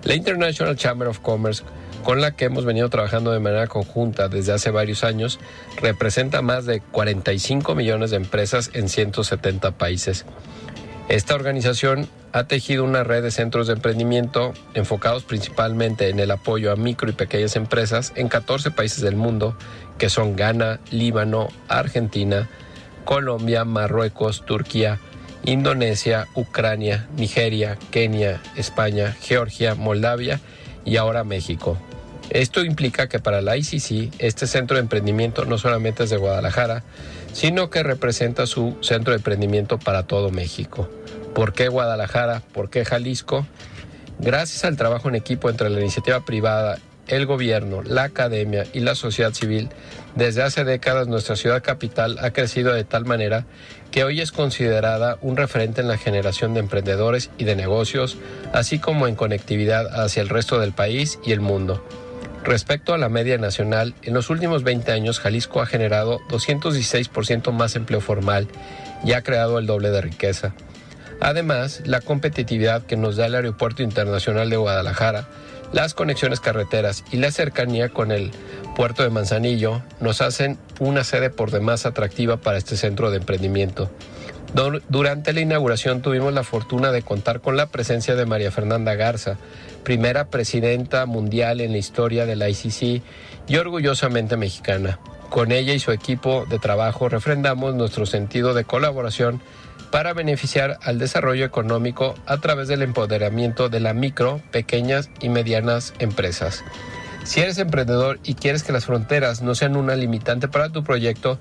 La 0.05 0.15
International 0.15 0.77
Chamber 0.77 1.09
of 1.09 1.19
Commerce, 1.19 1.65
con 2.05 2.21
la 2.21 2.33
que 2.33 2.47
hemos 2.47 2.65
venido 2.65 2.89
trabajando 2.89 3.33
de 3.33 3.41
manera 3.41 3.67
conjunta 3.67 4.29
desde 4.29 4.53
hace 4.53 4.71
varios 4.71 5.05
años, 5.05 5.39
representa 5.81 6.43
más 6.43 6.67
de 6.67 6.81
45 6.81 7.75
millones 7.75 8.11
de 8.11 8.17
empresas 8.17 8.71
en 8.75 8.89
170 8.89 9.73
países. 9.73 10.25
Esta 11.09 11.35
organización 11.35 12.09
ha 12.33 12.45
tejido 12.45 12.85
una 12.85 13.03
red 13.03 13.23
de 13.23 13.31
centros 13.31 13.67
de 13.67 13.73
emprendimiento 13.73 14.53
enfocados 14.75 15.25
principalmente 15.25 16.11
en 16.11 16.21
el 16.21 16.31
apoyo 16.31 16.71
a 16.71 16.77
micro 16.77 17.09
y 17.09 17.15
pequeñas 17.15 17.57
empresas 17.57 18.13
en 18.15 18.29
14 18.29 18.71
países 18.71 19.01
del 19.01 19.17
mundo, 19.17 19.57
que 19.97 20.11
son 20.11 20.37
Ghana, 20.37 20.81
Líbano, 20.91 21.49
Argentina, 21.69 22.49
Colombia, 23.07 23.65
Marruecos, 23.65 24.45
Turquía, 24.45 24.99
Indonesia, 25.45 26.29
Ucrania, 26.35 27.09
Nigeria, 27.17 27.79
Kenia, 27.91 28.43
España, 28.57 29.17
Georgia, 29.23 29.75
Moldavia 29.75 30.41
y 30.85 30.99
ahora 30.99 31.25
México. 31.25 31.79
Esto 32.31 32.63
implica 32.63 33.09
que 33.09 33.19
para 33.19 33.41
la 33.41 33.57
ICC 33.57 34.15
este 34.19 34.47
centro 34.47 34.77
de 34.77 34.83
emprendimiento 34.83 35.45
no 35.47 35.57
solamente 35.57 36.05
es 36.05 36.11
de 36.11 36.19
Guadalajara, 36.19 36.85
sino 37.33 37.71
que 37.71 37.83
representa 37.83 38.47
su 38.47 38.77
centro 38.83 39.13
de 39.13 39.19
emprendimiento 39.19 39.79
para 39.79 40.03
todo 40.03 40.31
México. 40.31 40.89
¿Por 41.35 41.53
qué 41.53 41.69
Guadalajara? 41.69 42.43
¿Por 42.53 42.69
qué 42.69 42.85
Jalisco? 42.85 43.47
Gracias 44.19 44.65
al 44.65 44.77
trabajo 44.77 45.09
en 45.09 45.15
equipo 45.15 45.49
entre 45.49 45.71
la 45.71 45.81
iniciativa 45.81 46.25
privada, 46.25 46.79
el 47.07 47.25
gobierno, 47.25 47.83
la 47.83 48.05
academia 48.05 48.67
y 48.75 48.81
la 48.81 48.95
sociedad 48.95 49.33
civil, 49.33 49.71
desde 50.15 50.43
hace 50.43 50.65
décadas 50.65 51.09
nuestra 51.09 51.37
ciudad 51.37 51.63
capital 51.63 52.19
ha 52.21 52.33
crecido 52.33 52.75
de 52.75 52.85
tal 52.85 53.07
manera 53.07 53.47
que 53.91 54.05
hoy 54.05 54.21
es 54.21 54.33
considerada 54.33 55.17
un 55.23 55.37
referente 55.37 55.81
en 55.81 55.89
la 55.89 55.97
generación 55.97 56.53
de 56.53 56.61
emprendedores 56.61 57.31
y 57.39 57.45
de 57.45 57.57
negocios, 57.57 58.19
así 58.53 58.79
como 58.79 59.07
en 59.07 59.15
conectividad 59.15 60.03
hacia 60.03 60.21
el 60.21 60.29
resto 60.29 60.59
del 60.59 60.73
país 60.73 61.19
y 61.25 61.33
el 61.33 61.41
mundo. 61.41 61.83
Respecto 62.49 62.95
a 62.95 62.99
la 62.99 63.11
media 63.11 63.37
nacional, 63.37 63.95
en 64.01 64.15
los 64.15 64.31
últimos 64.31 64.63
20 64.63 64.91
años 64.91 65.21
Jalisco 65.21 65.61
ha 65.61 65.67
generado 65.67 66.19
216% 66.31 67.53
más 67.53 67.77
empleo 67.77 68.01
formal 68.01 68.49
y 69.05 69.13
ha 69.13 69.23
creado 69.23 69.59
el 69.59 69.67
doble 69.67 69.91
de 69.91 70.01
riqueza. 70.01 70.55
Además, 71.21 71.83
la 71.85 72.01
competitividad 72.01 72.85
que 72.85 72.97
nos 72.97 73.17
da 73.17 73.27
el 73.27 73.35
Aeropuerto 73.35 73.83
Internacional 73.83 74.49
de 74.49 74.57
Guadalajara, 74.57 75.29
las 75.75 75.93
conexiones 75.93 76.41
carreteras 76.41 77.05
y 77.13 77.19
la 77.19 77.31
cercanía 77.33 77.91
con 77.91 78.13
el 78.13 78.31
puerto 78.75 79.03
de 79.03 79.11
Manzanillo 79.11 79.83
nos 80.01 80.23
hacen 80.23 80.57
una 80.79 81.05
sede 81.05 81.29
por 81.29 81.51
demás 81.51 81.85
atractiva 81.85 82.39
para 82.39 82.57
este 82.57 82.79
centro 82.79 83.11
de 83.11 83.19
emprendimiento. 83.19 83.91
Durante 84.89 85.35
la 85.35 85.41
inauguración 85.41 86.01
tuvimos 86.01 86.33
la 86.33 86.43
fortuna 86.43 86.93
de 86.93 87.03
contar 87.03 87.43
con 87.43 87.59
la 87.59 87.67
presencia 87.67 88.15
de 88.15 88.25
María 88.25 88.51
Fernanda 88.51 88.95
Garza, 88.95 89.37
primera 89.85 90.29
presidenta 90.29 91.07
mundial 91.07 91.61
en 91.61 91.73
la 91.73 91.79
historia 91.79 92.27
de 92.27 92.37
la 92.37 92.49
ICC 92.49 93.03
y 93.49 93.57
orgullosamente 93.57 94.37
mexicana. 94.37 94.99
Con 95.31 95.53
ella 95.53 95.75
y 95.75 95.79
su 95.79 95.93
equipo 95.93 96.47
de 96.49 96.59
trabajo 96.59 97.09
refrendamos 97.09 97.75
nuestro 97.75 98.07
sentido 98.07 98.55
de 98.55 98.65
colaboración 98.65 99.41
para 99.91 100.13
beneficiar 100.13 100.79
al 100.83 100.99
desarrollo 100.99 101.45
económico 101.45 102.15
a 102.27 102.39
través 102.39 102.69
del 102.69 102.83
empoderamiento 102.83 103.69
de 103.69 103.81
la 103.81 103.95
micro, 103.95 104.41
pequeñas 104.51 105.11
y 105.21 105.29
medianas 105.29 105.95
empresas. 105.99 106.65
Si 107.25 107.41
eres 107.41 107.59
emprendedor 107.59 108.21
y 108.25 108.35
quieres 108.35 108.63
que 108.63 108.73
las 108.73 108.87
fronteras 108.87 109.43
no 109.43 109.55
sean 109.55 109.77
una 109.77 109.97
limitante 109.97 110.49
para 110.49 110.71
tu 110.71 110.83
proyecto, 110.83 111.39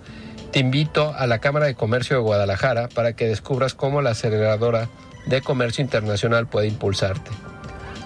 te 0.51 0.59
invito 0.59 1.13
a 1.15 1.27
la 1.27 1.39
Cámara 1.39 1.65
de 1.65 1.75
Comercio 1.75 2.17
de 2.17 2.23
Guadalajara 2.23 2.89
para 2.89 3.13
que 3.13 3.27
descubras 3.27 3.73
cómo 3.73 4.01
la 4.01 4.11
aceleradora 4.11 4.89
de 5.25 5.41
comercio 5.41 5.83
internacional 5.83 6.47
puede 6.47 6.67
impulsarte. 6.67 7.31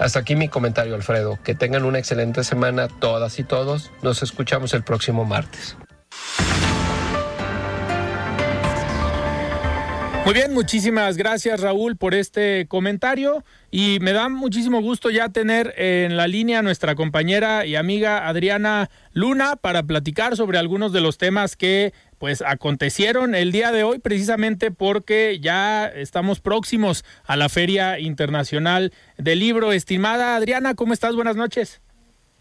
Hasta 0.02 0.18
aquí 0.18 0.36
mi 0.36 0.47
comentario, 0.47 0.95
Alfredo. 0.95 1.38
Que 1.43 1.54
tengan 1.54 1.86
una 1.86 1.99
excelente 1.99 2.43
semana 2.43 2.88
todas 2.88 3.38
y 3.38 3.43
todos. 3.43 3.91
Nos 4.02 4.24
escuchamos 4.24 4.74
el 4.74 4.84
próximo 4.84 5.26
martes. 5.26 5.78
Muy 10.26 10.34
bien, 10.34 10.54
muchísimas 10.54 11.18
gracias 11.18 11.62
Raúl 11.62 11.97
por 11.97 12.16
este 12.16 12.68
comentario 12.68 13.43
y 13.70 13.97
me 14.02 14.14
da 14.14 14.30
muchísimo 14.30 14.80
gusto 14.80 15.10
ya 15.10 15.30
tener 15.30 15.74
en 15.78 16.16
la 16.16 16.28
línea 16.28 16.60
a 16.60 16.62
nuestra 16.62 16.93
compañera 16.93 17.66
y 17.66 17.76
amiga 17.76 18.28
Adriana 18.28 18.89
Luna 19.14 19.56
para 19.56 19.84
platicar 19.84 20.38
sobre 20.38 20.60
algunos 20.60 20.93
de 20.93 21.02
los 21.02 21.18
temas 21.18 21.56
que 21.56 21.93
pues 22.22 22.44
acontecieron 22.44 23.34
el 23.34 23.52
día 23.52 23.72
de 23.72 23.82
hoy 23.82 23.98
precisamente 23.98 24.70
porque 24.70 25.40
ya 25.40 25.88
estamos 25.88 26.40
próximos 26.40 27.04
a 27.26 27.36
la 27.36 27.50
Feria 27.50 27.98
Internacional 27.98 28.94
del 29.18 29.40
Libro. 29.40 29.72
Estimada 29.72 30.36
Adriana, 30.36 30.76
¿cómo 30.76 30.94
estás? 30.94 31.16
Buenas 31.16 31.36
noches. 31.36 31.82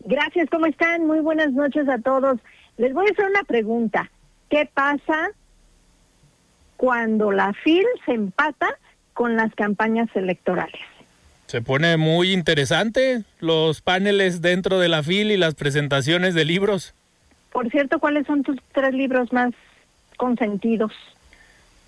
Gracias, 0.01 0.51
¿cómo 0.51 0.67
están? 0.67 1.07
Muy 1.07 1.21
buenas 1.21 1.53
noches 1.53 1.89
a 1.89 1.97
todos. 1.97 2.39
Les 2.77 2.93
voy 2.93 3.07
a 3.09 3.11
hacer 3.11 3.25
una 3.25 3.43
pregunta. 3.45 4.11
¿Qué 4.51 4.69
pasa 4.71 5.31
cuando 6.77 7.33
la 7.33 7.55
FIL 7.55 7.87
se 8.05 8.13
empata 8.13 8.69
con 9.15 9.35
las 9.35 9.55
campañas 9.55 10.11
electorales? 10.15 10.83
Se 11.47 11.63
pone 11.63 11.97
muy 11.97 12.35
interesante 12.35 13.23
los 13.39 13.81
paneles 13.81 14.43
dentro 14.43 14.79
de 14.79 14.91
la 14.91 15.03
FIL 15.03 15.31
y 15.31 15.39
las 15.39 15.55
presentaciones 15.55 16.35
de 16.35 16.45
libros. 16.45 16.93
Por 17.51 17.71
cierto, 17.71 17.99
¿cuáles 17.99 18.27
son 18.27 18.43
tus 18.43 18.59
tres 18.75 18.93
libros 18.93 19.33
más 19.33 19.55
consentidos? 20.21 20.93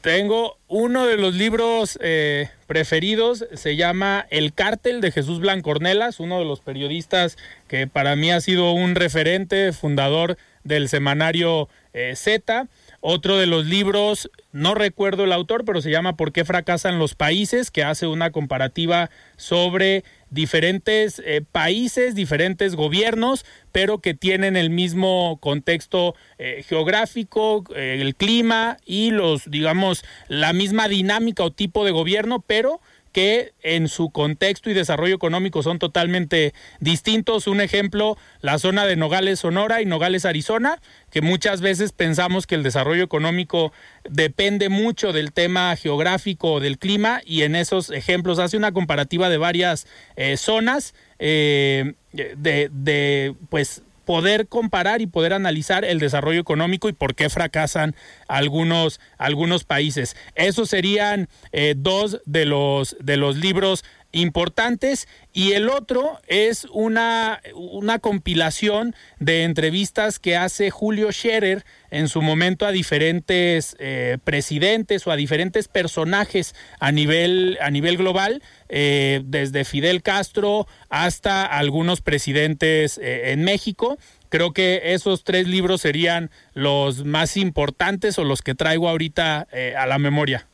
Tengo 0.00 0.56
uno 0.66 1.06
de 1.06 1.16
los 1.16 1.34
libros 1.34 1.96
eh, 2.00 2.48
preferidos, 2.66 3.46
se 3.52 3.76
llama 3.76 4.26
El 4.30 4.52
cártel 4.52 5.00
de 5.00 5.12
Jesús 5.12 5.38
Blancornelas, 5.38 6.18
uno 6.18 6.40
de 6.40 6.44
los 6.44 6.60
periodistas 6.60 7.36
que 7.68 7.86
para 7.86 8.16
mí 8.16 8.32
ha 8.32 8.40
sido 8.40 8.72
un 8.72 8.96
referente, 8.96 9.72
fundador 9.72 10.38
del 10.64 10.88
semanario 10.88 11.68
eh, 11.92 12.14
Z. 12.16 12.66
Otro 13.00 13.36
de 13.36 13.46
los 13.46 13.66
libros, 13.66 14.30
no 14.52 14.74
recuerdo 14.74 15.24
el 15.24 15.32
autor, 15.32 15.64
pero 15.64 15.80
se 15.82 15.90
llama 15.90 16.16
¿Por 16.16 16.32
qué 16.32 16.44
fracasan 16.44 16.98
los 16.98 17.14
países?, 17.14 17.70
que 17.70 17.84
hace 17.84 18.06
una 18.06 18.30
comparativa 18.30 19.10
sobre 19.36 20.04
diferentes 20.32 21.22
eh, 21.24 21.42
países, 21.52 22.14
diferentes 22.14 22.74
gobiernos, 22.74 23.44
pero 23.70 24.00
que 24.00 24.14
tienen 24.14 24.56
el 24.56 24.70
mismo 24.70 25.38
contexto 25.40 26.14
eh, 26.38 26.64
geográfico, 26.66 27.64
eh, 27.76 27.98
el 28.00 28.16
clima 28.16 28.78
y 28.84 29.10
los, 29.10 29.50
digamos, 29.50 30.04
la 30.28 30.52
misma 30.52 30.88
dinámica 30.88 31.44
o 31.44 31.52
tipo 31.52 31.84
de 31.84 31.90
gobierno, 31.90 32.42
pero 32.46 32.80
que 33.12 33.52
en 33.62 33.88
su 33.88 34.10
contexto 34.10 34.70
y 34.70 34.74
desarrollo 34.74 35.14
económico 35.14 35.62
son 35.62 35.78
totalmente 35.78 36.54
distintos. 36.80 37.46
Un 37.46 37.60
ejemplo, 37.60 38.16
la 38.40 38.58
zona 38.58 38.86
de 38.86 38.96
Nogales, 38.96 39.40
Sonora 39.40 39.82
y 39.82 39.86
Nogales, 39.86 40.24
Arizona, 40.24 40.80
que 41.10 41.20
muchas 41.20 41.60
veces 41.60 41.92
pensamos 41.92 42.46
que 42.46 42.54
el 42.54 42.62
desarrollo 42.62 43.04
económico 43.04 43.72
depende 44.08 44.68
mucho 44.68 45.12
del 45.12 45.32
tema 45.32 45.76
geográfico 45.76 46.54
o 46.54 46.60
del 46.60 46.78
clima 46.78 47.20
y 47.24 47.42
en 47.42 47.54
esos 47.54 47.90
ejemplos 47.90 48.38
hace 48.38 48.56
una 48.56 48.72
comparativa 48.72 49.28
de 49.28 49.38
varias 49.38 49.86
eh, 50.16 50.36
zonas 50.36 50.94
eh, 51.18 51.94
de, 52.12 52.68
de, 52.72 53.34
pues 53.48 53.82
poder 54.05 54.48
comparar 54.48 55.00
y 55.00 55.07
poder 55.07 55.32
analizar 55.32 55.84
el 55.84 55.98
desarrollo 55.98 56.40
económico 56.40 56.88
y 56.88 56.92
por 56.92 57.14
qué 57.14 57.30
fracasan 57.30 57.94
algunos, 58.28 59.00
algunos 59.18 59.64
países. 59.64 60.16
Esos 60.34 60.68
serían 60.68 61.28
eh, 61.53 61.74
dos 61.76 62.20
de 62.26 62.46
los, 62.46 62.96
de 63.00 63.16
los 63.16 63.36
libros 63.36 63.84
importantes 64.12 65.09
y 65.32 65.53
el 65.53 65.70
otro 65.70 66.20
es 66.26 66.66
una, 66.66 67.40
una 67.55 67.98
compilación 67.98 68.94
de 69.18 69.44
entrevistas 69.44 70.18
que 70.18 70.36
hace 70.36 70.70
Julio 70.70 71.11
Scherer 71.11 71.64
en 71.90 72.09
su 72.09 72.20
momento 72.20 72.66
a 72.66 72.72
diferentes 72.72 73.74
eh, 73.78 74.18
presidentes 74.22 75.07
o 75.07 75.11
a 75.11 75.16
diferentes 75.16 75.68
personajes 75.68 76.55
a 76.78 76.92
nivel, 76.92 77.59
a 77.61 77.70
nivel 77.70 77.96
global, 77.96 78.42
eh, 78.72 79.22
desde 79.24 79.64
Fidel 79.64 80.02
Castro 80.02 80.66
hasta 80.88 81.46
algunos 81.46 82.00
presidentes 82.00 82.98
eh, 82.98 83.30
en 83.30 83.44
México. 83.44 83.98
Creo 84.28 84.52
que 84.52 84.80
esos 84.94 85.22
tres 85.22 85.46
libros 85.46 85.82
serían 85.82 86.30
los 86.54 87.04
más 87.04 87.36
importantes 87.36 88.18
o 88.18 88.24
los 88.24 88.42
que 88.42 88.56
traigo 88.56 88.88
ahorita 88.88 89.46
a 89.76 89.86
la 89.86 89.98
memoria 89.98 90.46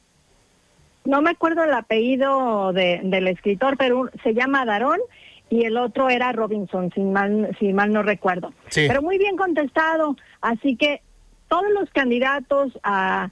no 1.08 1.22
me 1.22 1.30
acuerdo 1.30 1.64
el 1.64 1.72
apellido 1.72 2.72
de, 2.74 3.00
del 3.02 3.28
escritor, 3.28 3.78
pero 3.78 4.10
se 4.22 4.34
llama 4.34 4.66
Darón 4.66 5.00
y 5.48 5.64
el 5.64 5.78
otro 5.78 6.10
era 6.10 6.32
Robinson, 6.32 6.92
si 6.94 7.00
mal, 7.00 7.56
si 7.58 7.72
mal 7.72 7.92
no 7.94 8.02
recuerdo. 8.02 8.52
Pero 8.74 9.00
muy 9.00 9.16
bien 9.16 9.36
contestado, 9.36 10.16
así 10.42 10.76
que 10.76 11.00
todos 11.48 11.70
los 11.72 11.88
candidatos 11.90 12.78
a 12.82 13.30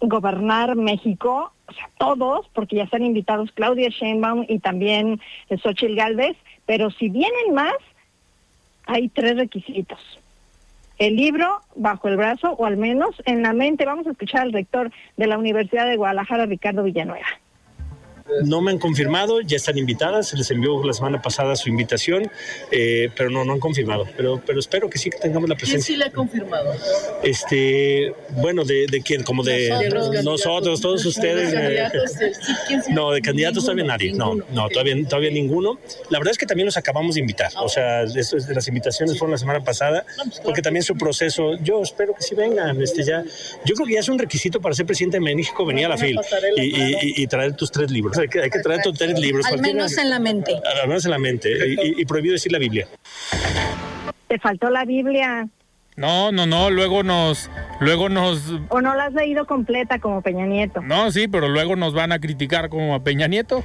gobernar 0.00 0.76
México, 0.76 1.52
o 1.66 1.72
sea, 1.72 1.90
todos, 1.98 2.48
porque 2.54 2.76
ya 2.76 2.84
están 2.84 3.04
invitados 3.04 3.52
Claudia 3.52 3.88
Sheinbaum 3.88 4.44
y 4.48 4.58
también 4.58 5.20
Xochitl 5.62 5.96
Galvez, 5.96 6.36
pero 6.66 6.90
si 6.90 7.08
vienen 7.08 7.54
más, 7.54 7.74
hay 8.86 9.08
tres 9.08 9.36
requisitos 9.36 10.00
el 10.98 11.16
libro 11.16 11.60
bajo 11.74 12.08
el 12.08 12.16
brazo 12.16 12.52
o 12.52 12.66
al 12.66 12.76
menos 12.76 13.14
en 13.24 13.42
la 13.42 13.52
mente. 13.52 13.84
Vamos 13.84 14.06
a 14.06 14.10
escuchar 14.10 14.42
al 14.42 14.52
rector 14.52 14.90
de 15.16 15.26
la 15.26 15.38
Universidad 15.38 15.86
de 15.86 15.96
Guadalajara, 15.96 16.46
Ricardo 16.46 16.82
Villanueva. 16.82 17.26
No 18.44 18.60
me 18.60 18.70
han 18.72 18.78
confirmado, 18.78 19.40
ya 19.40 19.56
están 19.56 19.78
invitadas, 19.78 20.28
se 20.28 20.36
les 20.36 20.50
envió 20.50 20.82
la 20.84 20.92
semana 20.92 21.22
pasada 21.22 21.54
su 21.54 21.68
invitación, 21.68 22.30
eh, 22.70 23.08
pero 23.16 23.30
no, 23.30 23.44
no 23.44 23.52
han 23.52 23.60
confirmado. 23.60 24.06
Pero, 24.16 24.42
pero 24.44 24.58
espero 24.58 24.90
que 24.90 24.98
sí 24.98 25.10
que 25.10 25.18
tengamos 25.18 25.48
la 25.48 25.54
presencia. 25.54 25.86
¿Quién 25.86 25.96
sí 25.96 25.96
le 25.96 26.04
ha 26.06 26.12
confirmado? 26.12 26.72
Este, 27.22 28.14
bueno, 28.30 28.64
de, 28.64 28.86
de 28.86 29.00
quién, 29.02 29.22
como 29.22 29.42
de 29.42 30.22
nosotros, 30.24 30.80
todos 30.80 31.04
ustedes. 31.06 31.54
no, 32.90 33.12
de 33.12 33.22
candidatos 33.22 33.64
todavía 33.64 33.84
nadie. 33.84 34.12
No, 34.12 34.34
no, 34.34 34.68
todavía, 34.68 34.96
todavía 35.08 35.30
ninguno. 35.30 35.78
La 36.10 36.18
verdad 36.18 36.32
es 36.32 36.38
que 36.38 36.46
también 36.46 36.66
los 36.66 36.76
acabamos 36.76 37.14
de 37.14 37.20
invitar. 37.20 37.52
O 37.60 37.68
sea, 37.68 38.02
esto 38.02 38.36
de 38.36 38.54
las 38.54 38.66
invitaciones 38.66 39.18
fueron 39.18 39.32
la 39.32 39.38
semana 39.38 39.62
pasada, 39.62 40.04
pues 40.16 40.40
porque 40.40 40.62
también 40.62 40.82
su 40.82 40.96
proceso, 40.96 41.56
yo 41.62 41.82
espero 41.82 42.14
que 42.14 42.22
sí 42.22 42.34
vengan. 42.34 42.80
Este, 42.82 43.04
ya, 43.04 43.22
yo 43.64 43.74
creo 43.74 43.86
que 43.86 43.94
ya 43.94 44.00
es 44.00 44.08
un 44.08 44.18
requisito 44.18 44.60
para 44.60 44.74
ser 44.74 44.86
presidente 44.86 45.18
de 45.18 45.34
México 45.34 45.64
venir 45.64 45.86
a 45.86 45.90
la 45.90 45.96
FIL 45.96 46.18
y, 46.56 47.22
y 47.22 47.26
traer 47.26 47.54
tus 47.54 47.70
tres 47.70 47.90
libros 47.90 48.15
hay 48.18 48.28
que, 48.28 48.48
traer 48.62 48.80
tres 48.96 49.18
libros. 49.18 49.46
Al 49.46 49.60
menos 49.60 49.96
en 49.98 50.10
la 50.10 50.18
mente. 50.18 50.52
Al 50.82 50.88
menos 50.88 51.04
en 51.04 51.10
la 51.10 51.18
mente. 51.18 51.50
Y, 51.96 52.04
prohibido 52.04 52.32
decir 52.32 52.52
la 52.52 52.58
Biblia. 52.58 52.86
Te 54.28 54.38
faltó 54.38 54.70
la 54.70 54.84
Biblia. 54.84 55.48
No, 55.96 56.30
no, 56.30 56.44
no, 56.46 56.68
luego 56.68 57.02
nos, 57.02 57.50
luego 57.80 58.10
nos... 58.10 58.52
¿O 58.68 58.82
no 58.82 58.94
la 58.94 59.06
has 59.06 59.14
leído 59.14 59.46
completa 59.46 59.98
como 59.98 60.20
Peña 60.20 60.44
Nieto? 60.44 60.82
No, 60.82 61.10
sí, 61.10 61.26
pero 61.26 61.48
luego 61.48 61.74
nos 61.74 61.94
van 61.94 62.12
a 62.12 62.18
criticar 62.18 62.68
como 62.68 62.94
a 62.94 63.02
Peña 63.02 63.28
Nieto. 63.28 63.64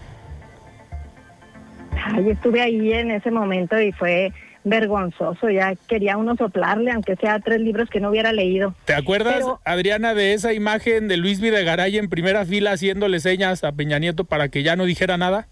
Ay, 2.06 2.30
estuve 2.30 2.62
ahí 2.62 2.93
en 2.93 3.12
ese 3.12 3.32
momento 3.32 3.80
y 3.80 3.91
fue 3.91 4.32
vergonzoso, 4.64 5.49
ya 5.49 5.76
quería 5.88 6.18
uno 6.18 6.36
soplarle, 6.36 6.91
aunque 6.91 7.16
sea 7.16 7.39
tres 7.39 7.62
libros 7.62 7.89
que 7.89 7.99
no 7.99 8.09
hubiera 8.09 8.32
leído. 8.32 8.76
¿Te 8.86 8.93
acuerdas, 8.93 9.43
Adriana, 9.66 10.14
de 10.14 10.34
esa 10.34 10.53
imagen 10.53 11.07
de 11.07 11.18
Luis 11.18 11.39
Videgaray 11.41 11.97
en 11.97 12.09
primera 12.09 12.45
fila 12.45 12.72
haciéndole 12.72 13.20
señas 13.20 13.64
a 13.64 13.72
Peña 13.72 13.99
Nieto 13.99 14.26
para 14.26 14.49
que 14.49 14.64
ya 14.64 14.76
no 14.76 14.86
dijera 14.86 15.18
nada? 15.18 15.47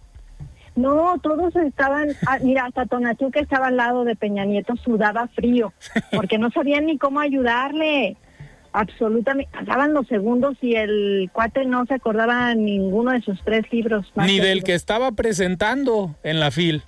No, 0.76 1.20
todos 1.22 1.56
estaban, 1.56 2.10
ah, 2.28 2.38
mira, 2.42 2.66
hasta 2.66 2.86
Tonatiuh 2.86 3.32
que 3.32 3.40
estaba 3.40 3.68
al 3.68 3.78
lado 3.78 4.06
de 4.06 4.16
Peña 4.16 4.46
Nieto 4.46 4.76
sudaba 4.78 5.28
frío, 5.28 5.74
porque 6.16 6.38
no 6.38 6.52
sabían 6.52 6.86
ni 6.86 6.98
cómo 6.98 7.20
ayudarle. 7.20 8.16
Absolutamente, 8.72 9.52
pasaban 9.52 9.94
los 9.94 10.08
segundos 10.08 10.56
y 10.62 10.76
el 10.76 11.30
cuate 11.34 11.66
no 11.66 11.86
se 11.88 11.96
acordaba 11.96 12.54
ninguno 12.54 13.12
de 13.12 13.22
sus 13.22 13.44
tres 13.44 13.66
libros. 13.72 14.06
Ni 14.16 14.40
del 14.40 14.64
que 14.64 14.76
estaba 14.76 15.12
presentando 15.14 16.16
en 16.22 16.40
la 16.40 16.52
fil. 16.52 16.84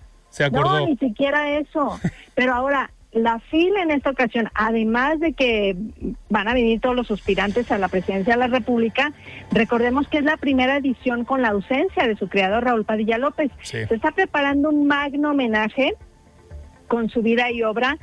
No, 0.51 0.87
ni 0.87 0.97
siquiera 0.97 1.57
eso. 1.57 1.99
Pero 2.35 2.53
ahora, 2.53 2.91
la 3.11 3.39
fila 3.39 3.81
en 3.81 3.91
esta 3.91 4.09
ocasión, 4.09 4.49
además 4.53 5.19
de 5.19 5.33
que 5.33 5.75
van 6.29 6.47
a 6.47 6.53
venir 6.53 6.79
todos 6.79 6.95
los 6.95 7.11
aspirantes 7.11 7.71
a 7.71 7.77
la 7.77 7.89
presidencia 7.89 8.33
de 8.33 8.39
la 8.39 8.47
República, 8.47 9.11
recordemos 9.51 10.07
que 10.07 10.19
es 10.19 10.23
la 10.23 10.37
primera 10.37 10.77
edición 10.77 11.25
con 11.25 11.41
la 11.41 11.49
ausencia 11.49 12.07
de 12.07 12.15
su 12.15 12.29
creador 12.29 12.63
Raúl 12.63 12.85
Padilla 12.85 13.17
López. 13.17 13.51
Se 13.61 13.83
está 13.83 14.11
preparando 14.11 14.69
un 14.69 14.87
magno 14.87 15.31
homenaje 15.31 15.95
con 16.87 17.09
su 17.09 17.21
vida 17.21 17.51
y 17.51 17.63
obra. 17.63 17.97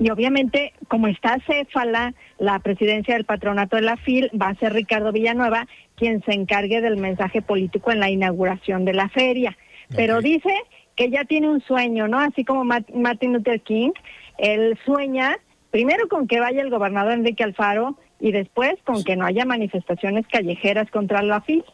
Y 0.00 0.10
obviamente, 0.10 0.72
como 0.86 1.08
está 1.08 1.38
céfala 1.46 2.14
la 2.38 2.60
presidencia 2.60 3.14
del 3.14 3.24
patronato 3.24 3.74
de 3.76 3.82
la 3.82 3.96
FIL, 3.96 4.30
va 4.40 4.48
a 4.48 4.54
ser 4.54 4.72
Ricardo 4.72 5.10
Villanueva 5.10 5.66
quien 5.96 6.22
se 6.24 6.32
encargue 6.32 6.80
del 6.80 6.96
mensaje 6.98 7.42
político 7.42 7.90
en 7.90 7.98
la 7.98 8.10
inauguración 8.10 8.84
de 8.84 8.94
la 8.94 9.08
feria. 9.08 9.56
Pero 9.96 10.20
dice 10.20 10.52
que 10.98 11.10
ya 11.10 11.24
tiene 11.24 11.48
un 11.48 11.62
sueño, 11.62 12.08
¿no? 12.08 12.18
Así 12.18 12.44
como 12.44 12.64
Martin 12.64 13.32
Luther 13.32 13.60
King, 13.60 13.92
él 14.36 14.76
sueña 14.84 15.38
primero 15.70 16.08
con 16.08 16.26
que 16.26 16.40
vaya 16.40 16.60
el 16.60 16.70
gobernador 16.70 17.12
Enrique 17.12 17.44
Alfaro 17.44 17.96
y 18.18 18.32
después 18.32 18.74
con 18.84 19.04
que 19.04 19.14
no 19.14 19.24
haya 19.24 19.44
manifestaciones 19.44 20.26
callejeras 20.26 20.90
contra 20.90 21.22
la 21.22 21.40
FIL. 21.40 21.64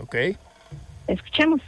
Ok. 0.00 0.16
Escuchemos. 1.06 1.60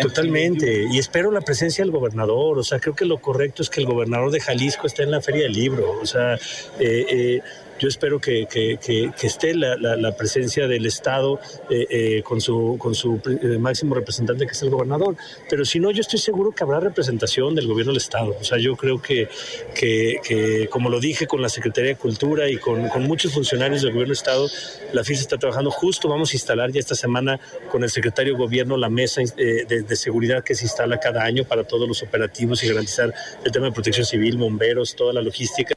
Totalmente, 0.00 0.86
y 0.90 0.98
espero 0.98 1.30
la 1.30 1.42
presencia 1.42 1.84
del 1.84 1.92
gobernador, 1.92 2.58
o 2.58 2.64
sea, 2.64 2.80
creo 2.80 2.96
que 2.96 3.04
lo 3.04 3.18
correcto 3.18 3.62
es 3.62 3.70
que 3.70 3.80
el 3.80 3.86
gobernador 3.86 4.32
de 4.32 4.40
Jalisco 4.40 4.86
esté 4.86 5.04
en 5.04 5.10
la 5.10 5.20
Feria 5.20 5.42
del 5.42 5.52
Libro, 5.52 6.00
o 6.00 6.06
sea, 6.06 6.34
eh, 6.34 7.06
eh 7.08 7.42
Yo 7.82 7.88
espero 7.88 8.20
que, 8.20 8.46
que, 8.46 9.10
esté 9.26 9.56
la, 9.56 9.76
la, 9.76 10.16
presencia 10.16 10.68
del 10.68 10.86
Estado 10.86 11.40
eh, 11.68 11.86
eh, 11.90 12.22
con 12.22 12.40
su, 12.40 12.76
con 12.78 12.94
su 12.94 13.20
máximo 13.58 13.96
representante, 13.96 14.46
que 14.46 14.52
es 14.52 14.62
el 14.62 14.70
gobernador. 14.70 15.16
Pero 15.50 15.64
si 15.64 15.80
no, 15.80 15.90
yo 15.90 16.00
estoy 16.00 16.20
seguro 16.20 16.52
que 16.52 16.62
habrá 16.62 16.78
representación 16.78 17.56
del 17.56 17.66
gobierno 17.66 17.90
del 17.90 18.00
Estado. 18.00 18.36
O 18.40 18.44
sea, 18.44 18.58
yo 18.58 18.76
creo 18.76 19.02
que, 19.02 19.28
que, 19.74 20.68
como 20.70 20.90
lo 20.90 21.00
dije 21.00 21.26
con 21.26 21.42
la 21.42 21.48
Secretaría 21.48 21.90
de 21.90 21.96
Cultura 21.96 22.48
y 22.48 22.56
con, 22.56 22.88
con 22.88 23.02
muchos 23.02 23.32
funcionarios 23.32 23.82
del 23.82 23.90
gobierno 23.90 24.10
del 24.10 24.18
Estado, 24.18 24.48
la 24.92 25.02
FIS 25.02 25.22
está 25.22 25.36
trabajando 25.36 25.72
justo. 25.72 26.08
Vamos 26.08 26.32
a 26.32 26.36
instalar 26.36 26.70
ya 26.70 26.78
esta 26.78 26.94
semana 26.94 27.40
con 27.68 27.82
el 27.82 27.90
secretario 27.90 28.34
de 28.34 28.38
Gobierno 28.38 28.76
la 28.76 28.90
mesa 28.90 29.22
de, 29.36 29.64
de 29.64 29.96
seguridad 29.96 30.44
que 30.44 30.54
se 30.54 30.66
instala 30.66 31.00
cada 31.00 31.24
año 31.24 31.42
para 31.42 31.64
todos 31.64 31.88
los 31.88 32.00
operativos 32.04 32.62
y 32.62 32.68
garantizar 32.68 33.12
el 33.44 33.50
tema 33.50 33.66
de 33.66 33.72
protección 33.72 34.06
civil, 34.06 34.36
bomberos, 34.36 34.94
toda 34.94 35.12
la 35.12 35.20
logística. 35.20 35.74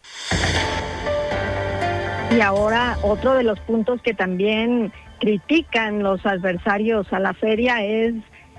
Y 2.36 2.42
ahora 2.42 2.98
otro 3.02 3.34
de 3.34 3.44
los 3.44 3.58
puntos 3.62 4.02
que 4.02 4.14
también 4.14 4.92
critican 5.22 6.04
los 6.04 6.26
adversarios 6.26 7.08
a 7.14 7.20
la 7.20 7.34
feria 7.34 7.82
es 7.86 8.14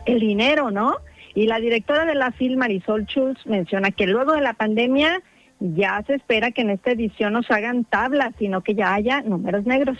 el 0.07 0.21
dinero, 0.21 0.71
¿no? 0.71 0.97
Y 1.35 1.47
la 1.47 1.59
directora 1.59 2.07
de 2.07 2.15
la 2.15 2.33
FIL, 2.33 2.57
Marisol 2.57 3.05
Schultz, 3.05 3.45
menciona 3.45 3.91
que 3.91 4.07
luego 4.07 4.33
de 4.33 4.41
la 4.41 4.55
pandemia 4.55 5.23
ya 5.61 6.03
se 6.07 6.15
espera 6.15 6.53
que 6.53 6.63
en 6.63 6.71
esta 6.71 6.93
edición 6.93 7.35
no 7.35 7.43
se 7.43 7.53
hagan 7.53 7.85
tablas, 7.85 8.33
sino 8.39 8.63
que 8.63 8.75
ya 8.75 8.95
haya 8.95 9.21
números 9.21 9.67
negros. 9.67 9.99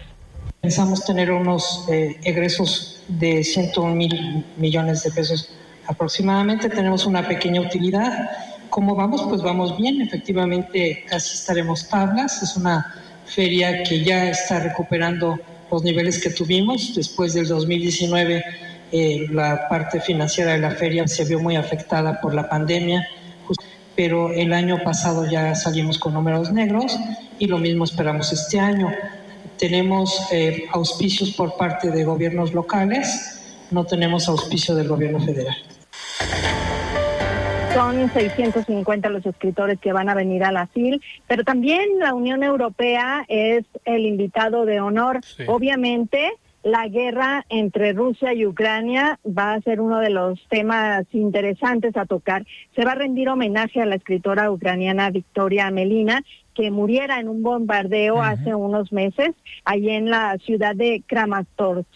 Pensamos 0.63 1.05
tener 1.05 1.31
unos 1.31 1.87
eh, 1.91 2.17
egresos 2.25 3.05
de 3.09 3.45
101 3.45 3.95
mil 3.95 4.45
millones 4.57 5.03
de 5.03 5.11
pesos 5.11 5.55
aproximadamente. 5.87 6.71
Tenemos 6.71 7.05
una 7.05 7.29
pequeña 7.29 7.61
utilidad. 7.61 8.31
¿Cómo 8.71 8.95
vamos? 8.95 9.23
Pues 9.29 9.43
vamos 9.43 9.77
bien. 9.77 10.01
Efectivamente, 10.01 11.05
casi 11.07 11.35
estaremos 11.35 11.87
tablas. 11.91 12.43
Es 12.43 12.57
una 12.57 13.06
feria 13.27 13.83
que 13.83 14.03
ya 14.03 14.31
está 14.31 14.61
recuperando 14.61 15.39
los 15.71 15.83
niveles 15.83 16.23
que 16.23 16.31
tuvimos. 16.31 16.95
Después 16.95 17.35
del 17.35 17.49
2019, 17.49 18.45
eh, 18.93 19.27
la 19.31 19.69
parte 19.69 20.01
financiera 20.01 20.53
de 20.53 20.59
la 20.59 20.71
feria 20.71 21.07
se 21.09 21.25
vio 21.25 21.41
muy 21.41 21.57
afectada 21.57 22.21
por 22.21 22.35
la 22.35 22.49
pandemia, 22.49 23.07
pero 23.95 24.33
el 24.33 24.53
año 24.53 24.83
pasado 24.85 25.29
ya 25.29 25.55
salimos 25.55 25.99
con 25.99 26.15
números 26.15 26.53
negros 26.53 26.97
y 27.39 27.47
lo 27.47 27.59
mismo 27.59 27.85
esperamos 27.85 28.33
este 28.33 28.61
año. 28.61 28.93
Tenemos 29.59 30.21
eh, 30.33 30.65
auspicios 30.73 31.31
por 31.31 31.57
parte 31.57 31.91
de 31.91 32.05
gobiernos 32.05 32.53
locales, 32.53 33.43
no 33.71 33.85
tenemos 33.85 34.29
auspicio 34.29 34.75
del 34.75 34.89
gobierno 34.89 35.21
federal. 35.21 35.57
Son 37.77 38.09
650 38.09 39.11
los 39.11 39.27
escritores 39.27 39.79
que 39.79 39.93
van 39.93 40.09
a 40.09 40.15
venir 40.15 40.45
a 40.45 40.51
la 40.51 40.67
FIL, 40.67 41.03
pero 41.27 41.45
también 41.45 41.99
la 41.99 42.15
Unión 42.15 42.43
Europea 42.43 43.27
es 43.29 43.67
el 43.85 44.07
invitado 44.07 44.65
de 44.65 44.81
honor. 44.81 45.21
Obviamente, 45.47 46.33
la 46.63 46.89
guerra 46.89 47.45
entre 47.51 47.93
Rusia 47.93 48.33
y 48.33 48.47
Ucrania 48.47 49.21
va 49.27 49.53
a 49.53 49.61
ser 49.61 49.83
uno 49.83 49.99
de 49.99 50.09
los 50.09 50.41
temas 50.49 51.05
interesantes 51.13 51.99
a 51.99 52.07
tocar. 52.07 52.47
Se 52.75 52.83
va 52.87 52.93
a 52.93 52.95
rendir 52.95 53.29
homenaje 53.29 53.83
a 53.83 53.87
la 53.87 53.97
escritora 53.97 54.51
ucraniana 54.51 55.11
Victoria 55.11 55.71
Melina, 55.71 56.23
que 56.55 56.71
muriera 56.71 57.21
en 57.21 57.29
un 57.29 57.43
bombardeo 57.43 58.23
hace 58.23 58.55
unos 58.55 58.91
meses, 58.91 59.35
allí 59.67 59.91
en 59.91 60.09
la 60.09 60.39
ciudad 60.39 60.75
de 60.75 61.03
Kramatorsk. 61.07 61.87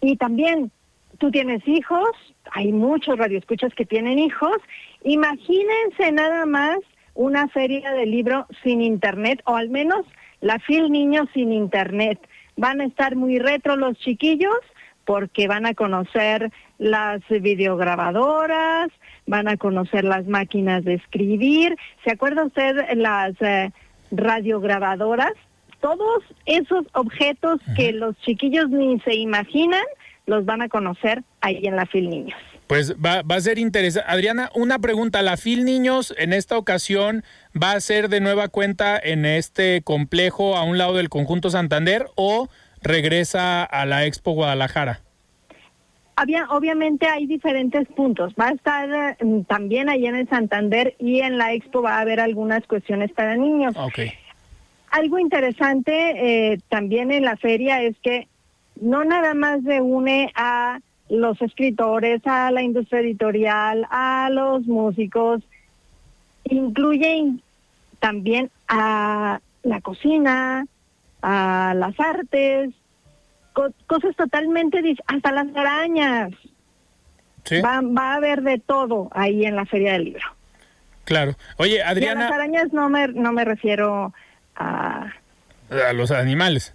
Y 0.00 0.16
también, 0.16 0.72
tú 1.18 1.30
tienes 1.30 1.62
hijos, 1.68 2.10
hay 2.50 2.72
muchos 2.72 3.16
radioescuchas 3.16 3.72
que 3.74 3.84
tienen 3.84 4.18
hijos. 4.18 4.56
Imagínense 5.04 6.12
nada 6.12 6.46
más 6.46 6.78
una 7.14 7.48
feria 7.48 7.92
de 7.92 8.06
libro 8.06 8.46
sin 8.62 8.80
internet, 8.80 9.40
o 9.44 9.56
al 9.56 9.70
menos 9.70 10.06
la 10.40 10.58
FIL 10.58 10.90
Niños 10.90 11.28
sin 11.34 11.52
internet. 11.52 12.20
Van 12.56 12.80
a 12.80 12.86
estar 12.86 13.16
muy 13.16 13.38
retro 13.38 13.76
los 13.76 13.98
chiquillos 13.98 14.58
porque 15.04 15.48
van 15.48 15.64
a 15.64 15.74
conocer 15.74 16.52
las 16.78 17.20
videograbadoras, 17.28 18.88
van 19.26 19.48
a 19.48 19.56
conocer 19.56 20.04
las 20.04 20.26
máquinas 20.26 20.84
de 20.84 20.94
escribir. 20.94 21.76
¿Se 22.04 22.12
acuerda 22.12 22.44
usted 22.44 22.76
las 22.94 23.32
eh, 23.40 23.72
radiograbadoras? 24.10 25.32
Todos 25.80 26.22
esos 26.44 26.84
objetos 26.92 27.60
que 27.76 27.92
los 27.92 28.16
chiquillos 28.18 28.68
ni 28.68 29.00
se 29.00 29.14
imaginan 29.14 29.84
los 30.26 30.44
van 30.44 30.62
a 30.62 30.68
conocer 30.68 31.22
ahí 31.40 31.66
en 31.66 31.76
la 31.76 31.86
FIL 31.86 32.10
Niños. 32.10 32.38
Pues 32.68 32.94
va, 32.96 33.22
va 33.22 33.36
a 33.36 33.40
ser 33.40 33.58
interesante. 33.58 34.08
Adriana, 34.10 34.50
una 34.54 34.78
pregunta. 34.78 35.22
¿La 35.22 35.38
FIL 35.38 35.64
Niños 35.64 36.14
en 36.18 36.34
esta 36.34 36.58
ocasión 36.58 37.24
va 37.60 37.72
a 37.72 37.80
ser 37.80 38.10
de 38.10 38.20
nueva 38.20 38.48
cuenta 38.48 39.00
en 39.02 39.24
este 39.24 39.80
complejo 39.82 40.54
a 40.54 40.64
un 40.64 40.76
lado 40.76 40.94
del 40.94 41.08
conjunto 41.08 41.48
Santander 41.48 42.06
o 42.14 42.48
regresa 42.82 43.64
a 43.64 43.86
la 43.86 44.04
Expo 44.04 44.32
Guadalajara? 44.32 45.00
Había, 46.16 46.46
obviamente 46.50 47.06
hay 47.06 47.26
diferentes 47.26 47.88
puntos. 47.88 48.34
Va 48.38 48.48
a 48.48 48.52
estar 48.52 49.16
mm, 49.18 49.44
también 49.44 49.88
ahí 49.88 50.06
en 50.06 50.16
el 50.16 50.28
Santander 50.28 50.94
y 50.98 51.20
en 51.20 51.38
la 51.38 51.54
Expo 51.54 51.80
va 51.80 51.96
a 51.96 52.00
haber 52.00 52.20
algunas 52.20 52.66
cuestiones 52.66 53.10
para 53.12 53.36
niños. 53.36 53.74
Okay. 53.76 54.12
Algo 54.90 55.18
interesante 55.18 56.52
eh, 56.52 56.58
también 56.68 57.12
en 57.12 57.24
la 57.24 57.36
feria 57.38 57.82
es 57.82 57.96
que 58.02 58.28
no 58.78 59.04
nada 59.04 59.32
más 59.32 59.64
reúne 59.64 60.32
a 60.34 60.80
los 61.08 61.40
escritores, 61.40 62.20
a 62.26 62.50
la 62.50 62.62
industria 62.62 63.00
editorial, 63.00 63.86
a 63.90 64.28
los 64.30 64.66
músicos, 64.66 65.42
incluye 66.44 67.32
también 67.98 68.50
a 68.68 69.40
la 69.62 69.80
cocina, 69.80 70.66
a 71.22 71.74
las 71.76 71.98
artes, 71.98 72.70
cosas 73.86 74.14
totalmente, 74.16 74.96
hasta 75.06 75.32
las 75.32 75.46
arañas. 75.56 76.30
Va, 77.64 77.80
va 77.80 78.12
a 78.12 78.16
haber 78.16 78.42
de 78.42 78.58
todo 78.58 79.08
ahí 79.12 79.46
en 79.46 79.56
la 79.56 79.64
Feria 79.64 79.92
del 79.92 80.04
Libro. 80.04 80.26
Claro. 81.04 81.34
Oye, 81.56 81.82
Adriana... 81.82 82.26
a 82.26 82.28
las 82.28 82.32
arañas 82.32 82.72
no 82.72 82.90
me, 82.90 83.08
no 83.08 83.32
me 83.32 83.44
refiero 83.44 84.12
a... 84.56 85.06
A 85.70 85.92
los 85.94 86.10
animales. 86.10 86.74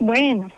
Bueno, 0.00 0.50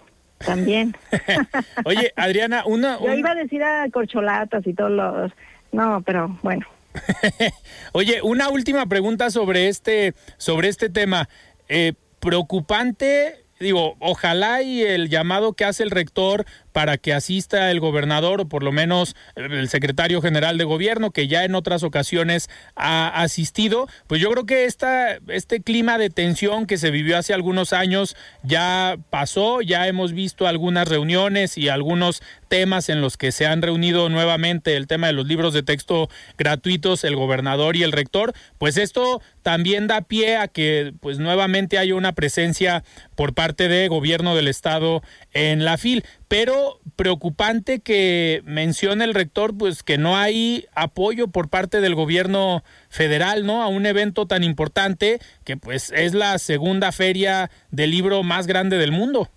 también. 0.45 0.97
Oye, 1.85 2.13
Adriana, 2.17 2.65
una... 2.67 2.99
Yo 3.01 3.13
iba 3.15 3.31
a 3.31 3.35
decir 3.35 3.63
a 3.63 3.89
corcholatas 3.91 4.67
y 4.67 4.75
todos 4.75 4.91
los... 4.91 5.33
No, 5.73 6.03
pero 6.03 6.39
bueno. 6.43 6.67
Oye, 7.93 8.21
una 8.23 8.49
última 8.49 8.87
pregunta 8.87 9.31
sobre 9.31 9.69
este, 9.69 10.15
sobre 10.37 10.69
este 10.69 10.89
tema. 10.89 11.29
Eh, 11.69 11.95
preocupante 12.21 13.44
digo, 13.61 13.97
ojalá 14.01 14.63
y 14.63 14.83
el 14.83 15.09
llamado 15.09 15.53
que 15.53 15.65
hace 15.65 15.83
el 15.83 15.91
rector 15.91 16.47
para 16.73 16.99
que 16.99 17.13
asista 17.13 17.71
el 17.71 17.79
gobernador 17.79 18.41
o 18.41 18.49
por 18.49 18.63
lo 18.63 18.73
menos 18.73 19.15
el 19.37 19.69
secretario 19.69 20.21
general 20.21 20.59
de 20.59 20.65
gobierno 20.65 21.13
que 21.13 21.29
ya 21.29 21.45
en 21.45 21.55
otras 21.55 21.85
ocasiones 21.85 22.51
ha 22.75 23.09
asistido, 23.23 23.87
pues 24.07 24.21
yo 24.21 24.31
creo 24.31 24.45
que 24.45 24.65
esta, 24.65 25.19
este 25.29 25.63
clima 25.63 25.99
de 25.99 26.11
tensión 26.11 26.67
que 26.67 26.79
se 26.79 26.91
vivió 26.91 27.17
hace 27.17 27.33
algunos 27.33 27.73
años 27.73 28.17
ya 28.43 28.97
pasó, 29.11 29.61
ya 29.63 29.87
hemos 29.87 30.13
visto 30.13 30.49
algunas 30.49 30.89
reuniones 30.89 31.57
y 31.57 31.69
algunos 31.69 32.23
temas 32.55 32.89
en 32.89 33.01
los 33.01 33.17
que 33.17 33.33
se 33.33 33.47
han 33.47 33.63
reunido 33.63 34.09
nuevamente 34.09 34.77
el 34.77 34.87
tema 34.87 35.09
de 35.09 35.13
los 35.13 35.27
libros 35.27 35.55
de 35.55 35.65
texto 35.65 36.09
gratuitos, 36.39 37.03
el 37.03 37.17
gobernador 37.17 37.75
y 37.75 37.83
el 37.83 37.91
rector, 37.91 38.33
pues 38.59 38.77
esto 38.77 39.21
también 39.43 39.89
da 39.89 40.03
pie 40.03 40.37
a 40.37 40.47
que 40.47 40.93
pues 41.01 41.19
nuevamente 41.19 41.79
haya 41.79 41.97
una 41.97 42.13
presencia 42.13 42.85
por 43.17 43.35
parte 43.35 43.67
de 43.67 43.89
gobierno 43.89 44.37
del 44.37 44.47
estado 44.47 45.03
en 45.33 45.65
la 45.65 45.79
FIL 45.79 46.05
pero 46.29 46.79
preocupante 46.95 47.81
que 47.81 48.43
mencione 48.45 49.03
el 49.03 49.15
rector 49.15 49.59
pues 49.59 49.83
que 49.83 49.99
no 49.99 50.17
hay 50.17 50.67
apoyo 50.77 51.27
por 51.27 51.49
parte 51.49 51.81
del 51.81 51.97
gobierno 51.97 52.63
federal, 52.89 53.47
¿no? 53.47 53.65
A 53.65 53.67
un 53.67 53.85
evento 53.85 54.27
tan 54.27 54.45
importante 54.45 55.19
que 55.43 55.57
pues 55.57 55.91
es 55.91 56.15
la 56.15 56.39
segunda 56.39 56.93
feria 56.93 57.51
del 57.73 57.91
libro 57.91 58.23
más 58.23 58.47
grande 58.47 58.79
del 58.79 58.93
mundo. 58.93 59.29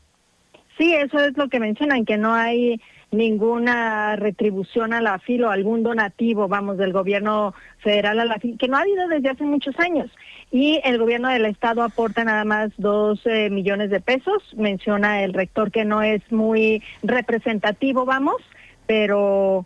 Sí, 0.78 0.94
eso 0.94 1.18
es 1.20 1.36
lo 1.36 1.50
que 1.50 1.60
mencionan, 1.60 2.06
que 2.06 2.18
no 2.18 2.36
hay 2.36 2.80
ninguna 3.12 4.16
retribución 4.16 4.94
a 4.94 5.02
la 5.02 5.20
FIL 5.20 5.46
o 5.46 5.52
algún 5.52 5.84
donativo, 5.84 6.48
vamos, 6.48 6.78
del 6.78 6.92
gobierno 6.92 7.54
federal 7.80 8.20
a 8.20 8.26
la 8.26 8.40
FIL, 8.40 8.58
que 8.58 8.68
no 8.68 8.78
ha 8.78 8.82
habido 8.82 9.08
desde 9.08 9.30
hace 9.30 9.44
muchos 9.44 9.80
años. 9.80 10.10
Y 10.52 10.82
el 10.84 10.98
gobierno 10.98 11.30
del 11.30 11.46
estado 11.46 11.84
aporta 11.84 12.24
nada 12.24 12.46
más 12.46 12.72
dos 12.78 13.22
eh, 13.26 13.50
millones 13.50 13.90
de 13.90 14.02
pesos. 14.02 14.44
Menciona 14.56 15.24
el 15.24 15.34
rector 15.34 15.72
que 15.72 15.86
no 15.86 16.02
es 16.02 16.22
muy 16.32 16.84
representativo, 17.04 18.06
vamos, 18.06 18.38
pero 18.86 19.66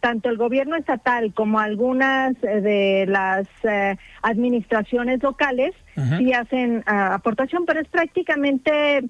tanto 0.00 0.28
el 0.28 0.36
gobierno 0.36 0.76
estatal 0.76 1.32
como 1.34 1.58
algunas 1.58 2.34
eh, 2.42 2.60
de 2.60 3.06
las 3.08 3.46
eh, 3.64 3.96
administraciones 4.22 5.22
locales 5.22 5.74
sí 6.16 6.32
hacen 6.32 6.82
ah, 6.86 7.14
aportación, 7.14 7.66
pero 7.66 7.80
es 7.80 7.88
prácticamente 7.88 9.04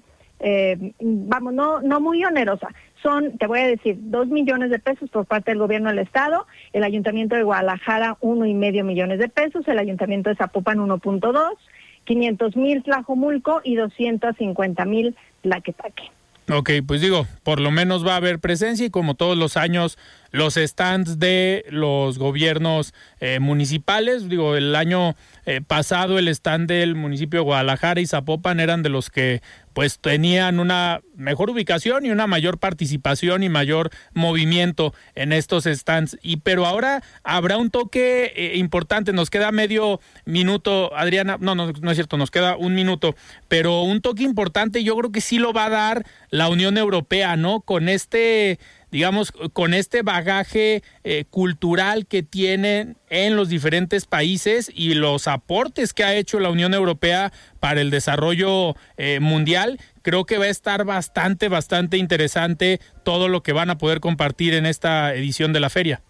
eh, 0.45 0.93
vamos, 0.99 1.53
no, 1.53 1.81
no 1.81 2.01
muy 2.01 2.23
onerosa. 2.25 2.67
Son, 3.03 3.37
te 3.37 3.45
voy 3.45 3.59
a 3.59 3.67
decir, 3.67 3.97
dos 3.99 4.27
millones 4.27 4.71
de 4.71 4.79
pesos 4.79 5.09
por 5.09 5.25
parte 5.25 5.51
del 5.51 5.59
gobierno 5.59 5.89
del 5.89 5.99
estado, 5.99 6.47
el 6.71 6.83
ayuntamiento 6.83 7.35
de 7.35 7.43
Guadalajara 7.43 8.17
uno 8.21 8.45
y 8.45 8.53
medio 8.53 8.83
millones 8.83 9.19
de 9.19 9.27
pesos, 9.27 9.67
el 9.67 9.77
ayuntamiento 9.77 10.29
de 10.29 10.37
Zapopan 10.37 10.79
1.2 10.79 11.57
500 12.05 12.55
mil 12.55 12.83
Tlajomulco 12.83 13.61
y 13.63 13.75
250 13.75 14.85
mil 14.85 15.15
Tlaquepaque. 15.41 16.11
Ok, 16.51 16.71
pues 16.85 16.99
digo, 16.99 17.25
por 17.43 17.61
lo 17.61 17.71
menos 17.71 18.05
va 18.05 18.13
a 18.13 18.17
haber 18.17 18.39
presencia 18.39 18.85
y 18.85 18.89
como 18.89 19.15
todos 19.15 19.37
los 19.37 19.55
años 19.55 19.97
los 20.31 20.55
stands 20.55 21.17
de 21.17 21.63
los 21.69 22.19
gobiernos 22.19 22.93
eh, 23.21 23.39
municipales. 23.39 24.27
Digo, 24.27 24.57
el 24.57 24.75
año 24.75 25.15
eh, 25.45 25.61
pasado 25.65 26.19
el 26.19 26.27
stand 26.27 26.67
del 26.67 26.95
municipio 26.95 27.39
de 27.39 27.45
Guadalajara 27.45 28.01
y 28.01 28.07
Zapopan 28.07 28.59
eran 28.59 28.83
de 28.83 28.89
los 28.89 29.09
que 29.09 29.41
pues 29.73 29.99
tenían 29.99 30.59
una 30.59 31.01
mejor 31.15 31.49
ubicación 31.49 32.05
y 32.05 32.11
una 32.11 32.27
mayor 32.27 32.57
participación 32.57 33.43
y 33.43 33.49
mayor 33.49 33.89
movimiento 34.13 34.93
en 35.15 35.33
estos 35.33 35.65
stands. 35.65 36.17
Y 36.21 36.37
pero 36.37 36.65
ahora 36.65 37.03
habrá 37.23 37.57
un 37.57 37.69
toque 37.69 38.31
eh, 38.35 38.57
importante. 38.57 39.13
Nos 39.13 39.29
queda 39.29 39.51
medio 39.51 39.99
minuto, 40.25 40.95
Adriana. 40.95 41.37
No, 41.39 41.55
no, 41.55 41.71
no 41.71 41.91
es 41.91 41.97
cierto, 41.97 42.17
nos 42.17 42.31
queda 42.31 42.55
un 42.55 42.75
minuto. 42.75 43.15
Pero 43.47 43.81
un 43.81 44.01
toque 44.01 44.23
importante, 44.23 44.83
yo 44.83 44.95
creo 44.97 45.11
que 45.11 45.21
sí 45.21 45.39
lo 45.39 45.53
va 45.53 45.65
a 45.65 45.69
dar 45.69 46.05
la 46.29 46.49
Unión 46.49 46.77
Europea, 46.77 47.35
¿no? 47.35 47.61
Con 47.61 47.89
este 47.89 48.59
digamos, 48.93 49.31
con 49.31 49.73
este 49.73 50.03
bagaje 50.03 50.83
eh, 51.03 51.25
cultural 51.31 52.05
que 52.05 52.21
tienen 52.21 52.95
en 53.09 53.35
los 53.35 53.49
diferentes 53.49 54.05
países 54.05 54.71
y 54.71 54.93
los 54.93 55.27
aportes 55.27 55.95
que 55.95 56.03
ha 56.03 56.13
hecho 56.13 56.39
la 56.39 56.51
Unión 56.51 56.75
Europea 56.75 57.31
para 57.59 57.81
el 57.81 57.89
desarrollo 57.89 58.75
eh, 58.97 59.19
mundial, 59.19 59.79
creo 60.03 60.25
que 60.25 60.37
va 60.37 60.45
a 60.45 60.49
estar 60.49 60.85
bastante, 60.85 61.49
bastante 61.49 61.97
interesante 61.97 62.79
todo 63.03 63.29
lo 63.29 63.41
que 63.41 63.51
van 63.51 63.71
a 63.71 63.79
poder 63.79 63.99
compartir 63.99 64.53
en 64.53 64.67
esta 64.67 65.15
edición 65.15 65.53
de 65.53 65.59
la 65.59 65.71
feria. 65.71 66.03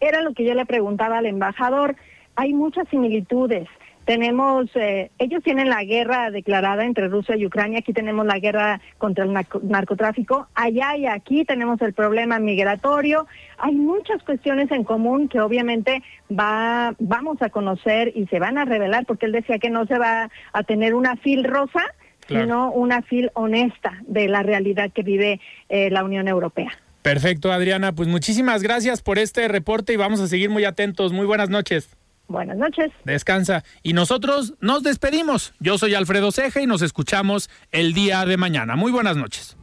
Era 0.00 0.22
lo 0.22 0.32
que 0.32 0.46
yo 0.46 0.54
le 0.54 0.64
preguntaba 0.64 1.18
al 1.18 1.26
embajador. 1.26 1.94
Hay 2.36 2.54
muchas 2.54 2.88
similitudes 2.88 3.68
tenemos, 4.04 4.66
eh, 4.74 5.10
ellos 5.18 5.42
tienen 5.42 5.68
la 5.68 5.82
guerra 5.84 6.30
declarada 6.30 6.84
entre 6.84 7.08
Rusia 7.08 7.36
y 7.36 7.46
Ucrania, 7.46 7.78
aquí 7.78 7.92
tenemos 7.92 8.26
la 8.26 8.38
guerra 8.38 8.80
contra 8.98 9.24
el 9.24 9.32
narcotráfico, 9.32 10.48
allá 10.54 10.96
y 10.96 11.06
aquí 11.06 11.44
tenemos 11.44 11.80
el 11.82 11.94
problema 11.94 12.38
migratorio. 12.38 13.26
Hay 13.58 13.74
muchas 13.74 14.22
cuestiones 14.22 14.70
en 14.70 14.84
común 14.84 15.28
que 15.28 15.40
obviamente 15.40 16.02
va, 16.30 16.94
vamos 16.98 17.40
a 17.40 17.50
conocer 17.50 18.12
y 18.14 18.26
se 18.26 18.38
van 18.38 18.58
a 18.58 18.64
revelar, 18.64 19.06
porque 19.06 19.26
él 19.26 19.32
decía 19.32 19.58
que 19.58 19.70
no 19.70 19.86
se 19.86 19.98
va 19.98 20.30
a 20.52 20.62
tener 20.64 20.94
una 20.94 21.16
fil 21.16 21.44
rosa, 21.44 21.82
sino 22.28 22.72
una 22.72 23.02
fil 23.02 23.30
honesta 23.34 23.98
de 24.06 24.28
la 24.28 24.42
realidad 24.42 24.90
que 24.92 25.02
vive 25.02 25.40
eh, 25.68 25.90
la 25.90 26.04
Unión 26.04 26.26
Europea. 26.26 26.70
Perfecto, 27.02 27.52
Adriana. 27.52 27.94
Pues 27.94 28.08
muchísimas 28.08 28.62
gracias 28.62 29.02
por 29.02 29.18
este 29.18 29.46
reporte 29.48 29.92
y 29.92 29.96
vamos 29.96 30.20
a 30.20 30.26
seguir 30.26 30.48
muy 30.48 30.64
atentos. 30.64 31.12
Muy 31.12 31.26
buenas 31.26 31.50
noches. 31.50 31.94
Buenas 32.28 32.56
noches. 32.56 32.90
Descansa. 33.04 33.64
Y 33.82 33.92
nosotros 33.92 34.54
nos 34.60 34.82
despedimos. 34.82 35.52
Yo 35.60 35.78
soy 35.78 35.94
Alfredo 35.94 36.32
Ceja 36.32 36.60
y 36.60 36.66
nos 36.66 36.82
escuchamos 36.82 37.50
el 37.70 37.92
día 37.92 38.24
de 38.24 38.36
mañana. 38.36 38.76
Muy 38.76 38.92
buenas 38.92 39.16
noches. 39.16 39.56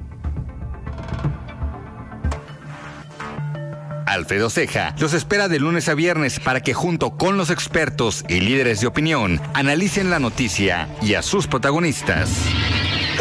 Alfredo 4.06 4.50
Ceja 4.50 4.94
los 5.00 5.14
espera 5.14 5.48
de 5.48 5.60
lunes 5.60 5.88
a 5.88 5.94
viernes 5.94 6.40
para 6.40 6.60
que 6.60 6.74
junto 6.74 7.12
con 7.18 7.38
los 7.38 7.50
expertos 7.50 8.26
y 8.28 8.42
líderes 8.42 8.82
de 8.82 8.88
opinión 8.88 9.40
analicen 9.54 10.10
la 10.10 10.20
noticia 10.20 10.90
y 11.02 11.14
a 11.14 11.22
sus 11.22 11.48
protagonistas. 11.48 12.46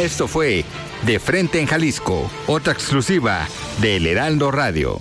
Esto 0.01 0.27
fue 0.27 0.65
De 1.07 1.21
Frente 1.21 1.61
en 1.61 1.67
Jalisco, 1.67 2.29
otra 2.49 2.73
exclusiva 2.73 3.47
de 3.81 3.97
El 3.97 4.07
Heraldo 4.07 4.51
Radio. 4.51 4.99